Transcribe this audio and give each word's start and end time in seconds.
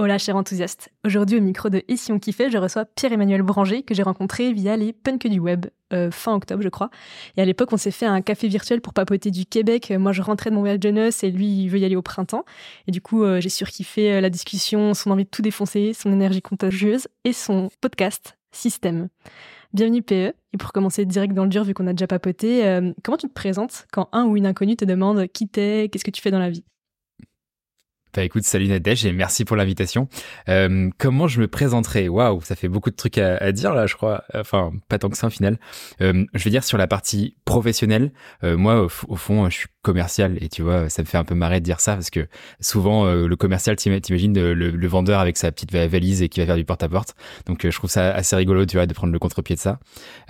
Hola 0.00 0.16
cher 0.16 0.34
enthousiaste. 0.34 0.88
Aujourd'hui 1.04 1.36
au 1.36 1.42
micro 1.42 1.68
de 1.68 1.82
Ici 1.86 2.10
on 2.10 2.18
kiffait, 2.18 2.50
je 2.50 2.56
reçois 2.56 2.86
Pierre-Emmanuel 2.86 3.42
Branger 3.42 3.82
que 3.82 3.92
j'ai 3.92 4.02
rencontré 4.02 4.50
via 4.54 4.74
les 4.74 4.94
punks 4.94 5.26
du 5.26 5.38
web 5.38 5.66
euh, 5.92 6.10
fin 6.10 6.34
octobre 6.34 6.62
je 6.62 6.70
crois. 6.70 6.88
Et 7.36 7.42
à 7.42 7.44
l'époque 7.44 7.70
on 7.74 7.76
s'est 7.76 7.90
fait 7.90 8.06
un 8.06 8.22
café 8.22 8.48
virtuel 8.48 8.80
pour 8.80 8.94
papoter 8.94 9.30
du 9.30 9.44
Québec. 9.44 9.90
Moi 9.90 10.12
je 10.12 10.22
rentrais 10.22 10.48
de 10.48 10.54
mon 10.54 10.62
voyage 10.62 10.80
de 10.80 10.90
noces 10.90 11.22
et 11.22 11.30
lui 11.30 11.64
il 11.64 11.68
veut 11.68 11.78
y 11.78 11.84
aller 11.84 11.96
au 11.96 12.02
printemps. 12.02 12.46
Et 12.86 12.92
du 12.92 13.02
coup 13.02 13.24
euh, 13.24 13.42
j'ai 13.42 13.50
surkiffé 13.50 14.10
euh, 14.10 14.20
la 14.22 14.30
discussion, 14.30 14.94
son 14.94 15.10
envie 15.10 15.24
de 15.24 15.28
tout 15.28 15.42
défoncer, 15.42 15.92
son 15.92 16.10
énergie 16.14 16.40
contagieuse 16.40 17.06
et 17.24 17.34
son 17.34 17.68
podcast 17.82 18.38
Système. 18.52 19.10
Bienvenue 19.74 20.00
PE. 20.00 20.32
Et 20.54 20.56
pour 20.58 20.72
commencer 20.72 21.04
direct 21.04 21.34
dans 21.34 21.44
le 21.44 21.50
dur 21.50 21.62
vu 21.62 21.74
qu'on 21.74 21.86
a 21.86 21.92
déjà 21.92 22.06
papoté, 22.06 22.80
comment 23.04 23.18
tu 23.18 23.28
te 23.28 23.34
présentes 23.34 23.86
quand 23.92 24.08
un 24.12 24.24
ou 24.24 24.38
une 24.38 24.46
inconnue 24.46 24.76
te 24.76 24.86
demande 24.86 25.26
qui 25.28 25.46
t'es, 25.46 25.90
qu'est-ce 25.92 26.04
que 26.04 26.10
tu 26.10 26.22
fais 26.22 26.30
dans 26.30 26.40
la 26.40 26.48
vie? 26.48 26.64
Bah 28.12 28.24
écoute, 28.24 28.42
salut 28.42 28.66
Nadège 28.66 29.06
et 29.06 29.12
merci 29.12 29.44
pour 29.44 29.56
l'invitation. 29.56 30.08
Euh, 30.48 30.90
comment 30.98 31.28
je 31.28 31.40
me 31.40 31.46
présenterai? 31.46 32.08
Waouh, 32.08 32.40
ça 32.40 32.56
fait 32.56 32.66
beaucoup 32.66 32.90
de 32.90 32.96
trucs 32.96 33.18
à, 33.18 33.52
dire 33.52 33.72
là, 33.72 33.86
je 33.86 33.94
crois. 33.94 34.24
Enfin, 34.34 34.72
pas 34.88 34.98
tant 34.98 35.08
que 35.08 35.16
ça 35.16 35.28
au 35.28 35.30
final. 35.30 35.58
Euh, 36.00 36.24
je 36.34 36.42
vais 36.42 36.50
dire 36.50 36.64
sur 36.64 36.76
la 36.76 36.88
partie 36.88 37.36
professionnelle. 37.44 38.10
Euh, 38.42 38.56
moi, 38.56 38.82
au, 38.82 39.16
fond, 39.16 39.48
je 39.48 39.58
suis 39.58 39.68
commercial 39.82 40.38
et 40.40 40.48
tu 40.48 40.62
vois, 40.62 40.88
ça 40.88 41.02
me 41.02 41.06
fait 41.06 41.18
un 41.18 41.24
peu 41.24 41.36
marrer 41.36 41.60
de 41.60 41.64
dire 41.64 41.78
ça 41.78 41.94
parce 41.94 42.10
que 42.10 42.26
souvent 42.60 43.06
euh, 43.06 43.28
le 43.28 43.36
commercial, 43.36 43.76
t'imagines 43.76 44.34
le, 44.34 44.54
le, 44.54 44.88
vendeur 44.88 45.20
avec 45.20 45.36
sa 45.36 45.52
petite 45.52 45.72
valise 45.72 46.20
et 46.20 46.28
qui 46.28 46.40
va 46.40 46.46
faire 46.46 46.56
du 46.56 46.64
porte-à-porte. 46.64 47.14
Donc 47.46 47.60
je 47.62 47.74
trouve 47.74 47.90
ça 47.90 48.12
assez 48.12 48.34
rigolo, 48.34 48.66
tu 48.66 48.76
vois, 48.76 48.86
de 48.86 48.92
prendre 48.92 49.12
le 49.12 49.18
contre-pied 49.20 49.54
de 49.54 49.60
ça. 49.60 49.78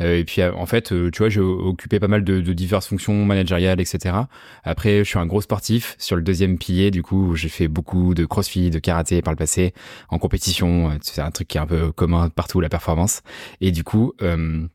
et 0.00 0.24
puis 0.24 0.44
en 0.44 0.66
fait, 0.66 0.92
tu 1.10 1.18
vois, 1.18 1.30
j'ai 1.30 1.40
occupé 1.40 1.98
pas 1.98 2.08
mal 2.08 2.24
de, 2.24 2.42
de 2.42 2.52
diverses 2.52 2.88
fonctions 2.88 3.24
managériales, 3.24 3.80
etc. 3.80 4.14
Après, 4.64 4.98
je 4.98 5.04
suis 5.04 5.18
un 5.18 5.26
gros 5.26 5.40
sportif 5.40 5.96
sur 5.98 6.16
le 6.16 6.22
deuxième 6.22 6.58
pilier. 6.58 6.90
Du 6.90 7.02
coup, 7.02 7.34
j'ai 7.34 7.48
fait 7.48 7.69
beaucoup 7.70 8.14
de 8.14 8.24
crossfit, 8.26 8.70
de 8.70 8.78
karaté 8.78 9.22
par 9.22 9.32
le 9.32 9.36
passé, 9.36 9.72
en 10.08 10.18
compétition. 10.18 10.90
Euh, 10.90 10.94
c'est 11.02 11.20
un 11.20 11.30
truc 11.30 11.48
qui 11.48 11.56
est 11.58 11.60
un 11.60 11.66
peu 11.66 11.92
commun 11.92 12.28
partout, 12.28 12.60
la 12.60 12.68
performance. 12.68 13.22
Et 13.60 13.70
du 13.72 13.84
coup, 13.84 14.12
euh, 14.22 14.66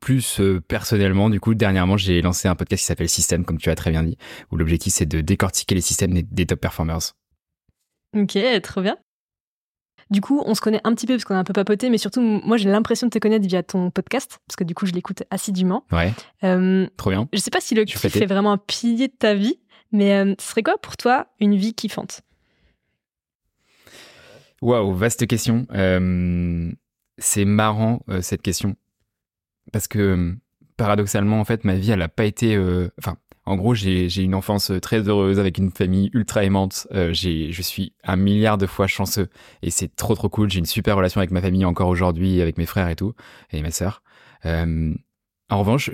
plus 0.00 0.40
euh, 0.40 0.60
personnellement, 0.60 1.30
du 1.30 1.40
coup, 1.40 1.54
dernièrement, 1.54 1.96
j'ai 1.96 2.22
lancé 2.22 2.48
un 2.48 2.54
podcast 2.54 2.80
qui 2.80 2.86
s'appelle 2.86 3.08
System, 3.08 3.44
comme 3.44 3.58
tu 3.58 3.70
as 3.70 3.74
très 3.74 3.90
bien 3.90 4.02
dit, 4.02 4.16
où 4.50 4.56
l'objectif 4.56 4.92
c'est 4.92 5.06
de 5.06 5.20
décortiquer 5.20 5.74
les 5.74 5.80
systèmes 5.80 6.12
des, 6.12 6.46
top 6.46 6.60
performers. 6.60 7.12
Ok, 8.16 8.38
trop 8.62 8.82
bien. 8.82 8.96
Du 10.08 10.20
coup, 10.20 10.40
on 10.46 10.54
se 10.54 10.60
connaît 10.60 10.80
un 10.84 10.94
petit 10.94 11.06
peu 11.06 11.14
parce 11.14 11.24
qu'on 11.24 11.34
a 11.34 11.38
un 11.38 11.44
peu 11.44 11.52
papoté, 11.52 11.90
mais 11.90 11.98
surtout, 11.98 12.20
moi, 12.20 12.56
j'ai 12.56 12.70
l'impression 12.70 13.08
de 13.08 13.10
te 13.10 13.18
connaître 13.18 13.46
via 13.46 13.64
ton 13.64 13.90
podcast, 13.90 14.38
parce 14.46 14.54
que 14.54 14.62
du 14.62 14.72
coup, 14.72 14.86
je 14.86 14.92
l'écoute 14.92 15.24
assidûment. 15.30 15.84
Ouais. 15.90 16.12
trop 16.96 17.10
bien. 17.10 17.28
Je 17.32 17.40
sais 17.40 17.50
pas 17.50 17.60
si 17.60 17.74
le 17.74 17.84
kiff 17.84 18.06
fait 18.06 18.26
vraiment 18.26 18.52
un 18.52 18.58
pilier 18.58 19.08
de 19.08 19.14
ta 19.18 19.34
vie, 19.34 19.58
mais 19.90 20.36
ce 20.38 20.48
serait 20.48 20.62
quoi 20.62 20.78
pour 20.78 20.96
toi 20.96 21.26
une 21.40 21.56
vie 21.56 21.74
kiffante? 21.74 22.22
Waouh, 24.66 24.92
vaste 24.94 25.28
question. 25.28 25.64
Euh, 25.76 26.72
c'est 27.18 27.44
marrant 27.44 28.00
euh, 28.08 28.20
cette 28.20 28.42
question 28.42 28.74
parce 29.72 29.86
que 29.86 30.34
paradoxalement, 30.76 31.38
en 31.38 31.44
fait, 31.44 31.62
ma 31.62 31.76
vie, 31.76 31.92
elle 31.92 32.00
n'a 32.00 32.08
pas 32.08 32.24
été. 32.24 32.56
Euh, 32.56 32.88
enfin, 32.98 33.16
en 33.44 33.54
gros, 33.54 33.74
j'ai 33.74 34.10
une 34.16 34.34
enfance 34.34 34.72
très 34.82 35.08
heureuse 35.08 35.38
avec 35.38 35.58
une 35.58 35.70
famille 35.70 36.10
ultra 36.14 36.42
aimante. 36.42 36.88
je 36.90 37.62
suis 37.62 37.94
un 38.02 38.16
milliard 38.16 38.58
de 38.58 38.66
fois 38.66 38.88
chanceux 38.88 39.28
et 39.62 39.70
c'est 39.70 39.94
trop 39.94 40.16
trop 40.16 40.28
cool. 40.28 40.50
J'ai 40.50 40.58
une 40.58 40.66
super 40.66 40.96
relation 40.96 41.20
avec 41.20 41.30
ma 41.30 41.40
famille 41.40 41.64
encore 41.64 41.86
aujourd'hui, 41.86 42.42
avec 42.42 42.58
mes 42.58 42.66
frères 42.66 42.88
et 42.88 42.96
tout, 42.96 43.14
et 43.52 43.62
ma 43.62 43.70
sœur. 43.70 44.02
En 45.48 45.60
revanche, 45.60 45.90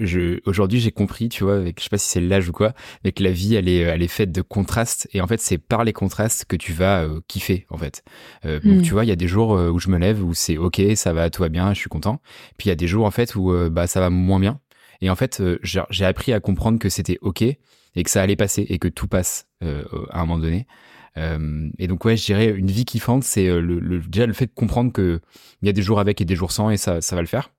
aujourd'hui, 0.47 0.81
j'ai 0.81 0.93
compris, 0.93 1.29
tu 1.29 1.45
vois, 1.45 1.57
avec, 1.57 1.79
je 1.79 1.85
sais 1.85 1.91
pas 1.91 1.99
si 1.99 2.09
c'est 2.09 2.23
l'âge 2.23 2.49
ou 2.49 2.53
quoi, 2.53 2.73
mais 3.05 3.13
que 3.13 3.23
la 3.23 3.33
vie, 3.33 3.55
elle 3.55 3.69
est, 3.69 3.81
elle 3.81 4.03
est 4.03 4.09
faite 4.09 4.33
de 4.33 4.41
contrastes. 4.41 5.09
Et 5.13 5.21
en 5.21 5.27
fait, 5.27 5.41
c'est 5.41 5.59
par 5.59 5.85
les 5.85 5.93
contrastes 5.93 6.47
que 6.47 6.57
tu 6.57 6.73
vas 6.73 7.03
euh, 7.03 7.21
kiffer, 7.29 7.67
en 7.69 7.77
fait. 7.77 8.03
Euh, 8.47 8.61
Donc, 8.61 8.79
hmm. 8.79 8.83
tu 8.83 8.93
vois, 8.93 9.05
il 9.05 9.09
y 9.09 9.13
a 9.13 9.17
des 9.17 9.29
jours 9.29 9.55
euh, 9.55 9.69
où 9.69 9.79
je 9.79 9.91
me 9.91 9.99
lève, 9.99 10.25
où 10.25 10.33
c'est 10.33 10.57
OK, 10.57 10.81
ça 10.95 11.13
va, 11.13 11.29
tout 11.29 11.43
va 11.43 11.51
bien, 11.51 11.75
je 11.75 11.81
suis 11.81 11.91
content. 11.91 12.23
Puis, 12.57 12.67
il 12.67 12.71
y 12.71 12.73
a 12.73 12.77
des 12.77 12.87
jours, 12.87 13.05
en 13.05 13.11
fait, 13.11 13.35
où 13.35 13.53
euh, 13.53 13.69
bah, 13.69 13.87
ça 13.87 14.01
va 14.01 14.09
moins 14.09 14.41
bien. 14.41 14.59
Et 15.03 15.11
en 15.11 15.17
fait, 15.17 15.43
j'ai 15.63 16.05
appris 16.05 16.33
à 16.33 16.41
comprendre 16.41 16.79
que 16.79 16.89
c'était 16.89 17.19
OK 17.21 17.43
et 17.43 17.59
que 18.03 18.09
ça 18.09 18.23
allait 18.23 18.37
passer 18.37 18.65
et 18.69 18.79
que 18.79 18.89
tout 18.89 19.09
passe 19.09 19.49
à 19.61 20.21
un 20.21 20.27
moment 20.27 20.39
donné. 20.39 20.69
et 21.17 21.89
donc, 21.89 22.05
ouais, 22.05 22.17
je 22.17 22.25
dirais, 22.25 22.51
une 22.51 22.71
vie 22.71 22.85
kiffante, 22.85 23.25
c'est 23.25 23.49
le, 23.49 23.81
le, 23.81 23.99
déjà 23.99 24.27
le 24.27 24.33
fait 24.33 24.47
de 24.47 24.53
comprendre 24.55 24.93
qu'il 24.93 25.21
y 25.63 25.69
a 25.69 25.73
des 25.73 25.83
jours 25.83 25.99
avec 25.99 26.21
et 26.21 26.25
des 26.25 26.37
jours 26.37 26.53
sans 26.53 26.71
et 26.71 26.77
ça, 26.77 27.01
ça 27.01 27.17
va 27.17 27.23
le 27.23 27.27
faire. 27.27 27.51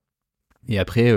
Et 0.70 0.80
après, 0.80 1.12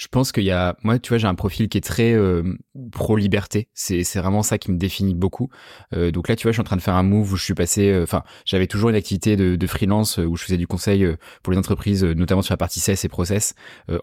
je 0.00 0.08
pense 0.08 0.32
qu'il 0.32 0.44
y 0.44 0.50
a, 0.50 0.78
moi, 0.82 0.98
tu 0.98 1.10
vois, 1.10 1.18
j'ai 1.18 1.26
un 1.26 1.34
profil 1.34 1.68
qui 1.68 1.76
est 1.76 1.82
très 1.82 2.14
euh, 2.14 2.56
pro-liberté. 2.90 3.68
C'est, 3.74 4.02
c'est 4.02 4.18
vraiment 4.18 4.42
ça 4.42 4.56
qui 4.56 4.70
me 4.70 4.78
définit 4.78 5.14
beaucoup. 5.14 5.50
Euh, 5.92 6.10
donc 6.10 6.26
là, 6.28 6.36
tu 6.36 6.44
vois, 6.44 6.52
je 6.52 6.54
suis 6.54 6.62
en 6.62 6.64
train 6.64 6.76
de 6.76 6.80
faire 6.80 6.94
un 6.94 7.02
move 7.02 7.34
où 7.34 7.36
je 7.36 7.44
suis 7.44 7.52
passé, 7.52 7.90
euh, 7.90 8.04
enfin, 8.04 8.22
j'avais 8.46 8.66
toujours 8.66 8.88
une 8.88 8.96
activité 8.96 9.36
de, 9.36 9.56
de, 9.56 9.66
freelance 9.66 10.16
où 10.16 10.36
je 10.36 10.44
faisais 10.44 10.56
du 10.56 10.66
conseil 10.66 11.06
pour 11.42 11.52
les 11.52 11.58
entreprises, 11.58 12.02
notamment 12.02 12.40
sur 12.40 12.54
la 12.54 12.56
partie 12.56 12.80
CES 12.80 13.04
et 13.04 13.08
process, 13.10 13.54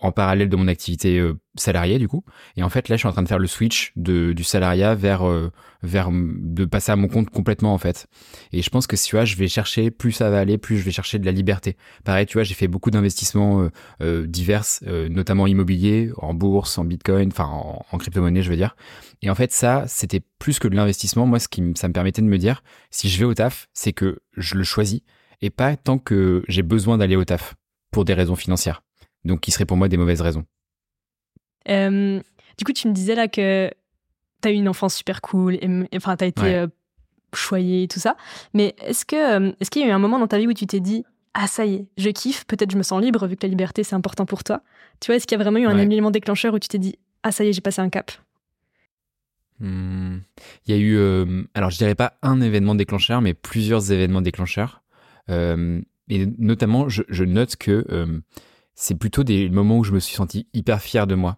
en 0.02 0.12
parallèle 0.12 0.50
de 0.50 0.56
mon 0.56 0.68
activité 0.68 1.20
salariée, 1.60 2.00
du 2.00 2.08
coup. 2.08 2.24
Et 2.56 2.64
en 2.64 2.70
fait, 2.70 2.90
là, 2.90 2.96
je 2.96 3.00
suis 3.00 3.08
en 3.08 3.12
train 3.12 3.24
de 3.24 3.28
faire 3.28 3.40
le 3.40 3.48
switch 3.48 3.92
de, 3.96 4.34
du 4.34 4.44
salariat 4.44 4.96
vers, 4.96 5.24
vers 5.84 6.10
de 6.12 6.66
passer 6.66 6.92
à 6.92 6.96
mon 6.96 7.08
compte 7.08 7.30
complètement, 7.30 7.74
en 7.74 7.78
fait. 7.78 8.08
Et 8.52 8.62
je 8.62 8.70
pense 8.70 8.88
que, 8.88 8.96
tu 8.96 9.16
vois, 9.16 9.26
je 9.26 9.36
vais 9.36 9.48
chercher, 9.48 9.92
plus 9.92 10.12
ça 10.12 10.30
va 10.30 10.40
aller, 10.40 10.58
plus 10.58 10.78
je 10.78 10.84
vais 10.84 10.92
chercher 10.92 11.20
de 11.20 11.26
la 11.26 11.32
liberté. 11.32 11.78
Pareil, 12.04 12.26
tu 12.26 12.34
vois, 12.34 12.44
j'ai 12.44 12.54
fait 12.54 12.68
beaucoup 12.68 12.92
d'investissements 12.92 13.70
divers, 14.02 14.66
notamment 15.10 15.48
immobiliers 15.48 16.12
en 16.18 16.34
bourse, 16.34 16.78
en 16.78 16.86
bitcoin, 16.86 17.30
enfin 17.32 17.46
en, 17.46 17.98
crypto-monnaie, 17.98 18.42
je 18.42 18.50
veux 18.50 18.56
dire. 18.56 18.76
Et 19.22 19.30
en 19.30 19.36
fait, 19.36 19.52
ça, 19.52 19.86
c'était 19.88 20.22
plus 20.40 20.60
que 20.60 20.68
de 20.68 20.76
l'investissement. 20.76 21.26
Moi, 21.26 21.40
ce 21.40 21.48
qui 21.48 21.64
ça 21.76 21.88
me 21.88 21.94
permettait 21.94 22.22
de 22.22 22.28
me 22.28 22.38
dire, 22.38 22.64
si 22.92 23.10
je 23.10 23.18
vais 23.20 23.26
au 23.26 23.34
taf, 23.34 23.68
c'est 23.74 23.94
que 23.94 24.20
je 24.36 24.56
le 24.56 24.64
choisis 24.64 25.02
et 25.42 25.50
pas 25.50 25.76
tant 25.76 25.98
que 25.98 26.44
j'ai 26.48 26.64
besoin 26.64 26.98
d'aller 26.98 27.16
au 27.16 27.26
taf 27.26 27.56
pour 27.92 28.06
des 28.06 28.14
raisons 28.14 28.36
financières. 28.36 28.84
Donc, 29.24 29.42
qui 29.42 29.52
seraient 29.52 29.66
pour 29.66 29.78
moi 29.78 29.88
des 29.88 29.98
mauvaises 29.98 30.22
raisons. 30.22 30.46
Euh, 31.70 32.20
du 32.58 32.66
coup, 32.66 32.74
tu 32.74 32.88
me 32.88 32.94
disais 32.94 33.16
là 33.16 33.28
que 33.28 33.70
tu 34.42 34.48
as 34.48 34.52
eu 34.52 34.56
une 34.56 34.70
enfance 34.70 34.96
super 34.96 35.22
cool, 35.22 35.60
enfin, 35.96 36.16
tu 36.18 36.24
as 36.24 36.28
été 36.28 36.56
euh, 36.56 36.68
choyé 37.34 37.84
et 37.84 37.88
tout 37.88 38.00
ça. 38.00 38.16
Mais 38.54 38.76
est-ce 38.80 39.06
que 39.06 39.16
euh, 39.16 39.52
est-ce 39.60 39.70
qu'il 39.70 39.82
y 39.82 39.86
a 39.86 39.88
eu 39.88 39.92
un 39.92 40.00
moment 40.00 40.20
dans 40.20 40.28
ta 40.28 40.38
vie 40.38 40.48
où 40.48 40.54
tu 40.54 40.68
t'es 40.68 40.80
dit 40.80 41.04
ah 41.34 41.46
ça 41.46 41.66
y 41.66 41.76
est, 41.76 41.86
je 41.98 42.10
kiffe, 42.10 42.46
peut-être 42.46 42.72
je 42.72 42.78
me 42.78 42.84
sens 42.84 43.00
libre 43.02 43.28
vu 43.28 43.36
que 43.38 43.46
la 43.46 43.50
liberté 43.50 43.84
c'est 43.84 43.96
important 43.96 44.26
pour 44.26 44.44
toi. 44.44 44.62
Tu 45.00 45.08
vois, 45.08 45.18
est-ce 45.18 45.28
qu'il 45.28 45.38
y 45.38 45.42
a 45.42 45.44
vraiment 45.44 45.60
eu 45.60 45.68
un 45.68 45.78
élément 45.78 46.10
déclencheur 46.10 46.54
où 46.54 46.60
tu 46.60 46.68
t'es 46.68 46.80
dit 46.80 46.98
ah 47.24 47.32
ça 47.32 47.44
y 47.44 47.50
est, 47.50 47.54
j'ai 47.54 47.62
passé 47.62 47.82
un 47.82 47.90
cap 47.90 48.12
hmm. 49.60 50.18
Il 50.66 50.76
y 50.76 50.78
a 50.78 50.82
eu, 50.82 50.98
euh, 50.98 51.44
alors 51.54 51.70
je 51.70 51.78
dirais 51.78 51.96
pas 51.96 52.18
un 52.24 52.42
événement 52.42 52.74
déclencheur, 52.74 53.22
mais 53.22 53.34
plusieurs 53.34 53.92
événements 53.92 54.22
déclencheurs. 54.22 54.82
Euh, 55.30 55.82
et 56.10 56.26
notamment, 56.38 56.88
je, 56.90 57.24
note 57.24 57.58
que 57.58 57.86
euh, 57.90 58.20
c'est 58.76 58.96
plutôt 58.96 59.24
des 59.24 59.50
moments 59.50 59.78
où 59.78 59.84
je 59.84 59.92
me 59.92 60.00
suis 60.00 60.16
senti 60.16 60.48
hyper 60.54 60.82
fier 60.82 61.06
de 61.06 61.16
moi, 61.16 61.38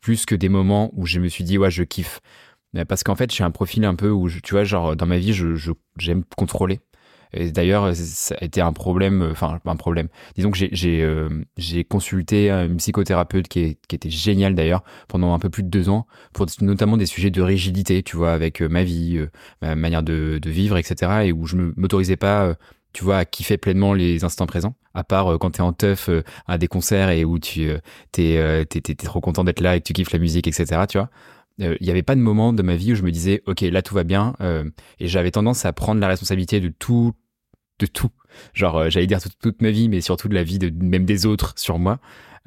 plus 0.00 0.26
que 0.26 0.34
des 0.34 0.48
moments 0.48 0.90
où 0.94 1.06
je 1.06 1.20
me 1.20 1.28
suis 1.28 1.44
dit 1.44 1.58
ouais 1.58 1.70
je 1.70 1.82
kiffe. 1.82 2.20
Parce 2.88 3.02
qu'en 3.04 3.14
fait, 3.14 3.30
j'ai 3.32 3.44
un 3.44 3.50
profil 3.50 3.84
un 3.84 3.94
peu 3.94 4.08
où, 4.08 4.30
tu 4.30 4.54
vois, 4.54 4.64
genre 4.64 4.96
dans 4.96 5.04
ma 5.04 5.18
vie, 5.18 5.34
je 5.34 5.72
j'aime 5.98 6.24
contrôler. 6.36 6.80
Et 7.34 7.50
d'ailleurs, 7.50 7.94
ça 7.96 8.34
a 8.38 8.44
été 8.44 8.60
un 8.60 8.72
problème, 8.72 9.22
euh, 9.22 9.30
enfin 9.32 9.58
un 9.64 9.76
problème. 9.76 10.08
Disons 10.36 10.50
que 10.50 10.58
j'ai 10.58 11.02
euh, 11.02 11.28
consulté 11.88 12.50
une 12.50 12.76
psychothérapeute 12.76 13.48
qui, 13.48 13.78
était 13.90 14.10
géniale 14.10 14.54
d'ailleurs 14.54 14.82
pendant 15.08 15.32
un 15.32 15.38
peu 15.38 15.48
plus 15.50 15.62
de 15.62 15.68
deux 15.68 15.88
ans 15.88 16.06
pour 16.32 16.46
notamment 16.60 16.96
des 16.96 17.06
sujets 17.06 17.30
de 17.30 17.42
rigidité, 17.42 18.02
tu 18.02 18.16
vois, 18.16 18.32
avec 18.32 18.60
euh, 18.60 18.68
ma 18.68 18.84
vie, 18.84 19.18
ma 19.62 19.74
manière 19.74 20.02
de, 20.02 20.38
de 20.40 20.50
vivre, 20.50 20.76
etc. 20.76 21.24
Et 21.24 21.32
où 21.32 21.46
je 21.46 21.56
m'autorisais 21.56 22.16
pas 22.16 22.54
tu 22.92 23.04
vois, 23.04 23.18
à 23.18 23.24
kiffer 23.24 23.56
pleinement 23.56 23.94
les 23.94 24.24
instants 24.24 24.46
présents, 24.46 24.74
à 24.94 25.04
part 25.04 25.38
quand 25.38 25.52
t'es 25.52 25.62
en 25.62 25.72
teuf 25.72 26.10
à 26.46 26.58
des 26.58 26.68
concerts 26.68 27.10
et 27.10 27.24
où 27.24 27.38
tu 27.38 27.70
t'es 28.12 28.66
t'es 28.68 28.94
trop 28.94 29.20
content 29.20 29.44
d'être 29.44 29.60
là 29.60 29.76
et 29.76 29.80
que 29.80 29.84
tu 29.84 29.92
kiffes 29.92 30.12
la 30.12 30.18
musique, 30.18 30.46
etc. 30.46 30.82
Tu 30.88 30.98
vois, 30.98 31.10
il 31.58 31.78
n'y 31.80 31.90
avait 31.90 32.02
pas 32.02 32.14
de 32.14 32.20
moment 32.20 32.52
de 32.52 32.62
ma 32.62 32.76
vie 32.76 32.92
où 32.92 32.94
je 32.94 33.02
me 33.02 33.10
disais 33.10 33.42
ok 33.46 33.62
là 33.62 33.82
tout 33.82 33.94
va 33.94 34.04
bien 34.04 34.34
et 34.98 35.08
j'avais 35.08 35.30
tendance 35.30 35.64
à 35.64 35.72
prendre 35.72 36.00
la 36.00 36.08
responsabilité 36.08 36.60
de 36.60 36.68
tout 36.68 37.14
de 37.78 37.86
tout. 37.86 38.10
Genre, 38.54 38.76
euh, 38.76 38.90
j'allais 38.90 39.06
dire 39.06 39.18
toute, 39.40 39.60
ma 39.62 39.70
vie, 39.70 39.88
mais 39.88 40.00
surtout 40.00 40.28
de 40.28 40.34
la 40.34 40.44
vie 40.44 40.58
de 40.58 40.70
même 40.84 41.04
des 41.04 41.26
autres 41.26 41.54
sur 41.56 41.78
moi. 41.78 41.98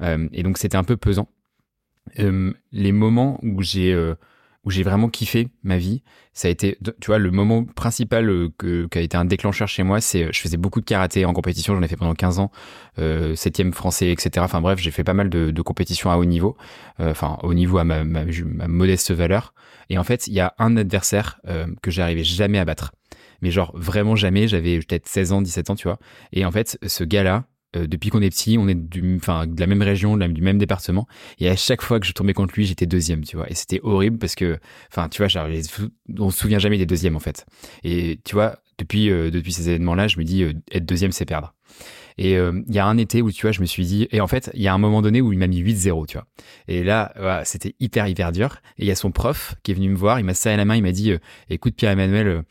Euh, 0.02 0.28
et 0.32 0.42
donc, 0.42 0.58
c'était 0.58 0.76
un 0.76 0.84
peu 0.84 0.96
pesant. 0.96 1.28
Euh, 2.18 2.52
les 2.72 2.92
moments 2.92 3.38
où 3.42 3.62
j'ai 3.62 3.94
où 4.66 4.70
j'ai 4.70 4.82
vraiment 4.82 5.08
kiffé 5.08 5.48
ma 5.62 5.78
vie, 5.78 6.02
ça 6.34 6.48
a 6.48 6.50
été, 6.50 6.76
tu 7.00 7.06
vois, 7.06 7.18
le 7.18 7.30
moment 7.30 7.64
principal 7.64 8.26
que, 8.58 8.86
qui 8.88 8.98
a 8.98 9.00
été 9.00 9.16
un 9.16 9.24
déclencheur 9.24 9.68
chez 9.68 9.82
moi, 9.82 10.00
c'est 10.00 10.30
je 10.32 10.40
faisais 10.40 10.58
beaucoup 10.58 10.80
de 10.80 10.84
karaté 10.84 11.24
en 11.24 11.32
compétition, 11.32 11.74
j'en 11.74 11.82
ai 11.82 11.88
fait 11.88 11.96
pendant 11.96 12.14
15 12.14 12.40
ans, 12.40 12.50
euh, 12.98 13.34
7 13.34 13.72
français, 13.72 14.10
etc. 14.10 14.30
Enfin 14.40 14.60
bref, 14.60 14.78
j'ai 14.78 14.90
fait 14.90 15.04
pas 15.04 15.14
mal 15.14 15.30
de, 15.30 15.50
de 15.50 15.62
compétitions 15.62 16.10
à 16.10 16.16
haut 16.16 16.24
niveau, 16.24 16.56
enfin 16.98 17.38
haut 17.42 17.54
niveau 17.54 17.78
à 17.78 17.84
ma, 17.84 18.04
ma, 18.04 18.24
ma, 18.24 18.68
modeste 18.68 19.12
valeur. 19.12 19.54
Et 19.88 19.98
en 19.98 20.04
fait, 20.04 20.26
il 20.26 20.34
y 20.34 20.40
a 20.40 20.52
un 20.58 20.76
adversaire 20.76 21.40
que 21.80 21.90
j'arrivais 21.90 22.24
jamais 22.24 22.58
à 22.58 22.64
battre 22.64 22.92
mais 23.42 23.50
genre 23.50 23.72
vraiment 23.74 24.16
jamais. 24.16 24.48
J'avais 24.48 24.78
peut-être 24.78 25.06
16 25.06 25.32
ans, 25.32 25.42
17 25.42 25.70
ans, 25.70 25.74
tu 25.74 25.88
vois. 25.88 25.98
Et 26.32 26.44
en 26.44 26.50
fait, 26.50 26.78
ce 26.86 27.04
gars-là, 27.04 27.44
euh, 27.74 27.86
depuis 27.86 28.10
qu'on 28.10 28.22
est 28.22 28.30
petit, 28.30 28.56
on 28.58 28.68
est 28.68 28.74
du, 28.74 29.16
enfin, 29.16 29.46
de 29.46 29.58
la 29.58 29.66
même 29.66 29.82
région, 29.82 30.16
du 30.16 30.42
même 30.42 30.58
département. 30.58 31.06
Et 31.38 31.48
à 31.48 31.56
chaque 31.56 31.82
fois 31.82 32.00
que 32.00 32.06
je 32.06 32.12
tombais 32.12 32.32
contre 32.32 32.54
lui, 32.54 32.66
j'étais 32.66 32.86
deuxième, 32.86 33.24
tu 33.24 33.36
vois. 33.36 33.50
Et 33.50 33.54
c'était 33.54 33.80
horrible 33.82 34.18
parce 34.18 34.34
que, 34.34 34.58
enfin, 34.90 35.08
tu 35.08 35.18
vois, 35.18 35.28
genre, 35.28 35.48
on 36.18 36.30
se 36.30 36.38
souvient 36.38 36.58
jamais 36.58 36.78
des 36.78 36.86
deuxièmes, 36.86 37.16
en 37.16 37.20
fait. 37.20 37.46
Et 37.82 38.20
tu 38.24 38.34
vois, 38.34 38.58
depuis, 38.78 39.08
depuis 39.08 39.52
ces 39.52 39.68
événements-là, 39.68 40.08
je 40.08 40.18
me 40.18 40.24
dis 40.24 40.44
être 40.70 40.84
deuxième, 40.84 41.12
c'est 41.12 41.24
perdre. 41.24 41.54
Et 42.18 42.32
il 42.32 42.74
y 42.74 42.78
a 42.78 42.86
un 42.86 42.96
été 42.96 43.20
où, 43.20 43.30
tu 43.30 43.42
vois, 43.42 43.52
je 43.52 43.60
me 43.60 43.66
suis 43.66 43.84
dit, 43.84 44.08
et 44.10 44.20
en 44.20 44.26
fait, 44.26 44.50
il 44.54 44.62
y 44.62 44.68
a 44.68 44.72
un 44.72 44.78
moment 44.78 45.02
donné 45.02 45.20
où 45.20 45.32
il 45.32 45.38
m'a 45.38 45.46
mis 45.46 45.62
8-0, 45.62 46.06
tu 46.06 46.16
vois. 46.16 46.26
Et 46.66 46.82
là, 46.82 47.12
c'était 47.44 47.74
hyper, 47.78 48.08
hyper 48.08 48.32
dur. 48.32 48.56
Et 48.78 48.84
il 48.84 48.86
y 48.86 48.90
a 48.90 48.96
son 48.96 49.10
prof 49.10 49.54
qui 49.62 49.72
est 49.72 49.74
venu 49.74 49.90
me 49.90 49.96
voir, 49.96 50.18
il 50.18 50.24
m'a 50.24 50.32
serré 50.32 50.56
la 50.56 50.64
main, 50.64 50.76
il 50.76 50.82
m'a 50.82 50.92
dit, 50.92 51.12
écoute, 51.50 51.74
Pierre-Emmanuel, 51.76 52.42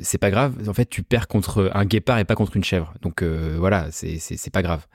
c'est 0.00 0.18
pas 0.18 0.30
grave. 0.30 0.68
En 0.68 0.74
fait, 0.74 0.88
tu 0.88 1.02
perds 1.02 1.26
contre 1.26 1.70
un 1.74 1.84
guépard 1.84 2.18
et 2.18 2.24
pas 2.24 2.36
contre 2.36 2.56
une 2.56 2.64
chèvre. 2.64 2.94
Donc 3.02 3.22
voilà, 3.22 3.88
c'est 3.90 4.52
pas 4.52 4.62
grave. 4.62 4.86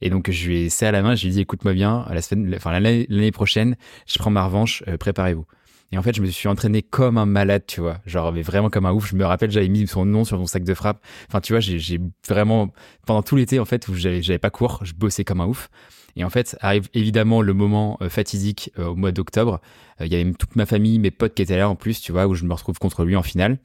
Et 0.00 0.10
donc, 0.10 0.30
je 0.30 0.46
lui 0.46 0.62
ai 0.62 0.68
serré 0.68 0.92
la 0.92 1.02
main, 1.02 1.14
je 1.14 1.22
lui 1.22 1.28
ai 1.30 1.32
dit, 1.32 1.40
écoute-moi 1.40 1.72
bien, 1.72 2.06
la 2.10 2.22
semaine, 2.22 2.54
enfin, 2.54 2.78
l'année 2.78 3.32
prochaine, 3.32 3.76
je 4.06 4.18
prends 4.18 4.30
ma 4.30 4.44
revanche, 4.44 4.84
préparez-vous. 5.00 5.46
Et 5.92 5.98
en 5.98 6.02
fait, 6.02 6.14
je 6.14 6.22
me 6.22 6.26
suis 6.26 6.48
entraîné 6.48 6.82
comme 6.82 7.16
un 7.16 7.26
malade, 7.26 7.64
tu 7.66 7.80
vois. 7.80 7.98
Genre, 8.06 8.32
mais 8.32 8.42
vraiment 8.42 8.70
comme 8.70 8.86
un 8.86 8.92
ouf. 8.92 9.08
Je 9.08 9.16
me 9.16 9.24
rappelle, 9.24 9.50
j'avais 9.50 9.68
mis 9.68 9.86
son 9.86 10.04
nom 10.04 10.24
sur 10.24 10.38
mon 10.38 10.46
sac 10.46 10.64
de 10.64 10.74
frappe. 10.74 11.04
Enfin, 11.28 11.40
tu 11.40 11.52
vois, 11.52 11.60
j'ai 11.60 12.00
vraiment, 12.28 12.72
pendant 13.06 13.22
tout 13.22 13.36
l'été, 13.36 13.60
en 13.60 13.64
fait, 13.64 13.86
où 13.88 13.94
j'avais 13.94 14.38
pas 14.38 14.50
cours, 14.50 14.80
je 14.82 14.94
bossais 14.94 15.24
comme 15.24 15.40
un 15.40 15.46
ouf. 15.46 15.68
Et 16.16 16.24
en 16.24 16.30
fait, 16.30 16.56
arrive 16.60 16.88
évidemment 16.94 17.42
le 17.42 17.52
moment 17.52 17.98
euh, 18.00 18.08
fatidique 18.08 18.70
euh, 18.78 18.86
au 18.86 18.96
mois 18.96 19.12
d'octobre. 19.12 19.60
Euh, 20.00 20.06
il 20.06 20.12
y 20.12 20.16
avait 20.16 20.32
toute 20.32 20.56
ma 20.56 20.64
famille, 20.64 20.98
mes 20.98 21.10
potes 21.10 21.34
qui 21.34 21.42
étaient 21.42 21.58
là 21.58 21.68
en 21.68 21.76
plus, 21.76 22.00
tu 22.00 22.10
vois, 22.10 22.26
où 22.26 22.34
je 22.34 22.44
me 22.44 22.54
retrouve 22.54 22.78
contre 22.78 23.04
lui 23.04 23.16
en 23.16 23.22
finale, 23.22 23.58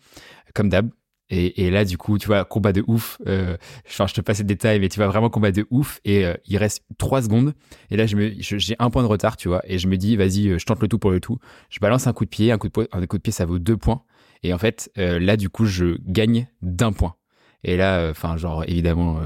comme 0.54 0.70
d'hab. 0.70 0.90
Et, 1.32 1.66
et, 1.66 1.72
là, 1.72 1.86
du 1.86 1.98
coup, 1.98 2.18
tu 2.18 2.28
vois, 2.28 2.44
combat 2.44 2.74
de 2.74 2.84
ouf. 2.88 3.18
Euh, 3.26 3.56
je 3.88 4.14
te 4.14 4.20
passe 4.20 4.40
les 4.40 4.44
détails, 4.44 4.82
mais 4.82 4.90
tu 4.90 4.98
vois, 4.98 5.08
vraiment 5.08 5.30
combat 5.30 5.54
de 5.54 5.66
ouf. 5.72 6.02
Et 6.04 6.26
euh, 6.26 6.36
il 6.46 6.58
reste 6.58 6.84
trois 6.98 7.22
secondes. 7.22 7.54
Et 7.90 7.96
là, 7.96 8.06
j'ai 8.06 8.76
un 8.80 8.90
point 8.90 9.02
de 9.02 9.08
retard, 9.08 9.38
tu 9.38 9.48
vois. 9.48 9.62
Et 9.66 9.80
je 9.80 9.88
me 9.88 9.96
dis, 9.96 10.18
vas-y, 10.18 10.50
euh, 10.50 10.60
je 10.60 10.66
tente 10.66 10.82
le 10.82 10.90
tout 10.90 11.00
pour 11.00 11.10
le 11.10 11.22
tout. 11.22 11.40
Je 11.70 11.80
balance 11.80 12.06
un 12.06 12.14
coup 12.14 12.26
de 12.26 12.30
pied. 12.30 12.52
Un 12.52 12.58
coup 12.58 12.68
de, 12.68 12.88
un 12.92 13.06
coup 13.08 13.18
de 13.18 13.22
pied, 13.22 13.32
ça 13.32 13.46
vaut 13.46 13.60
deux 13.60 13.78
points. 13.78 14.04
Et 14.44 14.54
en 14.54 14.58
fait, 14.58 14.92
euh, 14.98 15.20
là, 15.20 15.38
du 15.38 15.50
coup, 15.50 15.66
je 15.66 15.98
gagne 16.06 16.48
d'un 16.62 16.92
point. 16.92 17.16
Et 17.64 17.78
là, 17.78 18.10
enfin, 18.10 18.36
genre, 18.36 18.66
évidemment, 18.68 19.22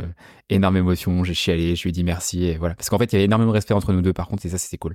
énorme 0.50 0.78
émotion. 0.78 1.24
J'ai 1.24 1.34
chialé. 1.34 1.76
Je 1.76 1.82
lui 1.84 1.90
ai 1.90 1.94
dit 1.94 2.04
merci. 2.04 2.46
Et 2.46 2.58
voilà. 2.58 2.76
Parce 2.76 2.90
qu'en 2.90 3.00
fait, 3.00 3.12
il 3.14 3.14
y 3.14 3.16
avait 3.16 3.26
énormément 3.26 3.50
de 3.50 3.56
respect 3.56 3.74
entre 3.74 3.94
nous 3.94 4.02
deux, 4.04 4.14
par 4.14 4.28
contre. 4.28 4.46
Et 4.46 4.50
ça, 4.50 4.60
c'était 4.60 4.78
cool. 4.78 4.94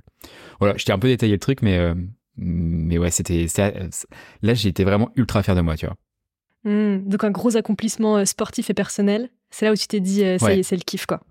Voilà. 0.59 0.77
Je 0.77 0.85
t'ai 0.85 0.93
un 0.93 0.99
peu 0.99 1.09
détaillé 1.09 1.33
le 1.33 1.39
truc, 1.39 1.61
mais, 1.61 1.93
mais 2.37 2.97
ouais, 2.97 3.11
c'était, 3.11 3.47
là, 4.43 4.53
j'étais 4.53 4.85
vraiment 4.85 5.09
ultra 5.15 5.43
fier 5.43 5.55
de 5.55 5.61
moi, 5.61 5.75
tu 5.75 5.87
vois. 5.87 5.97
Hmm, 6.63 6.99
donc 7.07 7.23
un 7.23 7.31
gros 7.31 7.57
accomplissement 7.57 8.17
euh, 8.17 8.25
sportif 8.25 8.69
et 8.69 8.73
personnel. 8.73 9.29
C'est 9.49 9.65
là 9.65 9.71
où 9.71 9.75
tu 9.75 9.87
t'es 9.87 9.99
dit, 9.99 10.23
euh, 10.23 10.37
ça 10.37 10.53
y 10.53 10.59
est, 10.59 10.63
c'est 10.63 10.75
le 10.75 10.83
kiff, 10.83 11.05
quoi. 11.05 11.21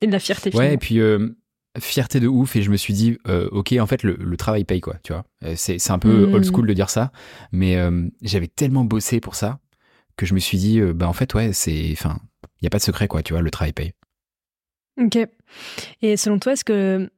Et 0.00 0.06
de 0.06 0.12
la 0.12 0.18
fierté. 0.18 0.50
Finalement. 0.50 0.68
Ouais, 0.68 0.74
et 0.74 0.78
puis 0.78 1.00
euh, 1.00 1.30
fierté 1.78 2.20
de 2.20 2.28
ouf. 2.28 2.56
Et 2.56 2.62
je 2.62 2.70
me 2.70 2.76
suis 2.76 2.94
dit, 2.94 3.18
ok, 3.26 3.74
en 3.80 3.86
fait, 3.86 4.02
le, 4.02 4.36
travail 4.36 4.64
paye, 4.64 4.80
quoi, 4.80 4.96
tu 5.02 5.12
vois. 5.12 5.24
C'est 5.56 5.90
un 5.90 5.98
peu 5.98 6.26
hmm. 6.26 6.34
old 6.34 6.44
school 6.44 6.66
de 6.66 6.72
dire 6.74 6.90
ça, 6.90 7.12
mais 7.52 7.76
j'avais 8.22 8.48
tellement 8.48 8.84
bossé 8.84 9.20
pour 9.20 9.34
ça 9.34 9.60
que 10.16 10.26
je 10.26 10.34
me 10.34 10.38
suis 10.38 10.58
dit, 10.58 10.80
bah 10.80 11.08
en 11.08 11.12
fait, 11.12 11.34
ouais, 11.34 11.52
c'est, 11.52 11.90
enfin, 11.92 12.18
il 12.60 12.64
y 12.64 12.66
a 12.66 12.70
pas 12.70 12.78
de 12.78 12.84
secret, 12.84 13.08
quoi, 13.08 13.22
tu 13.22 13.32
vois, 13.32 13.42
le 13.42 13.50
travail 13.50 13.72
paye. 13.72 13.92
Ok. 15.00 15.18
Et 16.02 16.16
selon 16.16 16.38
toi, 16.38 16.52
est-ce 16.52 16.64
que 16.64 17.10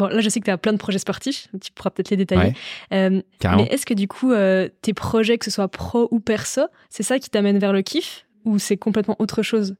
Bon, 0.00 0.06
là, 0.06 0.22
je 0.22 0.30
sais 0.30 0.40
que 0.40 0.46
tu 0.46 0.50
as 0.50 0.56
plein 0.56 0.72
de 0.72 0.78
projets 0.78 0.98
sportifs, 0.98 1.48
tu 1.60 1.72
pourras 1.72 1.90
peut-être 1.90 2.08
les 2.08 2.16
détailler. 2.16 2.54
Euh, 2.94 3.20
mais 3.44 3.64
est-ce 3.64 3.84
que 3.84 3.92
du 3.92 4.08
coup, 4.08 4.32
euh, 4.32 4.66
tes 4.80 4.94
projets, 4.94 5.36
que 5.36 5.44
ce 5.44 5.50
soit 5.50 5.68
pro 5.68 6.08
ou 6.10 6.20
perso, 6.20 6.62
c'est 6.88 7.02
ça 7.02 7.18
qui 7.18 7.28
t'amène 7.28 7.58
vers 7.58 7.74
le 7.74 7.82
kiff 7.82 8.24
ou 8.46 8.58
c'est 8.58 8.78
complètement 8.78 9.14
autre 9.18 9.42
chose? 9.42 9.76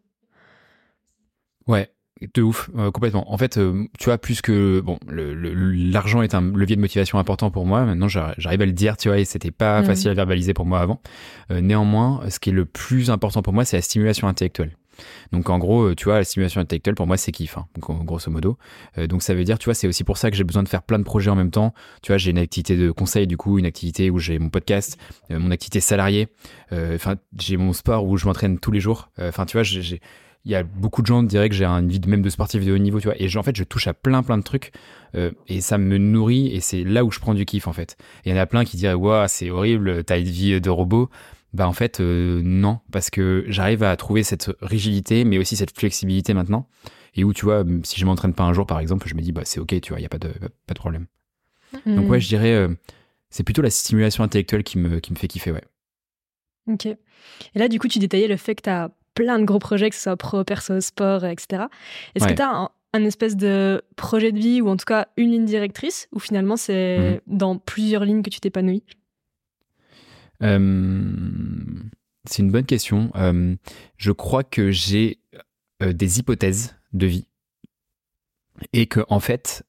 Ouais, 1.67 1.91
de 2.35 2.43
ouf, 2.43 2.69
euh, 2.77 2.91
complètement. 2.91 3.33
En 3.33 3.39
fait, 3.39 3.59
tu 3.99 4.05
vois, 4.05 4.19
plus 4.19 4.43
que 4.43 4.81
bon, 4.81 4.99
l'argent 5.09 6.21
est 6.21 6.35
un 6.35 6.43
levier 6.43 6.77
de 6.77 6.83
motivation 6.83 7.19
important 7.19 7.51
pour 7.51 7.65
moi. 7.65 7.87
Maintenant, 7.87 8.09
j'arrive 8.09 8.61
à 8.61 8.67
le 8.67 8.73
dire, 8.73 8.99
tu 8.99 9.09
vois, 9.09 9.21
et 9.21 9.25
c'était 9.25 9.51
pas 9.51 9.81
mmh. 9.81 9.87
facile 9.87 10.11
à 10.11 10.15
verbaliser 10.15 10.53
pour 10.53 10.67
moi 10.67 10.81
avant. 10.81 11.01
néanmoins, 11.49 12.21
ce 12.29 12.39
qui 12.39 12.51
est 12.51 12.53
le 12.53 12.67
plus 12.67 13.09
important 13.09 13.41
pour 13.41 13.55
moi, 13.55 13.65
c'est 13.65 13.79
la 13.79 13.83
stimulation 13.83 14.29
intellectuelle. 14.29 14.77
Donc 15.33 15.51
en 15.51 15.59
gros, 15.59 15.83
euh, 15.83 15.95
tu 15.95 16.05
vois, 16.05 16.19
la 16.19 16.25
stimulation 16.25 16.61
intellectuelle 16.61 16.95
pour 16.95 17.07
moi 17.07 17.17
c'est 17.17 17.33
kiff, 17.33 17.57
hein, 17.59 17.67
grosso 17.79 18.31
modo. 18.31 18.59
Euh, 18.99 19.07
donc 19.07 19.23
ça 19.23 19.35
veut 19.35 19.45
dire, 19.45 19.59
tu 19.59 19.67
vois, 19.67 19.75
c'est 19.75 19.87
aussi 19.87 20.05
pour 20.05 20.17
ça 20.17 20.31
que 20.31 20.37
j'ai 20.37 20.45
besoin 20.45 20.63
de 20.63 20.69
faire 20.69 20.83
plein 20.83 20.99
de 20.99 21.05
projets 21.05 21.31
en 21.31 21.37
même 21.37 21.51
temps. 21.51 21.75
Tu 22.03 22.13
vois, 22.13 22.19
j'ai 22.19 22.31
une 22.31 22.39
activité 22.39 22.77
de 22.77 22.91
conseil 22.91 23.27
du 23.27 23.37
coup, 23.37 23.59
une 23.59 23.67
activité 23.67 24.11
où 24.11 24.19
j'ai 24.19 24.39
mon 24.39 24.51
podcast, 24.51 24.99
euh, 25.31 25.39
mon 25.39 25.51
activité 25.51 25.81
salariée. 25.81 26.29
Enfin, 26.73 27.17
j'ai 27.37 27.57
mon 27.57 27.73
sport 27.73 28.07
où 28.07 28.17
je 28.17 28.27
m'entraîne 28.27 28.61
tous 28.61 28.71
les 28.71 28.79
jours. 28.79 29.11
Enfin, 29.19 29.45
tu 29.45 29.57
vois, 29.57 29.65
j'ai 29.65 30.01
il 30.47 30.51
y 30.51 30.55
a 30.55 30.63
beaucoup 30.63 31.03
de 31.03 31.07
gens 31.07 31.21
qui 31.21 31.27
diraient 31.27 31.51
que 31.51 31.55
j'ai 31.55 31.67
une 31.67 31.89
vie 31.89 32.01
même 32.07 32.23
de 32.23 32.31
sportif 32.31 32.65
de 32.65 32.73
haut 32.73 32.79
niveau, 32.79 33.01
tu 33.01 33.09
vois. 33.09 33.21
Et 33.21 33.29
en 33.37 33.43
fait, 33.43 33.57
je 33.57 33.65
touche 33.65 33.89
à 33.89 33.93
plein, 33.93 34.23
plein 34.23 34.39
de 34.39 34.43
trucs. 34.43 34.73
et 35.49 35.61
ça 35.61 35.79
me 35.79 35.99
nourrit. 35.99 36.55
Et 36.55 36.61
c'est 36.61 36.85
là 36.85 37.05
où 37.05 37.11
je 37.11 37.19
prends 37.19 37.35
du 37.35 37.45
kiff, 37.45 37.67
en 37.67 37.73
fait. 37.73 37.97
Il 38.25 38.33
y 38.33 38.35
en 38.35 38.39
a 38.39 38.47
plein 38.47 38.65
qui 38.65 38.77
diraient, 38.77 38.95
waouh, 38.95 39.27
c'est 39.29 39.51
horrible, 39.51 40.05
t'as 40.05 40.19
une 40.19 40.25
vie 40.25 40.61
de 40.61 40.71
robot. 40.71 41.11
Bah 41.53 41.67
en 41.67 41.73
fait 41.73 42.01
euh, 42.01 42.41
non 42.45 42.79
parce 42.93 43.11
que 43.11 43.45
j'arrive 43.49 43.83
à 43.83 43.97
trouver 43.97 44.23
cette 44.23 44.53
rigidité 44.61 45.25
mais 45.25 45.39
aussi 45.39 45.57
cette 45.57 45.77
flexibilité 45.77 46.35
maintenant. 46.35 46.69
Et 47.15 47.25
où 47.25 47.33
tu 47.33 47.45
vois 47.45 47.65
si 47.83 47.99
je 47.99 48.07
m'entraîne 48.07 48.35
pas 48.35 48.45
un 48.45 48.53
jour 48.53 48.67
par 48.67 48.79
exemple 48.79 49.09
je 49.09 49.15
me 49.15 49.21
dis 49.21 49.33
bah 49.33 49.43
c'est 49.45 49.59
ok 49.59 49.81
tu 49.81 49.93
vois 49.93 49.99
il 49.99 50.03
y 50.03 50.07
a 50.07 50.09
pas 50.09 50.19
de 50.19 50.33
pas 50.67 50.75
de 50.75 50.79
problème. 50.79 51.07
Donc 51.87 52.09
ouais 52.09 52.21
je 52.21 52.29
dirais 52.29 52.53
euh, 52.53 52.69
c'est 53.31 53.43
plutôt 53.43 53.63
la 53.63 53.71
stimulation 53.71 54.23
intellectuelle 54.23 54.63
qui 54.63 54.79
me 54.79 55.01
qui 55.01 55.13
me 55.13 55.19
fait 55.19 55.29
kiffer 55.29 55.51
ouais. 55.51 55.65
Ok. 56.69 56.87
Et 56.87 56.99
là 57.55 57.69
du 57.69 57.81
coup 57.81 57.89
tu 57.89 57.99
détaillais 57.99 58.29
le 58.29 58.37
fait 58.37 58.55
que 58.55 58.63
tu 58.63 58.71
as 58.71 58.91
plein 59.15 59.41
de 59.41 59.45
gros 59.45 59.59
projets 59.59 59.91
que 59.91 59.97
ce 59.97 60.03
soit 60.03 60.17
pro 60.17 60.45
perso 60.45 60.81
sport 60.81 61.25
etc 61.25 61.65
est-ce 62.15 62.29
que 62.29 62.33
tu 62.33 62.43
as 62.43 62.71
un, 62.93 63.05
espèce 63.05 63.37
de 63.37 63.83
projet 63.97 64.31
de 64.31 64.39
vie 64.39 64.61
ou 64.61 64.69
en 64.69 64.77
tout 64.77 64.85
cas 64.85 65.09
une 65.17 65.33
ligne 65.33 65.45
directrice 65.45 66.09
ou 66.13 66.21
finalement 66.21 66.57
c'est 66.57 66.99
mhm. 66.99 67.21
dans 67.27 67.59
plusieurs 67.59 68.05
lignes 68.05 68.23
que 68.23 68.31
tu 68.31 68.41
t'épanouis? 68.41 68.85
C'est 72.25 72.43
une 72.43 72.51
bonne 72.51 72.67
question. 72.67 73.11
Euh, 73.17 73.57
je 73.97 74.13
crois 74.13 74.45
que 74.45 74.71
j'ai 74.71 75.21
euh, 75.83 75.93
des 75.93 76.19
hypothèses 76.19 76.77
de 76.93 77.07
vie. 77.07 77.27
Et 78.75 78.87
que 78.87 79.01
en 79.09 79.21
fait 79.21 79.65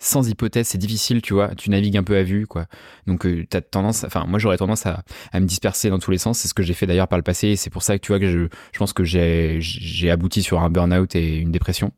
sans 0.00 0.28
hypothèse 0.28 0.66
c'est 0.66 0.78
difficile 0.78 1.22
tu 1.22 1.34
vois 1.34 1.54
tu 1.54 1.70
navigues 1.70 1.96
un 1.96 2.02
peu 2.02 2.16
à 2.16 2.24
vue 2.24 2.48
quoi. 2.48 2.66
Donc 3.06 3.22
tu 3.22 3.56
as 3.56 3.60
tendance 3.60 4.02
enfin 4.02 4.24
moi 4.26 4.40
j'aurais 4.40 4.56
tendance 4.56 4.84
à, 4.84 5.04
me 5.34 5.46
disperser 5.46 5.90
dans 5.90 6.00
tous 6.00 6.10
les 6.10 6.18
sens. 6.18 6.40
C'est 6.40 6.48
ce 6.48 6.54
que 6.54 6.64
j'ai 6.64 6.74
fait 6.74 6.86
d'ailleurs 6.86 7.06
par 7.06 7.18
le 7.18 7.22
passé. 7.22 7.54
C'est 7.54 7.70
pour 7.70 7.84
ça 7.84 7.96
que 7.96 8.04
tu 8.04 8.08
vois 8.10 8.18
que 8.18 8.28
je, 8.28 8.48
je 8.72 8.78
pense 8.78 8.92
que 8.92 9.04
j'ai 9.04 10.10
abouti 10.10 10.42
sur 10.42 10.60
un 10.60 10.70
burn-out 10.70 11.14
et 11.14 11.36
une 11.36 11.52
dépression. 11.52 11.92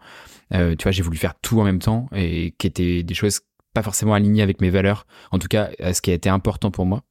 Tu 0.51 0.77
vois 0.83 0.93
j'ai 0.93 1.03
voulu 1.03 1.17
faire 1.17 1.35
tout 1.41 1.59
en 1.61 1.65
même 1.65 1.79
temps 1.79 2.11
et 2.15 2.55
qui 2.59 2.67
étaient 2.67 3.03
des 3.03 3.15
choses 3.15 3.41
pas 3.73 3.83
forcément 3.83 4.13
alignées 4.13 4.43
avec 4.43 4.61
mes 4.61 4.69
valeurs. 4.69 5.07
En 5.31 5.39
tout 5.39 5.49
cas 5.49 5.71
à 5.79 5.95
ce 5.95 6.03
qui 6.03 6.11
a 6.11 6.15
été 6.15 6.29
important 6.29 6.71
pour 6.71 6.85
moi 6.85 7.05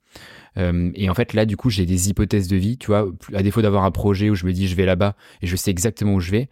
euh, 0.57 0.92
et 0.95 1.09
en 1.09 1.13
fait, 1.13 1.33
là, 1.33 1.45
du 1.45 1.57
coup, 1.57 1.69
j'ai 1.69 1.86
des 1.86 2.09
hypothèses 2.09 2.48
de 2.48 2.57
vie, 2.57 2.77
tu 2.77 2.88
vois, 2.88 3.07
à 3.33 3.44
défaut 3.44 3.62
d'avoir 3.62 3.83
un 3.83 3.92
projet 3.92 4.30
où 4.30 4.36
je 4.36 4.45
me 4.45 4.53
dis 4.53 4.68
je 4.68 4.75
vais 4.75 4.86
là-bas 4.86 5.15
et 5.42 5.48
je 5.48 5.56
sais 5.56 5.72
exactement 5.72 6.13
où 6.15 6.20
je 6.20 6.31
vais. 6.31 6.50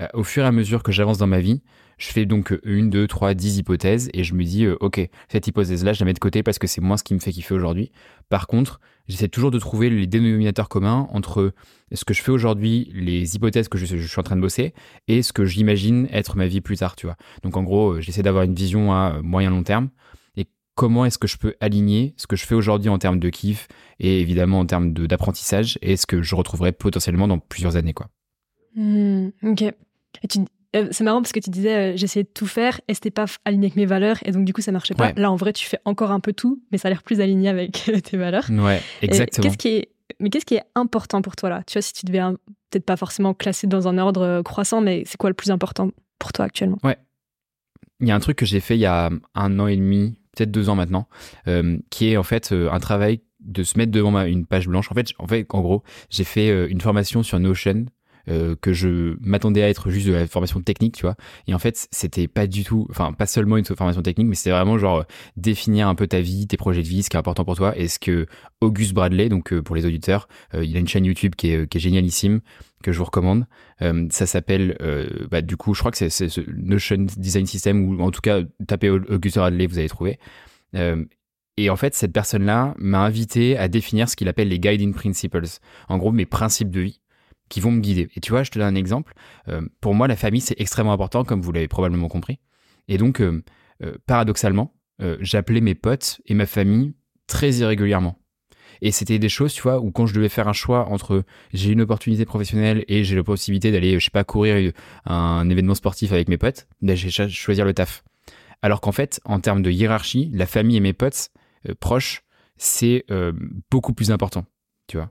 Euh, 0.00 0.06
au 0.14 0.24
fur 0.24 0.44
et 0.44 0.46
à 0.46 0.52
mesure 0.52 0.82
que 0.82 0.92
j'avance 0.92 1.18
dans 1.18 1.26
ma 1.26 1.40
vie, 1.40 1.62
je 1.96 2.08
fais 2.08 2.26
donc 2.26 2.58
une, 2.64 2.90
deux, 2.90 3.06
trois, 3.06 3.32
dix 3.32 3.56
hypothèses 3.58 4.10
et 4.12 4.24
je 4.24 4.34
me 4.34 4.44
dis, 4.44 4.66
euh, 4.66 4.76
ok, 4.80 5.00
cette 5.28 5.46
hypothèse-là, 5.46 5.94
je 5.94 6.00
la 6.00 6.06
mets 6.06 6.12
de 6.12 6.18
côté 6.18 6.42
parce 6.42 6.58
que 6.58 6.66
c'est 6.66 6.82
moins 6.82 6.98
ce 6.98 7.04
qui 7.04 7.14
me 7.14 7.18
fait 7.18 7.32
kiffer 7.32 7.54
aujourd'hui. 7.54 7.90
Par 8.28 8.46
contre, 8.46 8.80
j'essaie 9.08 9.28
toujours 9.28 9.50
de 9.50 9.58
trouver 9.58 9.88
les 9.88 10.06
dénominateurs 10.06 10.68
communs 10.68 11.08
entre 11.12 11.54
ce 11.92 12.04
que 12.04 12.12
je 12.12 12.20
fais 12.20 12.32
aujourd'hui, 12.32 12.90
les 12.94 13.36
hypothèses 13.36 13.68
que 13.68 13.78
je, 13.78 13.86
je, 13.86 14.06
suis 14.06 14.20
en 14.20 14.24
train 14.24 14.36
de 14.36 14.42
bosser 14.42 14.74
et 15.08 15.22
ce 15.22 15.32
que 15.32 15.46
j'imagine 15.46 16.08
être 16.12 16.36
ma 16.36 16.46
vie 16.46 16.60
plus 16.60 16.76
tard, 16.76 16.96
tu 16.96 17.06
vois. 17.06 17.16
Donc 17.42 17.56
en 17.56 17.62
gros, 17.62 18.00
j'essaie 18.00 18.22
d'avoir 18.22 18.44
une 18.44 18.54
vision 18.54 18.92
à 18.92 19.22
moyen 19.22 19.48
long 19.48 19.62
terme 19.62 19.88
comment 20.76 21.04
est-ce 21.04 21.18
que 21.18 21.26
je 21.26 21.38
peux 21.38 21.54
aligner 21.60 22.14
ce 22.16 22.28
que 22.28 22.36
je 22.36 22.46
fais 22.46 22.54
aujourd'hui 22.54 22.88
en 22.88 22.98
termes 22.98 23.18
de 23.18 23.28
kiff 23.30 23.66
et 23.98 24.20
évidemment 24.20 24.60
en 24.60 24.66
termes 24.66 24.92
d'apprentissage 24.92 25.78
et 25.82 25.96
ce 25.96 26.06
que 26.06 26.22
je 26.22 26.36
retrouverai 26.36 26.70
potentiellement 26.70 27.26
dans 27.26 27.40
plusieurs 27.40 27.76
années 27.76 27.94
quoi. 27.94 28.08
Hmm, 28.76 29.30
ok. 29.42 29.64
Euh, 30.76 30.88
c'est 30.90 31.04
marrant 31.04 31.22
parce 31.22 31.32
que 31.32 31.40
tu 31.40 31.48
disais 31.48 31.74
euh, 31.74 31.96
j'essayais 31.96 32.24
de 32.24 32.28
tout 32.28 32.46
faire 32.46 32.80
et 32.88 32.94
c'était 32.94 33.10
pas 33.10 33.24
aligné 33.44 33.66
avec 33.66 33.76
mes 33.76 33.86
valeurs 33.86 34.18
et 34.24 34.32
donc 34.32 34.44
du 34.44 34.52
coup 34.52 34.60
ça 34.60 34.70
marchait 34.70 34.94
pas. 34.94 35.12
Là 35.16 35.30
en 35.30 35.36
vrai 35.36 35.52
tu 35.52 35.66
fais 35.66 35.78
encore 35.86 36.10
un 36.10 36.20
peu 36.20 36.34
tout 36.34 36.62
mais 36.70 36.78
ça 36.78 36.88
a 36.88 36.90
l'air 36.90 37.02
plus 37.02 37.20
aligné 37.20 37.48
avec 37.48 37.90
tes 38.04 38.16
valeurs. 38.16 38.48
Ouais, 38.50 38.82
exactement. 39.00 39.42
Qu'est-ce 39.42 39.58
qui 39.58 39.68
est 39.68 39.88
mais 40.20 40.30
qu'est-ce 40.30 40.44
qui 40.44 40.54
est 40.54 40.64
important 40.74 41.22
pour 41.22 41.36
toi 41.36 41.48
là? 41.48 41.62
Tu 41.66 41.74
vois 41.74 41.82
si 41.82 41.94
tu 41.94 42.04
devais 42.04 42.20
peut-être 42.70 42.84
pas 42.84 42.96
forcément 42.96 43.32
classer 43.32 43.66
dans 43.66 43.88
un 43.88 43.96
ordre 43.96 44.22
euh, 44.22 44.42
croissant 44.42 44.82
mais 44.82 45.04
c'est 45.06 45.16
quoi 45.16 45.30
le 45.30 45.34
plus 45.34 45.50
important 45.50 45.90
pour 46.18 46.32
toi 46.34 46.44
actuellement? 46.44 46.78
Ouais. 46.84 46.98
Il 48.00 48.08
y 48.08 48.10
a 48.10 48.14
un 48.14 48.20
truc 48.20 48.36
que 48.36 48.44
j'ai 48.44 48.60
fait 48.60 48.76
il 48.76 48.80
y 48.80 48.86
a 48.86 49.10
un 49.34 49.58
an 49.58 49.68
et 49.68 49.76
demi, 49.76 50.18
peut-être 50.36 50.50
deux 50.50 50.68
ans 50.68 50.76
maintenant, 50.76 51.08
euh, 51.48 51.78
qui 51.90 52.10
est 52.10 52.16
en 52.16 52.22
fait 52.22 52.52
euh, 52.52 52.70
un 52.70 52.78
travail 52.78 53.20
de 53.40 53.62
se 53.62 53.78
mettre 53.78 53.92
devant 53.92 54.20
une 54.24 54.46
page 54.46 54.68
blanche. 54.68 54.90
En 54.90 54.94
fait, 54.94 55.08
en 55.18 55.26
fait, 55.26 55.46
en 55.50 55.60
gros, 55.60 55.82
j'ai 56.10 56.24
fait 56.24 56.50
euh, 56.50 56.68
une 56.68 56.80
formation 56.80 57.22
sur 57.22 57.40
Notion 57.40 57.86
que 58.26 58.72
je 58.72 59.16
m'attendais 59.20 59.62
à 59.62 59.68
être 59.68 59.90
juste 59.90 60.06
de 60.06 60.12
la 60.12 60.26
formation 60.26 60.60
technique, 60.60 60.96
tu 60.96 61.02
vois. 61.02 61.16
Et 61.46 61.54
en 61.54 61.58
fait, 61.58 61.88
c'était 61.90 62.28
pas 62.28 62.46
du 62.46 62.64
tout, 62.64 62.86
enfin, 62.90 63.12
pas 63.12 63.26
seulement 63.26 63.56
une 63.56 63.64
formation 63.64 64.02
technique, 64.02 64.26
mais 64.26 64.34
c'était 64.34 64.50
vraiment 64.50 64.78
genre 64.78 65.04
définir 65.36 65.88
un 65.88 65.94
peu 65.94 66.06
ta 66.06 66.20
vie, 66.20 66.46
tes 66.46 66.56
projets 66.56 66.82
de 66.82 66.88
vie, 66.88 67.02
ce 67.02 67.10
qui 67.10 67.16
est 67.16 67.20
important 67.20 67.44
pour 67.44 67.56
toi. 67.56 67.76
Et 67.78 67.88
ce 67.88 67.98
que 67.98 68.26
Auguste 68.60 68.94
Bradley, 68.94 69.28
donc 69.28 69.58
pour 69.60 69.76
les 69.76 69.86
auditeurs, 69.86 70.28
il 70.54 70.76
a 70.76 70.80
une 70.80 70.88
chaîne 70.88 71.04
YouTube 71.04 71.34
qui 71.36 71.50
est, 71.50 71.68
qui 71.68 71.78
est 71.78 71.80
génialissime, 71.80 72.40
que 72.82 72.92
je 72.92 72.98
vous 72.98 73.04
recommande. 73.04 73.46
ça 74.10 74.26
s'appelle, 74.26 74.76
bah, 75.30 75.42
du 75.42 75.56
coup, 75.56 75.74
je 75.74 75.80
crois 75.80 75.90
que 75.90 75.98
c'est 75.98 76.10
ce 76.10 76.40
Notion 76.50 77.06
Design 77.16 77.46
System, 77.46 77.88
ou 77.88 78.02
en 78.02 78.10
tout 78.10 78.20
cas, 78.20 78.40
tapez 78.66 78.90
Auguste 78.90 79.38
Bradley, 79.38 79.66
vous 79.66 79.78
allez 79.78 79.88
trouver. 79.88 80.18
et 81.56 81.70
en 81.70 81.76
fait, 81.76 81.94
cette 81.94 82.12
personne-là 82.12 82.74
m'a 82.78 83.00
invité 83.00 83.56
à 83.56 83.68
définir 83.68 84.08
ce 84.08 84.16
qu'il 84.16 84.28
appelle 84.28 84.48
les 84.48 84.58
guiding 84.58 84.92
principles. 84.92 85.42
En 85.88 85.98
gros, 85.98 86.12
mes 86.12 86.26
principes 86.26 86.70
de 86.70 86.80
vie 86.80 87.00
qui 87.48 87.60
vont 87.60 87.70
me 87.70 87.80
guider. 87.80 88.08
Et 88.14 88.20
tu 88.20 88.30
vois, 88.30 88.42
je 88.42 88.50
te 88.50 88.58
donne 88.58 88.68
un 88.68 88.78
exemple. 88.78 89.14
Euh, 89.48 89.62
pour 89.80 89.94
moi, 89.94 90.08
la 90.08 90.16
famille, 90.16 90.40
c'est 90.40 90.60
extrêmement 90.60 90.92
important, 90.92 91.24
comme 91.24 91.40
vous 91.40 91.52
l'avez 91.52 91.68
probablement 91.68 92.08
compris. 92.08 92.38
Et 92.88 92.98
donc, 92.98 93.20
euh, 93.20 93.42
euh, 93.82 93.96
paradoxalement, 94.06 94.72
j'appelais 95.20 95.60
mes 95.60 95.74
potes 95.74 96.22
et 96.24 96.32
ma 96.32 96.46
famille 96.46 96.94
très 97.26 97.52
irrégulièrement. 97.56 98.18
Et 98.80 98.92
c'était 98.92 99.18
des 99.18 99.28
choses, 99.28 99.52
tu 99.52 99.60
vois, 99.60 99.78
où 99.78 99.90
quand 99.90 100.06
je 100.06 100.14
devais 100.14 100.30
faire 100.30 100.48
un 100.48 100.54
choix 100.54 100.88
entre 100.88 101.22
j'ai 101.52 101.70
une 101.70 101.82
opportunité 101.82 102.24
professionnelle 102.24 102.82
et 102.88 103.04
j'ai 103.04 103.14
la 103.14 103.22
possibilité 103.22 103.70
d'aller, 103.70 103.98
je 103.98 104.04
sais 104.06 104.10
pas, 104.10 104.24
courir 104.24 104.72
un 105.04 105.50
événement 105.50 105.74
sportif 105.74 106.12
avec 106.12 106.28
mes 106.28 106.38
potes, 106.38 106.66
ben, 106.80 106.96
j'ai 106.96 107.10
choisir 107.28 107.66
le 107.66 107.74
taf. 107.74 108.04
Alors 108.62 108.80
qu'en 108.80 108.92
fait, 108.92 109.20
en 109.26 109.38
termes 109.38 109.60
de 109.60 109.70
hiérarchie, 109.70 110.30
la 110.32 110.46
famille 110.46 110.78
et 110.78 110.80
mes 110.80 110.94
potes 110.94 111.28
proches, 111.78 112.22
c'est 112.56 113.04
beaucoup 113.70 113.92
plus 113.92 114.10
important, 114.10 114.46
tu 114.86 114.96
vois. 114.96 115.10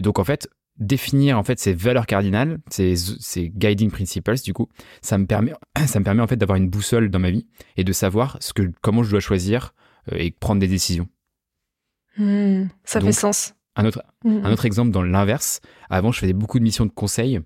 donc 0.00 0.18
en 0.18 0.24
fait, 0.24 0.48
définir 0.78 1.38
en 1.38 1.42
fait 1.42 1.58
ces 1.58 1.72
valeurs 1.72 2.06
cardinales, 2.06 2.58
ces, 2.70 2.96
ces 2.96 3.48
guiding 3.48 3.90
principles 3.90 4.36
du 4.42 4.52
coup, 4.52 4.68
ça 5.02 5.18
me 5.18 5.26
permet 5.26 5.52
ça 5.86 5.98
me 6.00 6.04
permet 6.04 6.22
en 6.22 6.26
fait 6.26 6.36
d'avoir 6.36 6.56
une 6.56 6.68
boussole 6.68 7.10
dans 7.10 7.18
ma 7.18 7.30
vie 7.30 7.46
et 7.76 7.84
de 7.84 7.92
savoir 7.92 8.36
ce 8.40 8.52
que 8.52 8.70
comment 8.82 9.02
je 9.02 9.10
dois 9.10 9.20
choisir 9.20 9.74
euh, 10.12 10.16
et 10.18 10.30
prendre 10.30 10.60
des 10.60 10.68
décisions. 10.68 11.08
Hmm, 12.18 12.66
ça 12.84 13.00
fait 13.00 13.12
sens. 13.12 13.54
Un 13.76 13.84
autre 13.84 14.02
hmm. 14.24 14.40
un 14.44 14.52
autre 14.52 14.64
exemple 14.64 14.90
dans 14.90 15.02
l'inverse, 15.02 15.60
avant 15.90 16.12
je 16.12 16.20
faisais 16.20 16.32
beaucoup 16.32 16.58
de 16.58 16.64
missions 16.64 16.86
de 16.86 16.90
conseil 16.90 17.40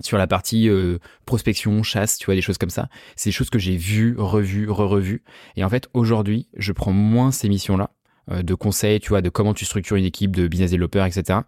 sur 0.00 0.18
la 0.18 0.26
partie 0.26 0.68
euh, 0.68 0.98
prospection, 1.24 1.82
chasse, 1.82 2.18
tu 2.18 2.26
vois, 2.26 2.34
des 2.34 2.42
choses 2.42 2.58
comme 2.58 2.70
ça. 2.70 2.88
C'est 3.16 3.30
des 3.30 3.34
choses 3.34 3.50
que 3.50 3.58
j'ai 3.58 3.76
vues, 3.76 4.14
revues, 4.18 4.68
re-revues. 4.68 5.22
Et 5.56 5.64
en 5.64 5.70
fait, 5.70 5.88
aujourd'hui, 5.94 6.48
je 6.56 6.72
prends 6.72 6.92
moins 6.92 7.32
ces 7.32 7.48
missions-là 7.48 7.90
de 8.28 8.54
conseils, 8.54 9.00
tu 9.00 9.10
vois, 9.10 9.22
de 9.22 9.28
comment 9.28 9.54
tu 9.54 9.64
structures 9.64 9.96
une 9.96 10.04
équipe 10.04 10.34
de 10.34 10.48
business 10.48 10.70
développeurs, 10.70 11.06
etc. 11.06 11.40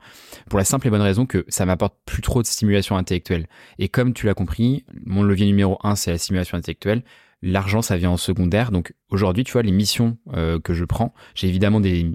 Pour 0.48 0.58
la 0.58 0.64
simple 0.64 0.86
et 0.86 0.90
bonne 0.90 1.00
raison 1.00 1.26
que 1.26 1.44
ça 1.48 1.66
m'apporte 1.66 1.96
plus 2.04 2.22
trop 2.22 2.42
de 2.42 2.46
stimulation 2.46 2.96
intellectuelle. 2.96 3.46
Et 3.78 3.88
comme 3.88 4.12
tu 4.12 4.26
l'as 4.26 4.34
compris, 4.34 4.84
mon 5.04 5.22
levier 5.22 5.46
numéro 5.46 5.78
un, 5.82 5.96
c'est 5.96 6.10
la 6.10 6.18
stimulation 6.18 6.56
intellectuelle. 6.56 7.02
L'argent, 7.40 7.82
ça 7.82 7.96
vient 7.96 8.10
en 8.10 8.16
secondaire. 8.16 8.72
Donc 8.72 8.94
aujourd'hui, 9.10 9.44
tu 9.44 9.52
vois, 9.52 9.62
les 9.62 9.72
missions 9.72 10.18
euh, 10.34 10.58
que 10.58 10.74
je 10.74 10.84
prends, 10.84 11.14
j'ai 11.34 11.48
évidemment 11.48 11.80
des, 11.80 12.10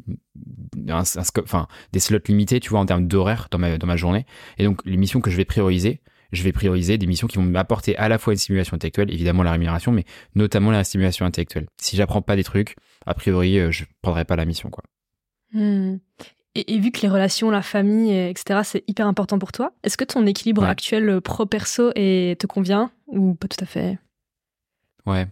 enfin, 0.89 1.67
des 1.93 1.99
slots 1.99 2.19
limités, 2.27 2.59
tu 2.59 2.69
vois, 2.69 2.79
en 2.79 2.85
termes 2.85 3.07
d'horaire 3.07 3.47
dans 3.51 3.57
ma, 3.57 3.77
dans 3.77 3.87
ma 3.87 3.95
journée. 3.95 4.25
Et 4.57 4.65
donc 4.65 4.81
les 4.85 4.97
missions 4.97 5.21
que 5.21 5.31
je 5.31 5.37
vais 5.37 5.45
prioriser, 5.45 6.01
je 6.33 6.43
vais 6.43 6.51
prioriser 6.51 6.97
des 6.97 7.07
missions 7.07 7.27
qui 7.27 7.37
vont 7.37 7.43
m'apporter 7.43 7.95
à 7.97 8.09
la 8.09 8.17
fois 8.17 8.33
une 8.33 8.39
stimulation 8.39 8.75
intellectuelle, 8.75 9.11
évidemment 9.11 9.43
la 9.43 9.51
rémunération, 9.51 9.91
mais 9.91 10.03
notamment 10.35 10.71
la 10.71 10.83
stimulation 10.83 11.25
intellectuelle. 11.25 11.67
Si 11.77 11.95
j'apprends 11.95 12.21
pas 12.21 12.35
des 12.35 12.43
trucs, 12.43 12.75
a 13.05 13.13
priori, 13.13 13.59
euh, 13.59 13.71
je 13.71 13.85
prendrai 14.01 14.25
pas 14.25 14.35
la 14.35 14.45
mission, 14.45 14.69
quoi. 14.69 14.83
Hmm. 15.53 15.97
Et, 16.55 16.79
vu 16.79 16.91
que 16.91 17.01
les 17.01 17.09
relations, 17.09 17.49
la 17.49 17.61
famille, 17.61 18.11
etc., 18.11 18.59
c'est 18.63 18.83
hyper 18.87 19.07
important 19.07 19.39
pour 19.39 19.51
toi, 19.51 19.71
est-ce 19.83 19.97
que 19.97 20.03
ton 20.03 20.25
équilibre 20.27 20.63
actuel 20.63 21.09
euh, 21.09 21.21
pro-perso 21.21 21.91
te 21.93 22.45
convient 22.45 22.91
ou 23.07 23.33
pas 23.33 23.47
tout 23.47 23.63
à 23.63 23.65
fait? 23.65 23.97
Ouais. 25.05 25.27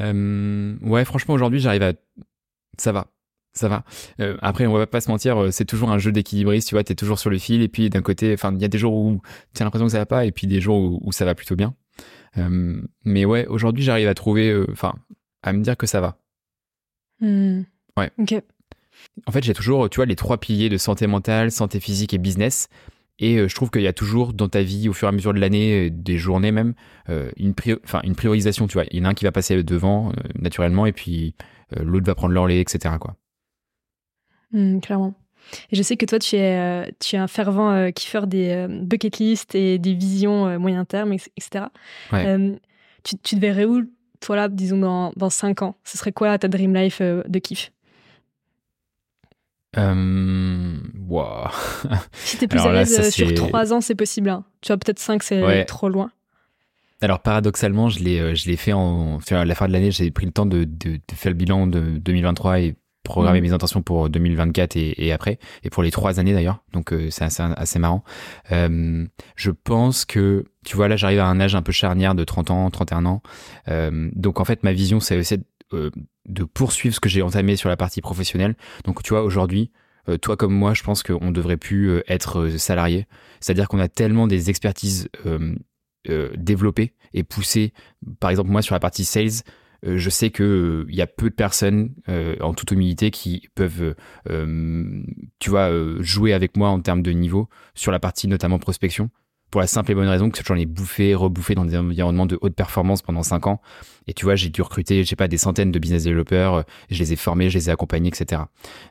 Euh, 0.00 0.76
ouais, 0.82 1.04
franchement, 1.04 1.34
aujourd'hui, 1.34 1.60
j'arrive 1.60 1.82
à. 1.82 1.92
Ça 2.78 2.92
va. 2.92 3.06
Ça 3.54 3.68
va. 3.68 3.84
après, 4.40 4.66
on 4.66 4.72
va 4.72 4.86
pas 4.86 5.02
se 5.02 5.10
mentir, 5.10 5.52
c'est 5.52 5.66
toujours 5.66 5.90
un 5.90 5.98
jeu 5.98 6.10
d'équilibriste, 6.10 6.68
tu 6.68 6.74
vois, 6.74 6.84
t'es 6.84 6.94
toujours 6.94 7.18
sur 7.18 7.28
le 7.28 7.38
fil, 7.38 7.60
et 7.60 7.68
puis 7.68 7.90
d'un 7.90 8.00
côté, 8.00 8.32
enfin, 8.32 8.54
il 8.54 8.62
y 8.62 8.64
a 8.64 8.68
des 8.68 8.78
jours 8.78 8.94
où 8.94 9.20
tu 9.54 9.62
as 9.62 9.66
l'impression 9.66 9.86
que 9.86 9.92
ça 9.92 9.98
va 9.98 10.06
pas, 10.06 10.24
et 10.24 10.32
puis 10.32 10.46
des 10.46 10.60
jours 10.60 10.98
où, 11.04 11.12
ça 11.12 11.26
va 11.26 11.34
plutôt 11.34 11.54
bien. 11.54 11.74
mais 13.04 13.24
ouais, 13.26 13.46
aujourd'hui, 13.46 13.84
j'arrive 13.84 14.08
à 14.08 14.14
trouver, 14.14 14.64
enfin, 14.70 14.94
à 15.42 15.52
me 15.52 15.62
dire 15.62 15.76
que 15.76 15.86
ça 15.86 16.00
va. 16.00 16.16
Hmm. 17.20 17.62
Ouais. 17.98 18.10
Ok. 18.18 18.34
En 19.26 19.32
fait, 19.32 19.42
j'ai 19.42 19.54
toujours, 19.54 19.88
tu 19.90 19.96
vois, 19.96 20.06
les 20.06 20.16
trois 20.16 20.38
piliers 20.38 20.68
de 20.68 20.76
santé 20.76 21.06
mentale, 21.06 21.50
santé 21.50 21.80
physique 21.80 22.14
et 22.14 22.18
business. 22.18 22.68
Et 23.18 23.36
euh, 23.36 23.48
je 23.48 23.54
trouve 23.54 23.70
qu'il 23.70 23.82
y 23.82 23.86
a 23.86 23.92
toujours 23.92 24.32
dans 24.32 24.48
ta 24.48 24.62
vie, 24.62 24.88
au 24.88 24.92
fur 24.92 25.06
et 25.06 25.10
à 25.10 25.12
mesure 25.12 25.34
de 25.34 25.38
l'année, 25.38 25.86
euh, 25.86 25.90
des 25.90 26.18
journées 26.18 26.52
même, 26.52 26.74
euh, 27.08 27.30
une, 27.36 27.54
enfin, 27.84 28.00
une 28.04 28.16
priorisation, 28.16 28.66
tu 28.66 28.74
vois. 28.74 28.84
Il 28.90 28.98
y 28.98 29.02
en 29.02 29.04
a 29.04 29.08
un 29.10 29.14
qui 29.14 29.24
va 29.24 29.32
passer 29.32 29.62
devant, 29.62 30.12
naturellement, 30.38 30.86
et 30.86 30.92
puis 30.92 31.34
l'autre 31.76 32.06
va 32.06 32.14
prendre 32.14 32.34
l'orlée, 32.34 32.60
etc. 32.60 32.96
Quoi. 33.00 33.16
Hmm, 34.52 34.80
clairement. 34.80 35.14
Et 35.70 35.76
je 35.76 35.82
sais 35.82 35.96
que 35.96 36.06
toi, 36.06 36.18
tu 36.18 36.36
es, 36.36 36.92
tu 37.00 37.16
es 37.16 37.18
un 37.18 37.26
fervent 37.26 37.90
kiffeur 37.92 38.26
des 38.26 38.66
bucket 38.68 39.18
list 39.18 39.54
et 39.54 39.78
des 39.78 39.92
visions 39.92 40.58
moyen 40.58 40.84
terme, 40.84 41.12
etc. 41.12 41.66
Ouais. 42.12 42.58
tu, 43.02 43.18
tu 43.18 43.36
te 43.36 43.40
verrais 43.40 43.64
où 43.64 43.82
toi 44.22 44.36
là, 44.36 44.48
disons 44.48 44.78
dans, 44.78 45.12
dans 45.16 45.30
5 45.30 45.62
ans, 45.62 45.76
ce 45.84 45.98
serait 45.98 46.12
quoi 46.12 46.38
ta 46.38 46.48
dream 46.48 46.74
life 46.74 47.00
euh, 47.00 47.22
de 47.28 47.38
kiff? 47.38 47.72
Euh, 49.76 50.76
wow. 51.08 51.48
Si 52.12 52.38
t'es 52.38 52.46
plus 52.46 52.60
à 52.60 52.72
l'aise 52.72 52.98
euh, 52.98 53.10
sur 53.10 53.32
3 53.34 53.72
ans, 53.72 53.80
c'est 53.80 53.94
possible. 53.94 54.30
Hein. 54.30 54.44
Tu 54.60 54.68
vois, 54.68 54.78
peut-être 54.78 54.98
5, 54.98 55.22
c'est 55.22 55.64
trop 55.66 55.88
loin. 55.88 56.10
Alors 57.00 57.18
paradoxalement, 57.18 57.88
je 57.88 57.98
l'ai, 57.98 58.36
je 58.36 58.48
l'ai 58.48 58.56
fait 58.56 58.72
en, 58.72 59.18
à 59.30 59.44
la 59.44 59.54
fin 59.56 59.66
de 59.66 59.72
l'année, 59.72 59.90
j'ai 59.90 60.12
pris 60.12 60.24
le 60.24 60.30
temps 60.30 60.46
de, 60.46 60.62
de, 60.64 61.00
faire 61.12 61.32
le 61.32 61.36
bilan 61.36 61.66
de 61.66 61.98
2023 61.98 62.60
et 62.60 62.76
programmer 63.12 63.40
mm. 63.40 63.44
mes 63.44 63.52
intentions 63.52 63.82
pour 63.82 64.08
2024 64.08 64.76
et, 64.76 64.94
et, 64.96 65.12
après, 65.12 65.38
et 65.64 65.70
pour 65.70 65.82
les 65.82 65.90
trois 65.90 66.18
années 66.18 66.32
d'ailleurs. 66.32 66.64
Donc 66.72 66.92
euh, 66.92 67.08
c'est 67.10 67.24
assez, 67.24 67.42
assez, 67.42 67.78
marrant. 67.78 68.02
Euh, 68.52 69.06
je 69.36 69.50
pense 69.50 70.06
que, 70.06 70.46
tu 70.64 70.76
vois, 70.76 70.88
là 70.88 70.96
j'arrive 70.96 71.20
à 71.20 71.26
un 71.26 71.38
âge 71.38 71.54
un 71.54 71.62
peu 71.62 71.72
charnière 71.72 72.14
de 72.14 72.24
30 72.24 72.50
ans, 72.50 72.70
31 72.70 73.04
ans. 73.04 73.22
Euh, 73.68 74.10
donc 74.14 74.40
en 74.40 74.44
fait, 74.44 74.62
ma 74.62 74.72
vision, 74.72 74.98
c'est 74.98 75.18
aussi 75.18 75.36
de, 75.72 75.92
de 76.26 76.44
poursuivre 76.44 76.94
ce 76.94 77.00
que 77.00 77.10
j'ai 77.10 77.20
entamé 77.20 77.56
sur 77.56 77.68
la 77.68 77.76
partie 77.76 78.00
professionnelle. 78.00 78.56
Donc 78.84 79.02
tu 79.02 79.10
vois, 79.10 79.22
aujourd'hui, 79.22 79.70
toi 80.22 80.36
comme 80.36 80.54
moi, 80.54 80.72
je 80.72 80.82
pense 80.82 81.02
qu'on 81.02 81.30
devrait 81.30 81.58
plus 81.58 82.02
être 82.08 82.48
salarié. 82.56 83.06
C'est-à-dire 83.40 83.68
qu'on 83.68 83.78
a 83.78 83.88
tellement 83.88 84.26
des 84.26 84.48
expertises 84.50 85.08
développées 86.34 86.94
et 87.12 87.22
poussées. 87.24 87.72
Par 88.20 88.30
exemple, 88.30 88.50
moi 88.50 88.62
sur 88.62 88.74
la 88.74 88.80
partie 88.80 89.04
sales, 89.04 89.30
euh, 89.30 89.60
je 89.84 90.10
sais 90.10 90.30
que 90.30 90.42
euh, 90.42 90.86
il 90.88 90.94
y 90.94 91.02
a 91.02 91.06
peu 91.06 91.30
de 91.30 91.34
personnes, 91.34 91.94
euh, 92.08 92.36
en 92.40 92.54
toute 92.54 92.70
humilité, 92.70 93.10
qui 93.10 93.48
peuvent, 93.54 93.94
tu 95.38 95.50
vois, 95.50 95.70
jouer 96.00 96.32
avec 96.32 96.56
moi 96.56 96.68
en 96.68 96.80
termes 96.80 97.02
de 97.02 97.12
niveau 97.12 97.48
sur 97.74 97.92
la 97.92 98.00
partie 98.00 98.28
notamment 98.28 98.58
prospection 98.58 99.10
pour 99.50 99.60
la 99.60 99.66
simple 99.66 99.92
et 99.92 99.94
bonne 99.94 100.08
raison 100.08 100.30
que 100.30 100.38
j'en 100.42 100.54
ai 100.54 100.64
bouffé, 100.64 101.14
rebouffé 101.14 101.54
dans 101.54 101.66
des 101.66 101.76
environnements 101.76 102.24
de 102.24 102.38
haute 102.40 102.54
performance 102.54 103.02
pendant 103.02 103.22
5 103.22 103.46
ans. 103.48 103.60
Et 104.06 104.14
tu 104.14 104.24
vois, 104.24 104.34
j'ai 104.34 104.48
dû 104.48 104.62
recruter, 104.62 105.04
je 105.04 105.08
sais 105.10 105.14
pas, 105.14 105.28
des 105.28 105.36
centaines 105.36 105.70
de 105.70 105.78
business 105.78 106.04
développeurs, 106.04 106.64
je 106.90 106.98
les 106.98 107.12
ai 107.12 107.16
formés, 107.16 107.50
je 107.50 107.58
les 107.58 107.68
ai 107.68 107.72
accompagnés, 107.72 108.08
etc. 108.08 108.44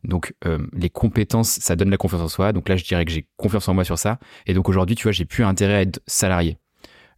Donc, 0.03 0.35
les 0.73 0.91
compétences, 0.91 1.49
ça 1.49 1.75
donne 1.75 1.89
la 1.89 1.97
confiance 1.97 2.21
en 2.21 2.27
soi. 2.27 2.53
Donc 2.53 2.69
là, 2.69 2.75
je 2.75 2.83
dirais 2.83 3.05
que 3.05 3.11
j'ai 3.11 3.27
confiance 3.37 3.67
en 3.69 3.73
moi 3.73 3.83
sur 3.83 3.97
ça. 3.97 4.19
Et 4.45 4.53
donc 4.53 4.69
aujourd'hui, 4.69 4.95
tu 4.95 5.03
vois, 5.03 5.13
j'ai 5.13 5.25
plus 5.25 5.43
intérêt 5.43 5.73
à 5.73 5.81
être 5.81 5.99
salarié. 6.05 6.60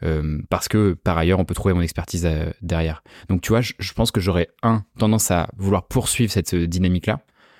Euh, 0.02 0.40
parce 0.50 0.68
que 0.68 0.94
par 0.94 1.18
ailleurs 1.18 1.40
on 1.40 1.46
peut 1.46 1.54
trouver 1.54 1.74
mon 1.74 1.82
expertise 1.82 2.26
euh, 2.26 2.52
derrière. 2.62 3.04
Donc 3.30 3.42
tu 3.42 3.50
vois, 3.50 3.62
je, 3.62 3.94
pense 3.94 4.12
que 4.12 4.20
j'aurais 4.20 4.50
un 4.62 4.84
tendance 4.98 5.32
à 5.32 5.50
vouloir 5.58 5.88
poursuivre 5.88 6.32
cette 6.32 6.54
euh, 6.54 6.68
dynamique-là, 6.68 7.20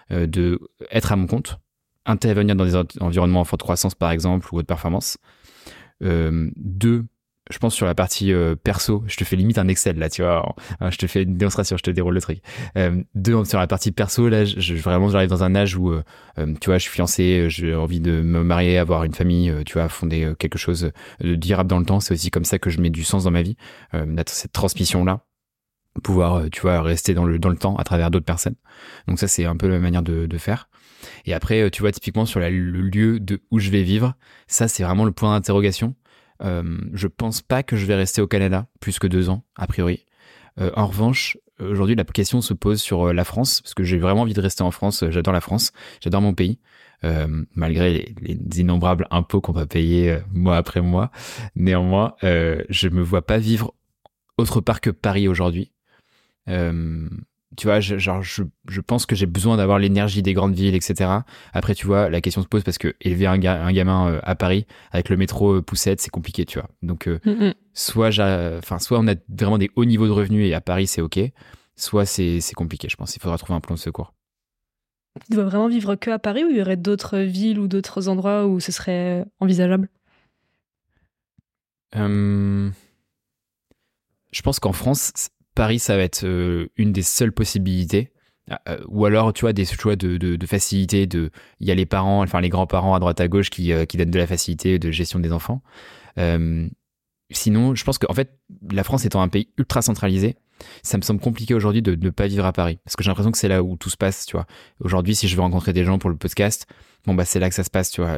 de 0.10 0.60
être 0.92 1.12
à 1.12 1.16
mon 1.16 1.26
compte, 1.26 1.58
intervenir 2.06 2.56
dans 2.56 2.66
des 2.66 2.76
environnements 3.00 3.40
en 3.40 3.46
forte 3.46 3.64
croissance 3.64 3.96
par 3.96 4.12
exemple 4.12 4.48
ou 4.52 4.58
haute 4.58 4.68
performance. 4.68 5.18
deux, 6.02 7.06
je 7.54 7.60
pense 7.60 7.76
sur 7.76 7.86
la 7.86 7.94
partie 7.94 8.34
euh, 8.34 8.56
perso, 8.56 9.04
je 9.06 9.16
te 9.16 9.24
fais 9.24 9.36
limite 9.36 9.60
un 9.60 9.68
Excel 9.68 9.98
là, 10.00 10.10
tu 10.10 10.24
vois. 10.24 10.56
je 10.90 10.98
te 10.98 11.06
fais 11.06 11.22
une 11.22 11.38
démonstration, 11.38 11.78
je 11.78 11.84
te 11.84 11.92
déroule 11.92 12.16
le 12.16 12.22
truc. 12.22 12.40
Euh, 12.78 13.04
deux, 13.14 13.46
sur 13.46 13.60
la 13.60 13.68
partie 13.68 13.92
perso, 13.92 14.28
là, 14.28 14.44
je, 14.44 14.74
vraiment, 14.74 15.08
j'arrive 15.10 15.30
dans 15.30 15.44
un 15.44 15.54
âge 15.54 15.76
où, 15.76 15.92
euh, 15.92 16.02
tu 16.60 16.72
vois, 16.72 16.80
je 16.80 16.84
suis 16.84 16.92
fiancé, 16.92 17.46
j'ai 17.50 17.76
envie 17.76 18.00
de 18.00 18.22
me 18.22 18.44
marier, 18.44 18.80
avoir 18.80 19.04
une 19.04 19.14
famille, 19.14 19.54
tu 19.66 19.74
vois, 19.74 19.88
fonder 19.88 20.34
quelque 20.40 20.58
chose 20.58 20.92
de 21.22 21.36
durable 21.36 21.70
dans 21.70 21.78
le 21.78 21.86
temps. 21.86 22.00
C'est 22.00 22.16
aussi 22.16 22.32
comme 22.32 22.46
ça 22.46 22.58
que 22.58 22.72
je 22.72 22.82
mets 22.82 22.90
du 22.90 23.04
sens 23.04 23.26
dans 23.26 23.32
ma 23.32 23.44
vie, 23.44 23.56
cette 24.26 24.52
transmission 24.52 25.06
là, 25.06 25.22
pouvoir, 26.04 26.50
tu 26.52 26.62
vois, 26.62 26.82
rester 26.82 27.14
dans 27.14 27.26
le 27.26 27.38
dans 27.38 27.50
le 27.50 27.58
temps 27.58 27.76
à 27.76 27.84
travers 27.84 28.10
d'autres 28.10 28.26
personnes. 28.26 28.56
Donc 29.08 29.20
ça, 29.20 29.28
c'est 29.28 29.46
un 29.46 29.58
peu 29.58 29.68
la 29.68 29.78
manière 29.78 30.02
de, 30.02 30.26
de 30.26 30.38
faire. 30.40 30.70
Et 31.26 31.36
après, 31.36 31.70
tu 31.70 31.82
vois, 31.82 31.92
typiquement 31.92 32.26
sur 32.26 32.40
le 32.40 32.50
lieu 32.50 33.20
de 33.20 33.42
où 33.52 33.60
je 33.60 33.70
vais 33.70 33.84
vivre, 33.84 34.16
ça, 34.48 34.68
c'est 34.68 34.84
vraiment 34.84 35.06
le 35.06 35.12
point 35.12 35.36
d'interrogation 35.36 35.94
euh, 36.42 36.78
je 36.94 37.08
pense 37.08 37.42
pas 37.42 37.64
que 37.64 37.76
je 37.76 37.86
vais 37.86 37.96
rester 37.96 38.22
au 38.22 38.28
Canada 38.28 38.68
plus 38.80 39.00
que 39.00 39.08
deux 39.08 39.30
ans, 39.30 39.44
a 39.56 39.68
priori. 39.68 40.06
Euh, 40.60 40.72
en 40.76 40.88
revanche, 40.88 41.38
aujourd'hui, 41.60 41.96
la 41.96 42.04
question 42.04 42.42
se 42.42 42.54
pose 42.54 42.82
sur 42.82 43.08
euh, 43.08 43.14
la 43.14 43.24
France, 43.24 43.62
parce 43.62 43.74
que 43.74 43.84
j'ai 43.84 43.98
vraiment 43.98 44.22
envie 44.22 44.34
de 44.34 44.42
rester 44.42 44.64
en 44.64 44.72
France. 44.72 45.04
J'adore 45.10 45.34
la 45.34 45.42
France, 45.42 45.72
j'adore 46.02 46.22
mon 46.22 46.34
pays, 46.34 46.60
malgré 47.54 48.16
les, 48.22 48.40
innombrables 48.62 49.08
impôts 49.12 49.42
qu'on 49.42 49.52
va 49.52 49.66
payer 49.66 50.20
mois 50.32 50.56
après 50.56 50.80
mois. 50.80 51.12
Néanmoins, 51.56 52.16
je 52.22 52.88
me 52.88 53.02
vois 53.02 53.26
pas 53.26 53.40
vivre 53.40 53.74
autre 54.38 54.62
part 54.62 54.80
que 54.80 54.90
Paris 54.90 55.28
aujourd'hui 55.28 55.74
tu 57.58 57.68
vois, 57.68 57.80
je, 57.80 57.98
genre, 57.98 58.22
je, 58.22 58.44
je 58.68 58.82
pense 58.82 59.06
que 59.06 59.16
j'ai 59.16 59.26
besoin 59.26 59.58
d'avoir 59.58 59.80
l'énergie 59.80 60.22
des 60.22 60.34
grandes 60.34 60.54
villes, 60.54 60.76
etc. 60.76 61.10
Après, 61.54 61.76
tu 61.76 61.86
vois, 61.86 62.10
la 62.10 62.22
question 62.22 62.42
se 62.42 62.48
pose 62.48 62.64
parce 62.64 62.78
que 62.78 62.96
élever 63.02 63.28
un, 63.28 63.34
un 63.44 63.72
gamin 63.72 64.10
euh, 64.10 64.20
à 64.24 64.36
Paris 64.36 64.66
avec 64.92 65.10
le 65.10 65.18
métro 65.18 65.56
euh, 65.56 65.62
poussette, 65.62 66.02
c'est 66.02 66.10
compliqué, 66.10 66.46
tu 66.46 66.60
vois. 66.60 66.70
Donc, 66.82 67.08
euh, 67.08 67.20
mm, 67.26 67.48
mm. 67.48 67.54
soit, 67.74 68.10
enfin, 68.58 68.80
soit 68.80 69.00
on 69.00 69.08
a 69.08 69.16
vraiment 69.30 69.58
des 69.58 69.72
hauts 69.76 69.86
niveaux 69.86 70.08
de 70.08 70.12
revenus 70.12 70.48
et 70.48 70.54
à 70.54 70.62
Paris, 70.62 70.88
c'est 70.88 71.02
ok. 71.02 71.20
soit 71.76 72.06
c'est 72.06 72.40
compliqué, 72.56 72.88
je 72.90 72.96
pense. 72.96 73.16
Il 73.16 73.22
faudra 73.22 73.38
trouver 73.38 73.56
un 73.56 73.62
plan 73.62 73.76
de 73.76 73.80
secours. 73.80 74.14
Tu 75.28 75.36
dois 75.36 75.44
vraiment 75.44 75.68
vivre 75.68 75.96
que 75.96 76.10
à 76.10 76.18
Paris 76.18 76.44
ou 76.44 76.50
il 76.50 76.58
y 76.58 76.62
aurait 76.62 76.78
d'autres 76.78 77.20
villes 77.20 77.60
ou 77.60 77.68
d'autres 77.68 78.08
endroits 78.08 78.48
où 78.48 78.60
ce 78.60 78.72
serait 78.72 79.26
envisageable? 79.40 79.88
Je 84.34 84.42
pense 84.42 84.60
qu'en 84.60 84.74
France, 84.74 85.30
Paris, 85.56 85.80
ça 85.80 85.96
va 85.98 86.04
être 86.04 86.26
une 86.76 86.92
des 86.92 87.02
seules 87.02 87.32
possibilités. 87.32 88.14
Ah, 88.50 88.60
euh, 88.68 88.80
ou 88.88 89.06
alors, 89.06 89.32
tu 89.32 89.42
vois, 89.42 89.54
des 89.54 89.66
choix 89.66 89.96
de, 89.96 90.18
de, 90.18 90.46
facilité. 90.46 91.08
De, 91.08 91.32
il 91.60 91.68
y 91.68 91.72
a 91.72 91.76
les 91.76 91.86
parents, 91.86 92.22
enfin 92.22 92.42
les 92.42 92.50
grands-parents 92.50 92.94
à 92.94 93.00
droite 93.00 93.22
à 93.22 93.28
gauche 93.28 93.50
qui, 93.50 93.72
euh, 93.72 93.86
qui 93.86 93.98
donnent 93.98 94.12
de 94.12 94.20
la 94.20 94.28
facilité 94.28 94.80
de 94.80 94.92
gestion 94.92 95.20
des 95.20 95.32
enfants. 95.32 95.62
Euh, 96.18 96.68
sinon, 97.32 97.74
je 97.76 97.84
pense 97.84 97.98
qu'en 97.98 98.14
fait, 98.14 98.38
la 98.72 98.84
France 98.84 99.06
étant 99.06 99.22
un 99.22 99.30
pays 99.30 99.50
ultra 99.58 99.82
centralisé, 99.82 100.36
ça 100.82 100.98
me 100.98 101.02
semble 101.04 101.20
compliqué 101.20 101.54
aujourd'hui 101.54 101.82
de 101.82 101.96
ne 101.96 102.10
pas 102.10 102.28
vivre 102.28 102.46
à 102.46 102.54
Paris. 102.54 102.80
Parce 102.84 102.96
que 102.96 103.04
j'ai 103.04 103.10
l'impression 103.10 103.32
que 103.32 103.38
c'est 103.38 103.48
là 103.48 103.64
où 103.64 103.76
tout 103.78 103.90
se 103.90 103.98
passe, 103.98 104.26
tu 104.26 104.36
vois. 104.36 104.46
Aujourd'hui, 104.80 105.16
si 105.16 105.28
je 105.28 105.36
veux 105.36 105.42
rencontrer 105.42 105.74
des 105.74 105.84
gens 105.84 105.98
pour 105.98 106.10
le 106.10 106.16
podcast, 106.16 106.68
bon, 107.06 107.14
bah, 107.14 107.26
c'est 107.26 107.40
là 107.40 107.50
que 107.50 107.56
ça 107.56 107.64
se 107.64 107.70
passe, 107.70 107.92
tu 107.92 108.02
vois. 108.02 108.18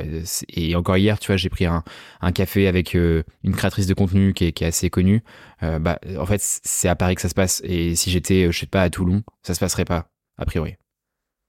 Et 0.49 0.75
encore 0.75 0.97
hier, 0.97 1.19
tu 1.19 1.27
vois, 1.27 1.37
j'ai 1.37 1.49
pris 1.49 1.65
un, 1.65 1.83
un, 2.21 2.31
café 2.31 2.67
avec 2.67 2.93
une 2.93 3.23
créatrice 3.55 3.87
de 3.87 3.93
contenu 3.93 4.33
qui 4.33 4.45
est, 4.45 4.51
qui 4.51 4.63
est 4.63 4.67
assez 4.67 4.89
connue. 4.89 5.23
bah, 5.61 5.99
en 6.17 6.25
fait, 6.25 6.41
c'est 6.41 6.87
à 6.87 6.95
Paris 6.95 7.15
que 7.15 7.21
ça 7.21 7.29
se 7.29 7.35
passe. 7.35 7.61
Et 7.65 7.95
si 7.95 8.11
j'étais, 8.11 8.51
je 8.51 8.59
sais 8.59 8.65
pas, 8.65 8.81
à 8.81 8.89
Toulon, 8.89 9.23
ça 9.43 9.53
se 9.53 9.59
passerait 9.59 9.85
pas 9.85 10.07
a 10.37 10.45
priori. 10.45 10.75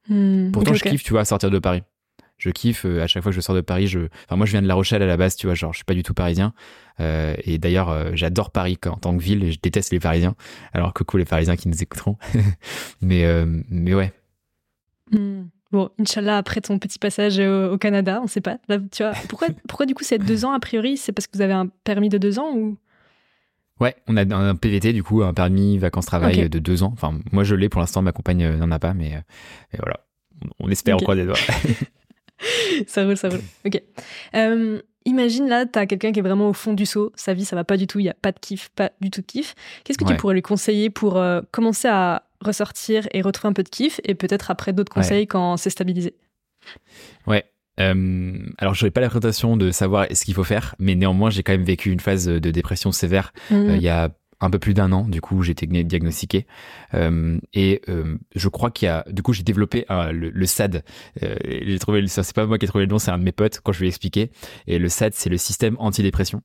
Hmm, 0.09 0.51
Pourtant, 0.53 0.75
je 0.75 0.83
kiffe, 0.83 1.03
tu 1.03 1.13
vois, 1.13 1.25
sortir 1.25 1.51
de 1.51 1.59
Paris. 1.59 1.83
Je 2.39 2.51
kiffe 2.51 2.85
euh, 2.85 3.03
à 3.03 3.07
chaque 3.07 3.23
fois 3.23 3.33
que 3.33 3.37
je 3.37 3.41
sors 3.41 3.55
de 3.55 3.61
Paris. 3.61 3.87
Je, 3.87 4.01
enfin, 4.25 4.37
moi, 4.37 4.47
je 4.47 4.53
viens 4.53 4.63
de 4.63 4.67
La 4.67 4.75
Rochelle 4.75 5.03
à 5.03 5.07
la 5.07 5.17
base, 5.17 5.37
tu 5.37 5.47
vois, 5.47 5.55
genre, 5.55 5.73
je 5.73 5.79
suis 5.79 5.85
pas 5.85 5.95
du 5.95 6.03
tout 6.03 6.15
parisien. 6.15 6.53
Euh, 7.01 7.35
et 7.45 7.59
d'ailleurs, 7.59 7.89
euh, 7.89 8.11
j'adore 8.15 8.51
Paris 8.51 8.79
en 8.87 8.97
tant 8.97 9.17
que 9.17 9.23
ville 9.23 9.45
et 9.45 9.53
je 9.53 9.59
déteste 9.61 9.93
les 9.93 10.01
Parisiens. 10.01 10.35
Alors, 10.73 10.93
coucou 10.93 11.17
les 11.17 11.25
Parisiens 11.25 11.57
qui 11.57 11.69
nous 11.69 11.83
écouteront. 11.83 12.17
mais, 13.01 13.27
mais 13.71 13.95
ouais. 13.95 14.13
Hmm. 15.13 15.45
Bon, 15.73 15.91
Inch'Allah, 15.99 16.37
après 16.39 16.61
ton 16.61 16.79
petit 16.79 16.99
passage 16.99 17.39
au, 17.39 17.77
Canada, 17.79 18.21
on 18.23 18.27
sait 18.27 18.41
pas. 18.41 18.59
tu 18.93 19.03
vois, 19.03 19.13
pourquoi, 19.29 19.49
pourquoi 19.69 19.87
du 19.87 19.95
coup 19.95 20.05
c'est 20.05 20.19
deux 20.19 20.45
ans 20.45 20.53
a 20.53 20.61
priori 20.61 20.97
C'est 20.97 21.13
parce 21.13 21.27
que 21.27 21.37
vous 21.37 21.43
avez 21.43 21.53
un 21.53 21.67
permis 21.85 22.09
de 22.09 22.19
deux 22.19 22.39
ans 22.39 22.55
ou? 22.55 22.77
Ouais, 23.79 23.95
on 24.07 24.17
a 24.17 24.35
un 24.35 24.55
PVT, 24.55 24.95
du 24.95 25.03
coup, 25.03 25.23
un 25.23 25.35
permis 25.35 25.77
vacances-travail 25.77 26.49
de 26.49 26.59
deux 26.59 26.83
ans. 26.83 26.93
Enfin, 26.95 27.19
moi, 27.31 27.45
je 27.45 27.55
l'ai 27.55 27.69
pour 27.69 27.81
l'instant, 27.81 28.01
ma 28.01 28.13
compagne 28.13 28.57
n'en 28.57 28.71
a 28.71 28.79
pas, 28.79 28.95
mais, 28.95 29.23
voilà. 29.79 30.01
On, 30.61 30.71
espère, 30.71 30.97
okay. 30.97 31.15
des 31.15 31.27
doigts. 31.27 31.37
ça 32.87 33.05
roule, 33.05 33.17
ça 33.17 33.29
roule. 33.29 33.43
Ok. 33.65 33.83
Euh, 34.35 34.81
imagine 35.05 35.49
là, 35.49 35.67
tu 35.67 35.79
as 35.79 35.87
quelqu'un 35.87 36.13
qui 36.13 36.21
est 36.21 36.23
vraiment 36.23 36.49
au 36.49 36.53
fond 36.53 36.73
du 36.73 36.87
seau, 36.87 37.13
sa 37.15 37.35
vie, 37.35 37.45
ça 37.45 37.57
va 37.57 37.65
pas 37.65 37.77
du 37.77 37.87
tout, 37.87 37.99
il 37.99 38.05
y 38.05 38.11
a 38.11 38.15
pas 38.15 38.33
de 38.33 38.39
kiff, 38.39 38.69
pas 38.71 38.93
du 39.01 39.11
tout 39.11 39.21
de 39.21 39.27
kiff. 39.27 39.55
Qu'est-ce 39.85 39.99
que 39.99 40.05
tu 40.05 40.17
pourrais 40.17 40.35
lui 40.35 40.43
conseiller 40.43 40.91
pour 40.91 41.23
commencer 41.51 41.89
à 41.89 42.25
ressortir 42.41 43.09
et 43.13 43.23
retrouver 43.23 43.51
un 43.51 43.55
peu 43.55 43.63
de 43.63 43.69
kiff 43.69 44.01
et 44.05 44.15
peut-être 44.15 44.51
après 44.51 44.73
d'autres 44.73 44.93
conseils 44.93 45.27
quand 45.27 45.57
c'est 45.57 45.71
stabilisé? 45.71 46.15
Ouais, 47.27 47.45
euh, 47.81 48.39
alors, 48.59 48.75
je 48.75 48.85
n'aurais 48.85 48.91
pas 48.91 49.01
la 49.01 49.11
prétention 49.11 49.57
de 49.57 49.71
savoir 49.71 50.07
ce 50.11 50.25
qu'il 50.25 50.35
faut 50.35 50.45
faire, 50.45 50.75
mais 50.79 50.95
néanmoins, 50.95 51.31
j'ai 51.31 51.43
quand 51.43 51.53
même 51.53 51.65
vécu 51.65 51.91
une 51.91 52.01
phase 52.01 52.27
de 52.27 52.51
dépression 52.51 52.93
sévère 52.93 53.33
mmh. 53.51 53.55
euh, 53.55 53.77
il 53.77 53.83
y 53.83 53.89
a 53.89 54.11
un 54.41 54.51
peu 54.51 54.59
plus 54.59 54.75
d'un 54.75 54.93
an, 54.93 55.07
du 55.09 55.21
coup, 55.21 55.43
j'ai 55.43 55.53
été 55.53 55.67
diagnostiqué. 55.67 56.47
Euh, 56.95 57.39
et 57.55 57.83
euh, 57.89 58.17
je 58.35 58.49
crois 58.49 58.71
qu'il 58.71 58.87
y 58.87 58.89
a, 58.89 59.05
du 59.11 59.23
coup, 59.23 59.33
j'ai 59.33 59.43
développé 59.43 59.87
le, 59.89 60.31
le, 60.31 60.47
SAD. 60.47 60.85
Euh, 61.23 61.37
j'ai 61.45 61.79
trouvé, 61.79 62.07
c'est 62.07 62.35
pas 62.35 62.47
moi 62.47 62.59
qui 62.59 62.67
ai 62.67 62.69
trouvé 62.69 62.85
le 62.85 62.91
nom, 62.91 62.99
c'est 62.99 63.11
un 63.11 63.19
de 63.19 63.25
mes 63.25 63.33
potes 63.33 63.61
quand 63.63 63.73
je 63.73 63.81
lui 63.81 63.87
ai 63.87 63.89
expliqué. 63.89 64.31
Et 64.67 64.79
le 64.79 64.89
SAD, 64.89 65.15
c'est 65.15 65.31
le 65.31 65.39
système 65.39 65.77
antidépression. 65.79 66.43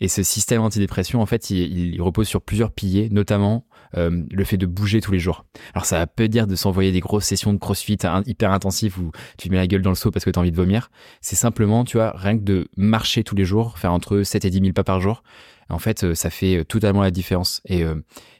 Et 0.00 0.08
ce 0.08 0.22
système 0.22 0.60
antidépression, 0.60 1.20
en 1.20 1.26
fait, 1.26 1.50
il, 1.50 1.94
il 1.94 2.02
repose 2.02 2.28
sur 2.28 2.42
plusieurs 2.42 2.70
piliers, 2.70 3.08
notamment 3.10 3.66
euh, 3.96 4.22
le 4.30 4.44
fait 4.44 4.56
de 4.56 4.66
bouger 4.66 5.00
tous 5.00 5.12
les 5.12 5.18
jours. 5.18 5.44
Alors 5.72 5.84
ça 5.84 6.04
peut 6.06 6.26
dire 6.26 6.46
de 6.46 6.56
s'envoyer 6.56 6.90
des 6.90 7.00
grosses 7.00 7.24
sessions 7.24 7.52
de 7.52 7.58
crossfit 7.58 7.96
hyper 8.26 8.50
intensives 8.50 8.98
où 8.98 9.12
tu 9.38 9.50
mets 9.50 9.56
la 9.56 9.66
gueule 9.66 9.82
dans 9.82 9.90
le 9.90 9.96
seau 9.96 10.10
parce 10.10 10.24
que 10.24 10.30
tu 10.30 10.38
as 10.38 10.40
envie 10.40 10.50
de 10.50 10.56
vomir. 10.56 10.90
C'est 11.20 11.36
simplement, 11.36 11.84
tu 11.84 11.96
vois, 11.96 12.12
rien 12.16 12.36
que 12.36 12.42
de 12.42 12.68
marcher 12.76 13.22
tous 13.22 13.36
les 13.36 13.44
jours, 13.44 13.78
faire 13.78 13.92
entre 13.92 14.22
7 14.22 14.44
et 14.44 14.50
10 14.50 14.60
000 14.60 14.72
pas 14.72 14.84
par 14.84 15.00
jour. 15.00 15.22
En 15.68 15.78
fait, 15.78 16.04
euh, 16.04 16.14
ça 16.14 16.30
fait 16.30 16.58
euh, 16.58 16.64
totalement 16.64 17.02
la 17.02 17.10
différence. 17.10 17.60
Et, 17.66 17.84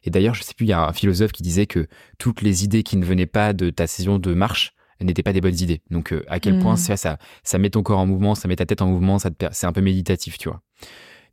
et 0.02 0.10
d'ailleurs, 0.10 0.34
je 0.34 0.42
sais 0.42 0.54
plus, 0.54 0.66
il 0.66 0.70
y 0.70 0.72
a 0.72 0.86
un 0.86 0.92
philosophe 0.92 1.32
qui 1.32 1.42
disait 1.42 1.66
que 1.66 1.86
toutes 2.18 2.42
les 2.42 2.64
idées 2.64 2.82
qui 2.82 2.96
ne 2.96 3.04
venaient 3.04 3.26
pas 3.26 3.52
de 3.52 3.70
ta 3.70 3.86
session 3.86 4.18
de 4.18 4.34
marche 4.34 4.74
n'étaient 5.00 5.22
pas 5.22 5.32
des 5.32 5.40
bonnes 5.40 5.60
idées. 5.60 5.82
Donc, 5.90 6.14
à 6.28 6.40
quel 6.40 6.58
point 6.60 6.74
mmh. 6.74 6.96
ça, 6.96 7.18
ça, 7.42 7.58
met 7.58 7.70
ton 7.70 7.82
corps 7.82 7.98
en 7.98 8.06
mouvement, 8.06 8.34
ça 8.34 8.48
met 8.48 8.56
ta 8.56 8.64
tête 8.64 8.80
en 8.80 8.86
mouvement, 8.86 9.18
ça 9.18 9.30
c'est 9.52 9.66
un 9.66 9.72
peu 9.72 9.82
méditatif, 9.82 10.38
tu 10.38 10.48
vois. 10.48 10.62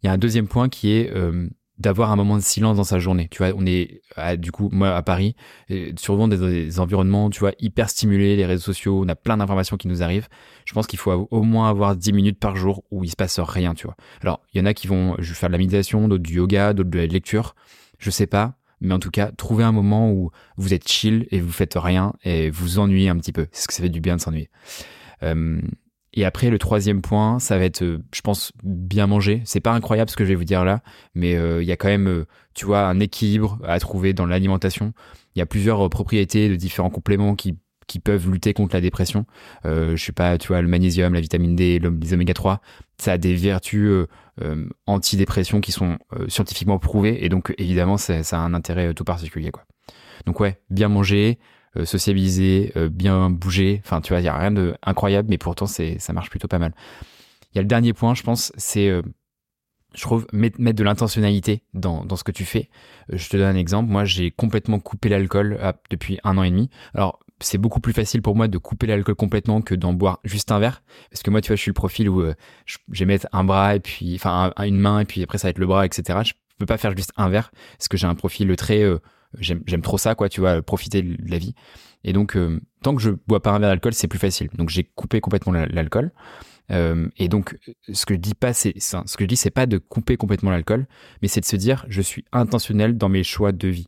Il 0.03 0.07
y 0.07 0.09
a 0.09 0.13
un 0.13 0.17
deuxième 0.17 0.47
point 0.47 0.67
qui 0.67 0.91
est 0.91 1.13
d'avoir 1.81 2.11
un 2.11 2.15
moment 2.15 2.37
de 2.37 2.41
silence 2.41 2.77
dans 2.77 2.83
sa 2.83 2.99
journée. 2.99 3.27
Tu 3.29 3.39
vois, 3.39 3.53
on 3.55 3.65
est 3.65 4.01
du 4.37 4.51
coup 4.51 4.69
moi 4.71 4.95
à 4.95 5.01
Paris, 5.01 5.35
souvent 5.97 6.27
dans 6.27 6.37
des, 6.37 6.79
environnements, 6.79 7.29
tu 7.29 7.39
vois, 7.39 7.53
hyper 7.59 7.89
stimulés, 7.89 8.35
les 8.35 8.45
réseaux 8.45 8.63
sociaux, 8.63 9.01
on 9.03 9.07
a 9.09 9.15
plein 9.15 9.37
d'informations 9.37 9.77
qui 9.77 9.87
nous 9.87 10.03
arrivent. 10.03 10.27
Je 10.65 10.73
pense 10.73 10.87
qu'il 10.87 10.99
faut 10.99 11.27
au 11.29 11.43
moins 11.43 11.69
avoir 11.69 11.95
10 11.95 12.13
minutes 12.13 12.39
par 12.39 12.55
jour 12.55 12.83
où 12.91 13.03
il 13.03 13.09
se 13.09 13.15
passe 13.15 13.39
rien, 13.39 13.73
tu 13.73 13.87
vois. 13.87 13.95
Alors, 14.21 14.41
il 14.53 14.59
y 14.59 14.61
en 14.61 14.65
a 14.65 14.73
qui 14.73 14.87
vont 14.87 15.15
faire 15.21 15.49
de 15.49 15.53
la 15.53 15.57
méditation, 15.57 16.07
d'autres 16.07 16.23
du 16.23 16.35
yoga, 16.35 16.73
d'autres 16.73 16.89
de 16.89 16.99
la 16.99 17.07
lecture, 17.07 17.55
je 17.99 18.09
sais 18.09 18.27
pas, 18.27 18.55
mais 18.81 18.93
en 18.93 18.99
tout 18.99 19.11
cas, 19.11 19.31
trouvez 19.31 19.63
un 19.63 19.71
moment 19.71 20.11
où 20.11 20.31
vous 20.57 20.73
êtes 20.73 20.87
chill 20.87 21.27
et 21.31 21.39
vous 21.39 21.51
faites 21.51 21.75
rien 21.75 22.13
et 22.23 22.49
vous 22.49 22.79
ennuyez 22.79 23.09
un 23.09 23.17
petit 23.17 23.31
peu. 23.31 23.47
C'est 23.51 23.63
ce 23.63 23.67
que 23.67 23.73
ça 23.73 23.83
fait 23.83 23.89
du 23.89 24.01
bien 24.01 24.15
de 24.15 24.21
s'ennuyer. 24.21 24.49
Euh, 25.23 25.61
et 26.13 26.25
après, 26.25 26.49
le 26.49 26.59
troisième 26.59 27.01
point, 27.01 27.39
ça 27.39 27.57
va 27.57 27.63
être, 27.63 27.83
euh, 27.83 27.99
je 28.13 28.21
pense, 28.21 28.51
bien 28.63 29.07
manger. 29.07 29.41
C'est 29.45 29.61
pas 29.61 29.71
incroyable 29.71 30.09
ce 30.09 30.17
que 30.17 30.25
je 30.25 30.29
vais 30.29 30.35
vous 30.35 30.43
dire 30.43 30.65
là, 30.65 30.81
mais 31.15 31.35
euh, 31.35 31.63
il 31.63 31.67
y 31.67 31.71
a 31.71 31.77
quand 31.77 31.87
même, 31.87 32.07
euh, 32.07 32.25
tu 32.53 32.65
vois, 32.65 32.81
un 32.87 32.99
équilibre 32.99 33.59
à 33.63 33.79
trouver 33.79 34.13
dans 34.13 34.25
l'alimentation. 34.25 34.93
Il 35.35 35.39
y 35.39 35.41
a 35.41 35.45
plusieurs 35.45 35.89
propriétés 35.89 36.49
de 36.49 36.55
différents 36.57 36.89
compléments 36.89 37.35
qui, 37.35 37.57
qui 37.87 37.99
peuvent 37.99 38.29
lutter 38.29 38.53
contre 38.53 38.75
la 38.75 38.81
dépression. 38.81 39.25
Euh, 39.65 39.95
je 39.95 40.03
sais 40.03 40.11
pas, 40.11 40.37
tu 40.37 40.49
vois, 40.49 40.61
le 40.61 40.67
magnésium, 40.67 41.13
la 41.13 41.21
vitamine 41.21 41.55
D, 41.55 41.79
les 41.79 42.13
oméga 42.13 42.33
3, 42.33 42.59
ça 42.97 43.13
a 43.13 43.17
des 43.17 43.35
vertus 43.35 43.89
anti-dépression 44.87 45.61
qui 45.61 45.71
sont 45.71 45.97
scientifiquement 46.27 46.79
prouvées, 46.79 47.23
et 47.23 47.29
donc 47.29 47.53
évidemment, 47.57 47.97
ça 47.97 48.21
a 48.31 48.37
un 48.37 48.53
intérêt 48.53 48.93
tout 48.93 49.03
particulier, 49.03 49.51
quoi. 49.51 49.65
Donc 50.25 50.39
ouais, 50.39 50.59
bien 50.69 50.87
manger, 50.87 51.39
euh, 51.77 51.85
sociabiliser, 51.85 52.73
euh, 52.75 52.89
bien 52.89 53.29
bouger. 53.29 53.81
Enfin, 53.85 54.01
tu 54.01 54.09
vois, 54.11 54.19
il 54.19 54.23
n'y 54.23 54.29
a 54.29 54.37
rien 54.37 54.51
de 54.51 54.75
incroyable, 54.83 55.29
mais 55.29 55.37
pourtant, 55.37 55.67
c'est, 55.67 55.97
ça 55.99 56.11
marche 56.11 56.29
plutôt 56.29 56.49
pas 56.49 56.59
mal. 56.59 56.73
Il 57.53 57.57
y 57.57 57.59
a 57.59 57.61
le 57.61 57.67
dernier 57.67 57.93
point, 57.93 58.13
je 58.13 58.23
pense, 58.23 58.51
c'est, 58.57 58.89
euh, 58.89 59.01
je 59.95 60.01
trouve, 60.01 60.27
mettre, 60.33 60.59
de 60.59 60.83
l'intentionnalité 60.83 61.63
dans, 61.73 62.03
dans 62.03 62.17
ce 62.17 62.25
que 62.25 62.33
tu 62.33 62.43
fais. 62.43 62.69
Je 63.07 63.29
te 63.29 63.37
donne 63.37 63.55
un 63.55 63.57
exemple. 63.57 63.89
Moi, 63.89 64.03
j'ai 64.03 64.31
complètement 64.31 64.79
coupé 64.79 65.07
l'alcool 65.07 65.59
depuis 65.89 66.19
un 66.25 66.37
an 66.37 66.43
et 66.43 66.51
demi. 66.51 66.69
Alors, 66.93 67.19
c'est 67.39 67.57
beaucoup 67.57 67.79
plus 67.79 67.93
facile 67.93 68.21
pour 68.21 68.35
moi 68.35 68.49
de 68.49 68.57
couper 68.57 68.87
l'alcool 68.87 69.15
complètement 69.15 69.61
que 69.61 69.73
d'en 69.73 69.93
boire 69.93 70.19
juste 70.25 70.51
un 70.51 70.59
verre. 70.59 70.83
Parce 71.09 71.23
que 71.23 71.29
moi, 71.29 71.39
tu 71.39 71.47
vois, 71.47 71.55
je 71.55 71.61
suis 71.61 71.69
le 71.69 71.73
profil 71.73 72.09
où 72.09 72.21
je, 72.65 72.77
vais 72.89 73.05
mettre 73.05 73.27
un 73.31 73.45
bras 73.45 73.75
et 73.75 73.79
puis, 73.79 74.15
enfin, 74.15 74.51
une 74.59 74.77
main 74.77 74.99
et 74.99 75.05
puis 75.05 75.23
après, 75.23 75.37
ça 75.37 75.47
va 75.47 75.51
être 75.51 75.57
le 75.59 75.67
bras, 75.67 75.85
etc. 75.85 76.19
Je 76.25 76.33
peux 76.57 76.65
pas 76.65 76.77
faire 76.77 76.95
juste 76.95 77.13
un 77.15 77.29
verre 77.29 77.51
parce 77.77 77.87
que 77.87 77.95
j'ai 77.95 78.07
un 78.07 78.15
profil 78.15 78.53
très 78.57 78.83
j'aime 79.39 79.81
trop 79.81 79.97
ça, 79.97 80.15
quoi, 80.15 80.29
tu 80.29 80.41
vois, 80.41 80.61
profiter 80.61 81.01
de 81.01 81.17
la 81.29 81.37
vie. 81.37 81.53
Et 82.03 82.13
donc, 82.13 82.35
euh, 82.35 82.59
tant 82.81 82.95
que 82.95 83.01
je 83.01 83.11
bois 83.27 83.41
pas 83.41 83.51
un 83.51 83.59
verre 83.59 83.69
d'alcool, 83.69 83.93
c'est 83.93 84.07
plus 84.07 84.19
facile. 84.19 84.49
Donc, 84.55 84.69
j'ai 84.69 84.83
coupé 84.83 85.21
complètement 85.21 85.51
l'alcool. 85.51 86.11
Euh, 86.71 87.09
et 87.17 87.27
donc, 87.27 87.57
ce 87.91 88.05
que 88.05 88.13
je 88.13 88.19
dis 88.19 88.33
pas, 88.33 88.53
c'est 88.53 88.73
ce 88.79 89.17
que 89.17 89.23
je 89.23 89.27
dis, 89.27 89.35
c'est 89.35 89.51
pas 89.51 89.65
de 89.65 89.77
couper 89.77 90.17
complètement 90.17 90.51
l'alcool, 90.51 90.87
mais 91.21 91.27
c'est 91.27 91.41
de 91.41 91.45
se 91.45 91.55
dire, 91.55 91.85
je 91.89 92.01
suis 92.01 92.25
intentionnel 92.31 92.97
dans 92.97 93.09
mes 93.09 93.23
choix 93.23 93.51
de 93.51 93.67
vie. 93.67 93.87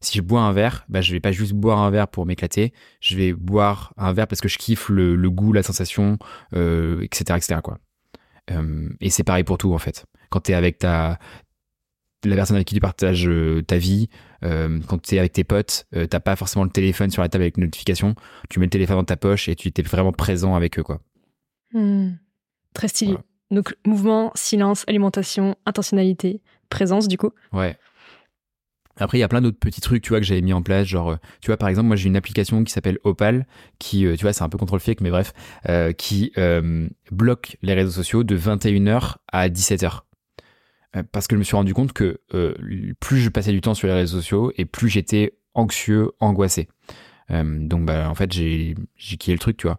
Si 0.00 0.18
je 0.18 0.22
bois 0.22 0.42
un 0.42 0.52
verre, 0.52 0.84
bah, 0.88 1.00
je 1.00 1.12
vais 1.12 1.20
pas 1.20 1.32
juste 1.32 1.54
boire 1.54 1.80
un 1.80 1.90
verre 1.90 2.06
pour 2.06 2.24
m'éclater, 2.24 2.72
je 3.00 3.16
vais 3.16 3.32
boire 3.32 3.92
un 3.96 4.12
verre 4.12 4.28
parce 4.28 4.40
que 4.40 4.48
je 4.48 4.56
kiffe 4.56 4.90
le, 4.90 5.16
goût, 5.28 5.52
la 5.52 5.64
sensation, 5.64 6.18
euh, 6.54 7.00
etc., 7.00 7.36
etc. 7.36 7.60
Quoi. 7.62 7.78
Et 9.00 9.10
c'est 9.10 9.24
pareil 9.24 9.44
pour 9.44 9.58
tout 9.58 9.74
en 9.74 9.78
fait. 9.78 10.06
Quand 10.30 10.40
tu 10.40 10.52
es 10.52 10.54
avec 10.54 10.78
ta, 10.78 11.18
la 12.24 12.36
personne 12.36 12.56
avec 12.56 12.68
qui 12.68 12.74
tu 12.74 12.80
partages 12.80 13.28
ta 13.66 13.76
vie, 13.76 14.08
euh, 14.44 14.80
quand 14.86 15.02
tu 15.02 15.16
es 15.16 15.18
avec 15.18 15.32
tes 15.32 15.44
potes, 15.44 15.86
euh, 15.94 16.06
t'as 16.06 16.20
pas 16.20 16.36
forcément 16.36 16.64
le 16.64 16.70
téléphone 16.70 17.10
sur 17.10 17.22
la 17.22 17.28
table 17.28 17.42
avec 17.42 17.56
une 17.56 17.64
notification, 17.64 18.14
tu 18.48 18.60
mets 18.60 18.66
le 18.66 18.70
téléphone 18.70 18.96
dans 18.96 19.04
ta 19.04 19.16
poche 19.16 19.48
et 19.48 19.56
tu 19.56 19.68
es 19.74 19.82
vraiment 19.82 20.12
présent 20.12 20.54
avec 20.54 20.78
eux. 20.78 20.82
quoi. 20.82 21.00
Hmm. 21.72 22.12
Très 22.74 22.88
stylé. 22.88 23.16
Donc 23.50 23.74
mouvement, 23.86 24.30
silence, 24.34 24.84
alimentation, 24.88 25.56
intentionnalité, 25.66 26.42
présence 26.68 27.08
du 27.08 27.16
coup. 27.16 27.30
Ouais. 27.52 27.76
Après, 29.00 29.16
il 29.16 29.20
y 29.20 29.24
a 29.24 29.28
plein 29.28 29.40
d'autres 29.40 29.60
petits 29.60 29.80
trucs, 29.80 30.02
tu 30.02 30.08
vois, 30.08 30.18
que 30.18 30.26
j'avais 30.26 30.40
mis 30.40 30.52
en 30.52 30.60
place. 30.60 30.84
Genre, 30.88 31.18
tu 31.40 31.46
vois, 31.46 31.56
par 31.56 31.68
exemple, 31.68 31.86
moi, 31.86 31.94
j'ai 31.94 32.08
une 32.08 32.16
application 32.16 32.64
qui 32.64 32.72
s'appelle 32.72 32.98
Opal, 33.04 33.46
qui, 33.78 34.00
tu 34.00 34.22
vois, 34.22 34.32
c'est 34.32 34.42
un 34.42 34.48
peu 34.48 34.58
contrôle 34.58 34.80
fake, 34.80 35.02
mais 35.02 35.10
bref, 35.10 35.32
qui 35.96 36.32
bloque 37.12 37.56
les 37.62 37.74
réseaux 37.74 37.92
sociaux 37.92 38.24
de 38.24 38.36
21h 38.36 39.14
à 39.32 39.48
17h. 39.48 40.00
Euh, 40.96 41.02
parce 41.12 41.26
que 41.26 41.36
je 41.36 41.38
me 41.38 41.44
suis 41.44 41.56
rendu 41.56 41.74
compte 41.74 41.92
que 41.92 42.20
euh, 42.34 42.54
plus 43.00 43.18
je 43.18 43.28
passais 43.28 43.52
du 43.52 43.60
temps 43.60 43.74
sur 43.74 43.88
les 43.88 43.94
réseaux 43.94 44.18
sociaux 44.18 44.52
et 44.56 44.64
plus 44.64 44.88
j'étais 44.88 45.34
anxieux, 45.54 46.12
angoissé. 46.20 46.68
Euh, 47.30 47.58
donc 47.60 47.84
bah 47.84 48.08
en 48.08 48.14
fait 48.14 48.32
j'ai 48.32 48.74
quitté 48.96 49.32
le 49.32 49.38
truc, 49.38 49.56
tu 49.56 49.66
vois. 49.66 49.78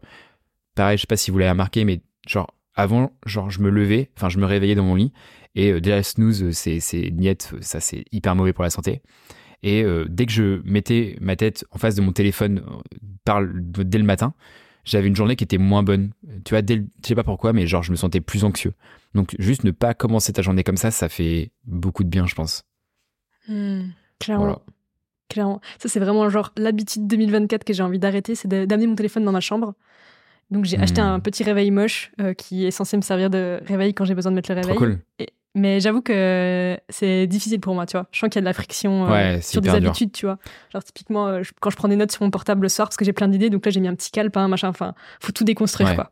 Pareil, 0.76 0.98
je 0.98 1.02
sais 1.02 1.08
pas 1.08 1.18
si 1.18 1.32
vous 1.32 1.40
l'avez 1.40 1.52
remarqué, 1.52 1.84
mais 1.84 2.02
genre 2.28 2.54
avant, 2.76 3.12
genre 3.26 3.50
je 3.50 3.60
me 3.62 3.70
levais, 3.70 4.12
enfin 4.16 4.30
je 4.30 4.38
me 4.38 4.46
réveillais 4.46 4.76
dans 4.76 4.84
mon 4.84 4.96
lit 4.96 5.12
et 5.56 5.82
déjà 5.82 6.04
snooze, 6.04 6.52
c'est 6.52 7.12
niette, 7.12 7.54
ça 7.62 7.80
c'est 7.80 8.06
hyper 8.12 8.36
mauvais 8.36 8.54
pour 8.54 8.64
la 8.64 8.70
santé. 8.70 9.02
Et 9.64 9.84
euh, 9.84 10.06
dès 10.08 10.26
que 10.26 10.32
je 10.32 10.62
mettais 10.64 11.18
ma 11.20 11.36
tête 11.36 11.66
en 11.72 11.78
face 11.78 11.96
de 11.96 12.02
mon 12.02 12.14
téléphone 12.14 12.64
dès 13.26 13.98
le 13.98 14.04
matin, 14.04 14.34
j'avais 14.90 15.08
une 15.08 15.16
journée 15.16 15.36
qui 15.36 15.44
était 15.44 15.58
moins 15.58 15.84
bonne. 15.84 16.12
Tu 16.46 16.52
vois, 16.54 16.62
dès 16.62 16.76
le, 16.76 16.86
je 17.04 17.08
sais 17.08 17.16
pas 17.16 17.24
pourquoi, 17.24 17.54
mais 17.54 17.68
genre 17.68 17.84
je 17.84 17.92
me 17.92 17.96
sentais 17.96 18.22
plus 18.22 18.44
anxieux. 18.44 18.74
Donc 19.14 19.36
juste 19.40 19.64
ne 19.64 19.72
pas 19.72 19.94
commencer 19.94 20.34
ta 20.34 20.42
journée 20.42 20.64
comme 20.64 20.78
ça, 20.78 20.92
ça 20.92 21.10
fait 21.10 21.52
beaucoup 21.66 22.04
de 22.04 22.10
bien, 22.10 22.26
je 22.26 22.36
pense. 22.36 22.64
Hmm, 23.48 23.90
clairement. 24.20 24.62
Clairement. 25.30 25.62
Ça, 25.78 25.90
c'est 25.90 26.00
vraiment 26.00 26.28
genre 26.30 26.52
l'habitude 26.58 27.06
2024 27.06 27.64
que 27.64 27.74
j'ai 27.74 27.84
envie 27.84 28.00
d'arrêter, 28.00 28.34
c'est 28.34 28.48
d'amener 28.48 28.88
mon 28.88 28.96
téléphone 28.96 29.26
dans 29.26 29.32
ma 29.32 29.42
chambre. 29.42 29.76
Donc 30.50 30.66
j'ai 30.66 30.80
acheté 30.80 31.00
un 31.00 31.20
hmm. 31.20 31.22
petit 31.22 31.44
réveil 31.44 31.70
moche 31.70 32.12
euh, 32.20 32.34
qui 32.34 32.66
est 32.66 32.72
censé 32.72 32.98
me 32.98 33.04
servir 33.04 33.30
de 33.30 33.60
réveil 33.66 33.94
quand 33.94 34.06
j'ai 34.06 34.16
besoin 34.16 34.32
de 34.32 34.36
mettre 34.36 34.50
le 34.50 34.56
réveil. 34.56 34.76
Trop 34.76 34.86
cool. 34.86 35.00
Mais 35.56 35.80
j'avoue 35.80 36.02
que 36.02 36.78
c'est 36.90 37.28
difficile 37.28 37.60
pour 37.60 37.74
moi, 37.74 37.86
tu 37.86 37.94
vois. 37.98 38.08
Je 38.12 38.20
sens 38.20 38.30
qu'il 38.30 38.36
y 38.36 38.40
a 38.40 38.42
de 38.42 38.46
la 38.46 38.54
friction 38.54 39.12
euh, 39.12 39.40
sur 39.42 39.62
des 39.62 39.70
habitudes, 39.70 40.12
tu 40.12 40.26
vois. 40.26 40.38
Genre 40.72 40.84
typiquement, 40.84 41.28
euh, 41.28 41.42
quand 41.60 41.70
je 41.70 41.76
prends 41.76 41.88
des 41.88 41.96
notes 41.96 42.12
sur 42.12 42.24
mon 42.24 42.32
portable 42.32 42.62
le 42.62 42.70
soir, 42.70 42.88
parce 42.88 42.98
que 42.98 43.06
j'ai 43.06 43.14
plein 43.14 43.28
d'idées, 43.28 43.50
donc 43.50 43.66
là 43.66 43.72
j'ai 43.72 43.80
mis 43.80 43.88
un 43.88 43.96
petit 43.96 44.12
calepin, 44.12 44.48
machin, 44.48 44.70
enfin, 44.70 44.94
faut 45.20 45.32
tout 45.32 45.44
déconstruire, 45.44 45.96
quoi. 45.96 46.12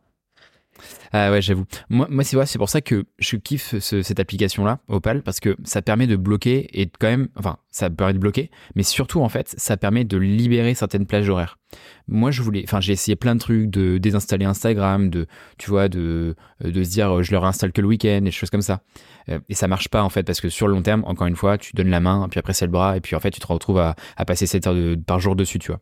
Ah 1.12 1.30
ouais, 1.30 1.42
j'avoue. 1.42 1.64
Moi, 1.88 2.06
moi 2.10 2.24
c'est 2.24 2.58
pour 2.58 2.68
ça 2.68 2.80
que 2.80 3.04
je 3.18 3.36
kiffe 3.36 3.78
cette 3.78 4.20
application-là, 4.20 4.78
Opal, 4.88 5.22
parce 5.22 5.40
que 5.40 5.56
ça 5.64 5.82
permet 5.82 6.06
de 6.06 6.16
bloquer 6.16 6.68
et 6.80 6.90
quand 6.98 7.08
même, 7.08 7.28
enfin, 7.36 7.56
ça 7.70 7.90
permet 7.90 8.12
de 8.12 8.18
bloquer, 8.18 8.50
mais 8.74 8.82
surtout, 8.82 9.20
en 9.20 9.28
fait, 9.28 9.54
ça 9.56 9.76
permet 9.76 10.04
de 10.04 10.16
libérer 10.16 10.74
certaines 10.74 11.06
plages 11.06 11.28
horaires. 11.28 11.58
Moi, 12.06 12.30
je 12.30 12.40
voulais, 12.40 12.62
enfin, 12.64 12.80
j'ai 12.80 12.92
essayé 12.94 13.16
plein 13.16 13.34
de 13.34 13.40
trucs, 13.40 13.68
de 13.68 13.98
désinstaller 13.98 14.46
Instagram, 14.46 15.10
de, 15.10 15.26
tu 15.58 15.68
vois, 15.68 15.88
de, 15.88 16.34
de 16.64 16.82
se 16.82 16.88
dire, 16.88 17.22
je 17.22 17.30
le 17.30 17.38
réinstalle 17.38 17.72
que 17.72 17.82
le 17.82 17.86
week-end, 17.86 18.08
et 18.08 18.20
des 18.22 18.30
choses 18.30 18.48
comme 18.48 18.62
ça. 18.62 18.80
Euh, 19.28 19.40
et 19.48 19.54
ça 19.54 19.68
marche 19.68 19.88
pas, 19.88 20.02
en 20.02 20.08
fait, 20.08 20.22
parce 20.22 20.40
que 20.40 20.48
sur 20.48 20.66
le 20.68 20.74
long 20.74 20.82
terme, 20.82 21.04
encore 21.04 21.26
une 21.26 21.36
fois, 21.36 21.58
tu 21.58 21.72
donnes 21.74 21.90
la 21.90 22.00
main, 22.00 22.26
puis 22.30 22.38
après 22.38 22.54
c'est 22.54 22.64
le 22.64 22.72
bras, 22.72 22.96
et 22.96 23.00
puis 23.00 23.14
en 23.14 23.20
fait, 23.20 23.30
tu 23.30 23.40
te 23.40 23.46
retrouves 23.46 23.78
à, 23.78 23.94
à 24.16 24.24
passer 24.24 24.46
7 24.46 24.66
heures 24.66 24.96
par 25.06 25.20
jour 25.20 25.36
dessus, 25.36 25.58
tu 25.58 25.68
vois. 25.70 25.80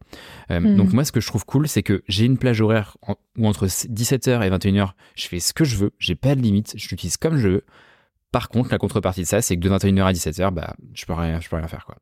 Euh, 0.51 0.59
hmm. 0.59 0.77
Donc, 0.77 0.93
moi, 0.93 1.05
ce 1.05 1.13
que 1.13 1.21
je 1.21 1.29
trouve 1.29 1.45
cool, 1.45 1.69
c'est 1.69 1.85
que 1.85 2.03
j'ai 2.09 2.25
une 2.25 2.39
plage 2.39 2.61
horaire 2.61 2.97
où 3.39 3.47
entre 3.47 3.67
17h 3.67 4.45
et 4.45 4.51
21h, 4.51 4.93
je 5.15 5.29
fais 5.29 5.39
ce 5.39 5.53
que 5.53 5.65
je 5.65 5.77
veux, 5.77 5.93
j'ai 5.99 6.17
pas 6.17 6.35
de 6.35 6.41
limite, 6.41 6.75
je 6.77 6.89
l'utilise 6.89 7.17
comme 7.17 7.37
je 7.37 7.49
veux. 7.49 7.65
Par 8.33 8.49
contre, 8.49 8.71
la 8.73 8.79
contrepartie 8.79 9.23
de 9.23 9.27
ça, 9.27 9.41
c'est 9.43 9.57
que 9.57 9.61
de 9.61 9.71
21h 9.71 10.03
à 10.03 10.13
17h, 10.13 10.51
bah, 10.51 10.75
je 10.95 11.07
peux 11.07 11.13
rien, 11.13 11.41
je 11.41 11.49
peux 11.49 11.57
rien 11.57 11.69
faire, 11.69 11.87
quoi. 11.87 11.97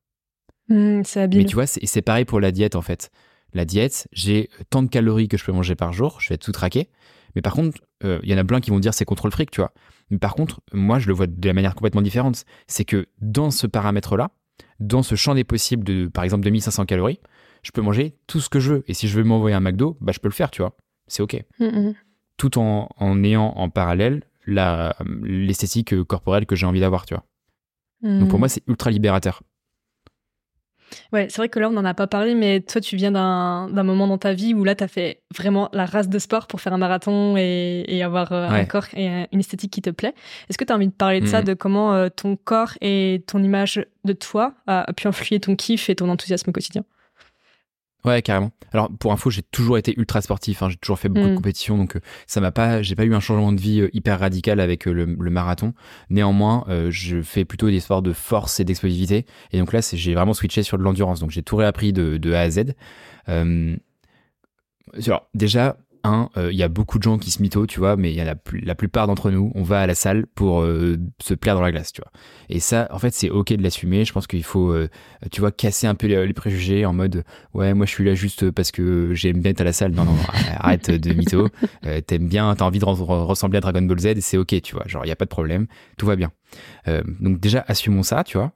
Hmm, 0.68 1.03
Mais 1.35 1.44
tu 1.44 1.55
vois, 1.55 1.66
c'est 1.66 2.01
pareil 2.01 2.25
pour 2.25 2.40
la 2.40 2.51
diète, 2.51 2.75
en 2.75 2.81
fait 2.81 3.11
la 3.55 3.64
diète, 3.64 4.09
j'ai 4.12 4.51
tant 4.71 4.83
de 4.83 4.88
calories 4.88 5.29
que 5.29 5.37
je 5.37 5.45
peux 5.45 5.53
manger 5.53 5.75
par 5.75 5.93
jour, 5.93 6.21
je 6.21 6.29
vais 6.29 6.38
tout 6.38 6.53
traquer. 6.53 6.88
Mais 7.35 7.43
par 7.43 7.55
contre, 7.55 7.81
euh, 8.05 8.21
il 8.23 8.31
y 8.31 8.35
en 8.35 8.38
a 8.38 8.45
plein 8.45 8.61
qui 8.61 8.71
vont 8.71 8.79
dire 8.79 8.95
c'est 8.95 9.05
contre 9.05 9.27
le 9.27 9.33
fric, 9.33 9.51
tu 9.51 9.61
vois. 9.61 9.73
Mais 10.11 10.19
par 10.19 10.35
contre, 10.35 10.61
moi, 10.73 10.99
je 10.99 11.09
le 11.09 11.14
vois 11.14 11.27
de 11.27 11.47
la 11.47 11.55
manière 11.55 11.75
complètement 11.75 12.03
différente. 12.03 12.45
C'est 12.67 12.85
que 12.85 13.07
dans 13.21 13.51
ce 13.51 13.67
paramètre-là, 13.67 14.31
dans 14.81 15.03
ce 15.03 15.14
champ 15.14 15.35
des 15.35 15.45
possibles 15.45 15.85
de, 15.85 16.07
par 16.07 16.25
exemple, 16.25 16.45
2500 16.45 16.85
calories, 16.87 17.21
je 17.62 17.71
peux 17.71 17.81
manger 17.81 18.17
tout 18.27 18.40
ce 18.40 18.49
que 18.49 18.61
je 18.61 18.75
veux. 18.75 18.85
Et 18.87 18.95
si 18.95 19.09
je 19.09 19.17
veux 19.17 19.25
m'envoyer 19.25 19.57
un 19.57 19.61
McDo, 19.61 19.97
bah, 20.01 20.12
je 20.12 20.19
peux 20.19 20.29
le 20.29 20.35
faire, 20.35 20.51
tu 20.51 20.62
vois. 20.62 20.77
C'est 21.07 21.23
OK. 21.23 21.43
Tout 22.37 22.59
en, 22.59 22.88
ayant 23.23 23.47
en 23.57 23.71
parallèle 23.71 24.23
l'esthétique 24.47 26.03
corporelle 26.05 26.45
que 26.47 26.57
j'ai 26.57 26.67
envie 26.67 26.81
d'avoir, 26.81 27.07
tu 27.07 27.14
vois. 27.14 27.25
Donc 28.03 28.29
pour 28.29 28.38
mm. 28.38 28.40
moi, 28.40 28.49
c'est 28.49 28.62
ultra 28.69 28.90
libérateur. 28.90 29.43
Ouais, 31.13 31.27
c'est 31.31 31.39
vrai 31.39 31.49
que 31.49 31.59
là, 31.59 31.69
on 31.69 31.73
n'en 31.73 31.85
a 31.85 31.95
pas 31.95 32.07
parlé, 32.07 32.35
mais 32.35 32.61
toi, 32.61 32.81
tu 32.81 32.97
viens 32.97 33.13
d'un 33.13 33.83
moment 33.83 34.07
dans 34.07 34.19
ta 34.19 34.33
vie 34.33 34.55
où 34.55 34.65
là, 34.65 34.75
tu 34.75 34.85
as 34.85 34.89
fait 34.89 35.21
vraiment 35.35 35.69
la 35.73 35.87
race 35.87 36.09
de 36.09 36.19
sport 36.19 36.47
pour 36.47 36.61
faire 36.61 36.73
un 36.73 36.79
marathon 36.79 37.37
et, 37.37 38.03
avoir 38.05 38.33
euh, 38.33 38.49
un 38.49 38.65
corps 38.65 38.87
et 38.95 39.27
une 39.33 39.41
esthétique 39.41 39.73
qui 39.73 39.81
te 39.81 39.91
plaît. 39.91 40.15
Est-ce 40.49 40.59
que 40.59 40.65
tu 40.65 40.73
as 40.73 40.77
envie 40.77 40.89
de 40.89 40.93
parler 40.93 41.21
de 41.21 41.27
ça, 41.27 41.41
mm. 41.41 41.45
de 41.45 41.55
comment 41.55 41.95
euh, 41.95 42.09
ton 42.15 42.37
corps 42.37 42.73
et 42.81 43.23
ton 43.27 43.43
image 43.43 43.85
de 44.05 44.13
toi 44.13 44.53
a 44.67 44.93
pu 44.93 45.09
influer 45.09 45.41
ton 45.41 45.57
kiff 45.57 45.89
et 45.89 45.95
ton 45.95 46.09
enthousiasme 46.11 46.51
au 46.51 46.53
quotidien? 46.53 46.85
Ouais, 48.05 48.21
carrément. 48.21 48.51
Alors 48.73 48.90
pour 48.99 49.12
info, 49.12 49.31
j'ai 49.31 49.43
toujours 49.43 49.79
été 49.79 49.95
ultra 49.97 50.21
sportif. 50.21 50.62
Hein. 50.62 50.69
J'ai 50.69 50.77
toujours 50.77 50.99
fait 50.99 51.09
beaucoup 51.09 51.27
de 51.27 51.33
mm. 51.33 51.37
compétitions, 51.37 51.79
donc 51.79 51.97
euh, 51.97 52.01
ça 52.27 52.40
m'a 52.40 52.53
pas, 52.53 52.83
j'ai 52.83 52.95
pas 52.97 53.05
eu 53.05 53.14
un 53.14 53.21
changement 53.21 53.53
de 53.53 53.61
vie 53.61 53.81
euh, 53.81 53.88
hyper 53.95 54.21
radical 54.21 54.61
avec 54.61 54.87
euh, 54.87 54.93
le, 54.93 55.31
marathon. 55.31 55.73
Néanmoins, 56.11 56.64
je 56.90 57.23
fais 57.23 57.45
plutôt 57.45 57.71
des 57.71 57.81
sports 57.81 58.03
de 58.03 58.12
force 58.12 58.61
et 58.61 58.64
d'explosivité. 58.64 59.27
Et 59.53 59.59
donc 59.59 59.73
là, 59.73 59.81
j'ai 59.81 60.14
vraiment 60.14 60.35
switché 60.35 60.62
sur 60.62 60.77
de 60.79 60.83
l'endurance. 60.83 61.21
Donc 61.21 61.31
j'ai 61.31 61.43
tout 61.43 61.57
réappris 61.57 61.93
de, 61.93 62.19
de 62.19 62.33
A 62.33 62.40
à 62.40 62.51
Z. 62.51 62.75
alors 63.27 63.81
déjà, 65.35 65.77
euh, 66.05 66.53
il 66.53 66.59
y 66.59 66.62
a 66.62 66.69
beaucoup 66.69 66.99
de 66.99 67.03
gens 67.03 67.19
qui 67.19 67.31
se 67.31 67.40
mytho, 67.40 67.67
tu 67.67 67.79
vois, 67.79 67.97
mais 67.97 68.11
il 68.11 68.17
y 68.17 68.21
a 68.21 68.25
la 68.25 68.75
plupart 68.75 69.07
d'entre 69.07 69.31
nous, 69.31 69.51
on 69.55 69.62
va 69.62 69.81
à 69.81 69.87
la 69.87 69.95
salle 69.95 70.27
pour 70.35 70.61
euh, 70.61 70.99
se 71.23 71.35
plaire 71.35 71.55
dans 71.55 71.62
la 71.62 71.73
glace, 71.73 71.93
tu 71.93 72.03
vois. 72.03 72.12
Et 72.51 72.61
ça, 72.61 72.88
en 72.90 72.99
fait, 72.99 73.14
c'est 73.14 73.31
ok 73.31 73.55
de 73.55 73.62
l'assumer. 73.62 74.05
Je 74.05 74.12
pense 74.12 74.27
qu'il 74.27 74.45
faut, 74.45 74.71
euh, 74.71 74.88
tu 75.31 75.40
vois, 75.40 75.51
casser 75.51 75.87
un 75.87 75.95
peu 75.95 76.07
les, 76.07 76.33
préjugés 76.35 76.85
en 76.85 76.93
mode, 76.93 77.25
ouais, 77.55 77.75
moi 77.75 77.87
je 77.87 77.93
suis 77.93 78.05
là 78.05 78.14
juste 78.14 78.51
parce 78.51 78.71
que 78.71 79.14
j'aime 79.14 79.40
bien 79.40 79.53
être 79.53 79.61
à 79.61 79.64
la 79.64 79.73
salle. 79.73 79.93
Non, 79.93 80.05
non, 80.05 80.17
arrête 80.59 80.90
de 80.90 81.12
mytho. 81.14 81.49
T'aimes 82.07 82.29
bien, 82.29 82.55
t'as 82.55 82.64
envie 82.64 82.79
de 82.81 82.85
ressembler 82.85 83.59
à 83.59 83.61
Dragon 83.61 83.83
Ball 83.83 83.99
Z, 83.99 84.21
c'est 84.21 84.37
ok, 84.37 84.61
tu 84.62 84.75
vois. 84.75 84.85
Genre, 84.87 85.05
il 85.05 85.09
y 85.09 85.12
a 85.12 85.17
pas 85.17 85.25
de 85.25 85.31
problème, 85.31 85.67
tout 85.97 86.07
va 86.07 86.17
bien. 86.17 86.31
donc 87.21 87.40
déjà, 87.40 87.64
assumons 87.67 88.03
ça, 88.03 88.25
tu 88.25 88.37
vois. 88.37 88.53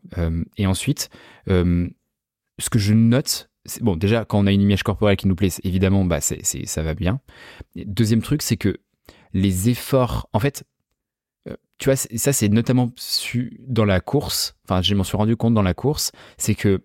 et 0.56 0.66
ensuite, 0.66 1.08
ce 1.46 2.70
que 2.70 2.78
je 2.78 2.92
note, 2.92 3.48
bon, 3.80 3.96
déjà, 3.96 4.24
quand 4.24 4.38
on 4.38 4.46
a 4.46 4.52
une 4.52 4.62
image 4.62 4.82
corporelle 4.82 5.16
qui 5.16 5.28
nous 5.28 5.34
plaît, 5.34 5.48
évidemment, 5.64 6.04
bah, 6.04 6.20
c'est, 6.20 6.42
ça 6.44 6.82
va 6.82 6.94
bien. 6.94 7.20
Deuxième 7.76 8.22
truc, 8.22 8.42
c'est 8.42 8.56
que 8.56 8.76
les 9.32 9.68
efforts, 9.68 10.28
en 10.32 10.40
fait, 10.40 10.64
euh, 11.48 11.56
tu 11.78 11.88
vois, 11.88 11.96
ça, 11.96 12.32
c'est 12.32 12.48
notamment 12.48 12.90
su 12.96 13.60
dans 13.66 13.84
la 13.84 14.00
course. 14.00 14.56
Enfin, 14.64 14.82
je 14.82 14.94
m'en 14.94 15.04
suis 15.04 15.16
rendu 15.16 15.36
compte 15.36 15.54
dans 15.54 15.62
la 15.62 15.74
course, 15.74 16.12
c'est 16.36 16.54
que 16.54 16.82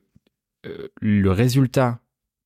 euh, 0.65 0.87
le 1.01 1.31
résultat 1.31 1.99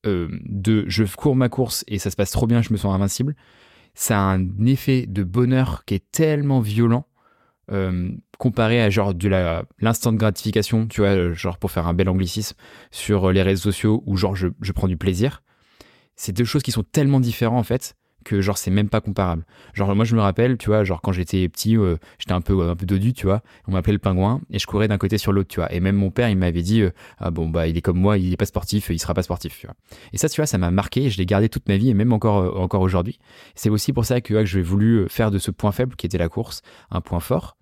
euh, 0.05 0.27
de 0.45 0.85
je 0.87 1.03
cours 1.03 1.35
ma 1.35 1.49
course 1.49 1.83
et 1.87 1.99
ça 1.99 2.09
se 2.11 2.15
passe 2.15 2.31
trop 2.31 2.47
bien, 2.47 2.61
je 2.61 2.71
me 2.71 2.77
sens 2.77 2.93
invincible, 2.93 3.35
ça 3.93 4.17
a 4.17 4.21
un 4.21 4.65
effet 4.65 5.05
de 5.07 5.23
bonheur 5.23 5.83
qui 5.85 5.95
est 5.95 6.11
tellement 6.11 6.59
violent 6.59 7.06
euh, 7.69 8.11
comparé 8.37 8.81
à 8.81 8.89
genre 8.89 9.13
de 9.13 9.29
l'instant 9.79 10.13
de 10.13 10.17
gratification, 10.17 10.87
tu 10.87 11.01
vois, 11.01 11.09
euh, 11.09 11.33
genre 11.33 11.57
pour 11.57 11.69
faire 11.69 11.85
un 11.85 11.93
bel 11.93 12.07
anglicisme 12.07 12.55
sur 12.91 13.29
euh, 13.29 13.33
les 13.33 13.41
réseaux 13.41 13.71
sociaux 13.71 14.03
où 14.05 14.15
genre 14.15 14.37
je, 14.37 14.47
je 14.61 14.71
prends 14.71 14.87
du 14.87 14.95
plaisir. 14.95 15.43
C'est 16.15 16.31
deux 16.31 16.45
choses 16.45 16.63
qui 16.63 16.71
sont 16.71 16.83
tellement 16.83 17.19
différentes 17.19 17.59
en 17.59 17.63
fait 17.63 17.95
que 18.23 18.39
genre 18.41 18.57
c'est 18.57 18.71
même 18.71 18.89
pas 18.89 19.01
comparable. 19.01 19.45
Genre 19.73 19.93
moi 19.95 20.05
je 20.05 20.15
me 20.15 20.21
rappelle, 20.21 20.57
tu 20.57 20.67
vois, 20.67 20.83
genre 20.85 21.01
quand 21.01 21.11
j'étais 21.11 21.47
petit, 21.49 21.77
j'étais 22.19 22.31
un 22.31 22.41
peu 22.41 22.69
un 22.69 22.75
peu 22.75 22.85
dodu, 22.85 23.13
tu 23.13 23.25
vois, 23.25 23.41
on 23.67 23.71
m'appelait 23.71 23.93
le 23.93 23.99
pingouin 23.99 24.41
et 24.49 24.59
je 24.59 24.67
courais 24.67 24.87
d'un 24.87 24.97
côté 24.97 25.17
sur 25.17 25.31
l'autre, 25.31 25.49
tu 25.49 25.59
vois. 25.59 25.71
Et 25.73 25.79
même 25.79 25.95
mon 25.95 26.09
père, 26.09 26.29
il 26.29 26.37
m'avait 26.37 26.61
dit 26.61 26.83
ah 27.19 27.31
bon 27.31 27.47
bah 27.47 27.67
il 27.67 27.77
est 27.77 27.81
comme 27.81 27.99
moi, 27.99 28.17
il 28.17 28.33
est 28.33 28.37
pas 28.37 28.45
sportif, 28.45 28.89
il 28.89 28.99
sera 28.99 29.13
pas 29.13 29.23
sportif, 29.23 29.57
tu 29.59 29.67
vois. 29.67 29.75
Et 30.13 30.17
ça 30.17 30.27
tu 30.27 30.41
vois, 30.41 30.45
ça 30.45 30.57
m'a 30.57 30.71
marqué 30.71 31.05
et 31.05 31.09
je 31.09 31.17
l'ai 31.17 31.25
gardé 31.25 31.47
toute 31.47 31.69
ma 31.69 31.77
vie 31.77 31.89
et 31.89 31.93
même 31.93 32.11
encore 32.11 32.59
encore 32.59 32.81
aujourd'hui. 32.81 33.19
C'est 33.55 33.69
aussi 33.69 33.93
pour 33.93 34.03
ça 34.05 34.19
que, 34.19 34.33
que 34.33 34.45
j'ai 34.45 34.61
voulu 34.61 35.07
faire 35.09 35.31
de 35.31 35.37
ce 35.37 35.51
point 35.51 35.71
faible 35.71 35.95
qui 35.95 36.05
était 36.05 36.17
la 36.17 36.29
course 36.29 36.61
un 36.91 37.01
point 37.01 37.19
fort. 37.19 37.56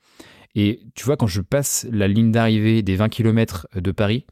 Et 0.55 0.81
tu 0.95 1.05
vois 1.05 1.17
quand 1.17 1.27
je 1.27 1.41
passe 1.41 1.85
la 1.91 2.07
ligne 2.07 2.31
d'arrivée 2.31 2.81
des 2.81 2.95
20 2.95 3.09
km 3.09 3.67
de 3.75 3.91
Paris, 3.91 4.25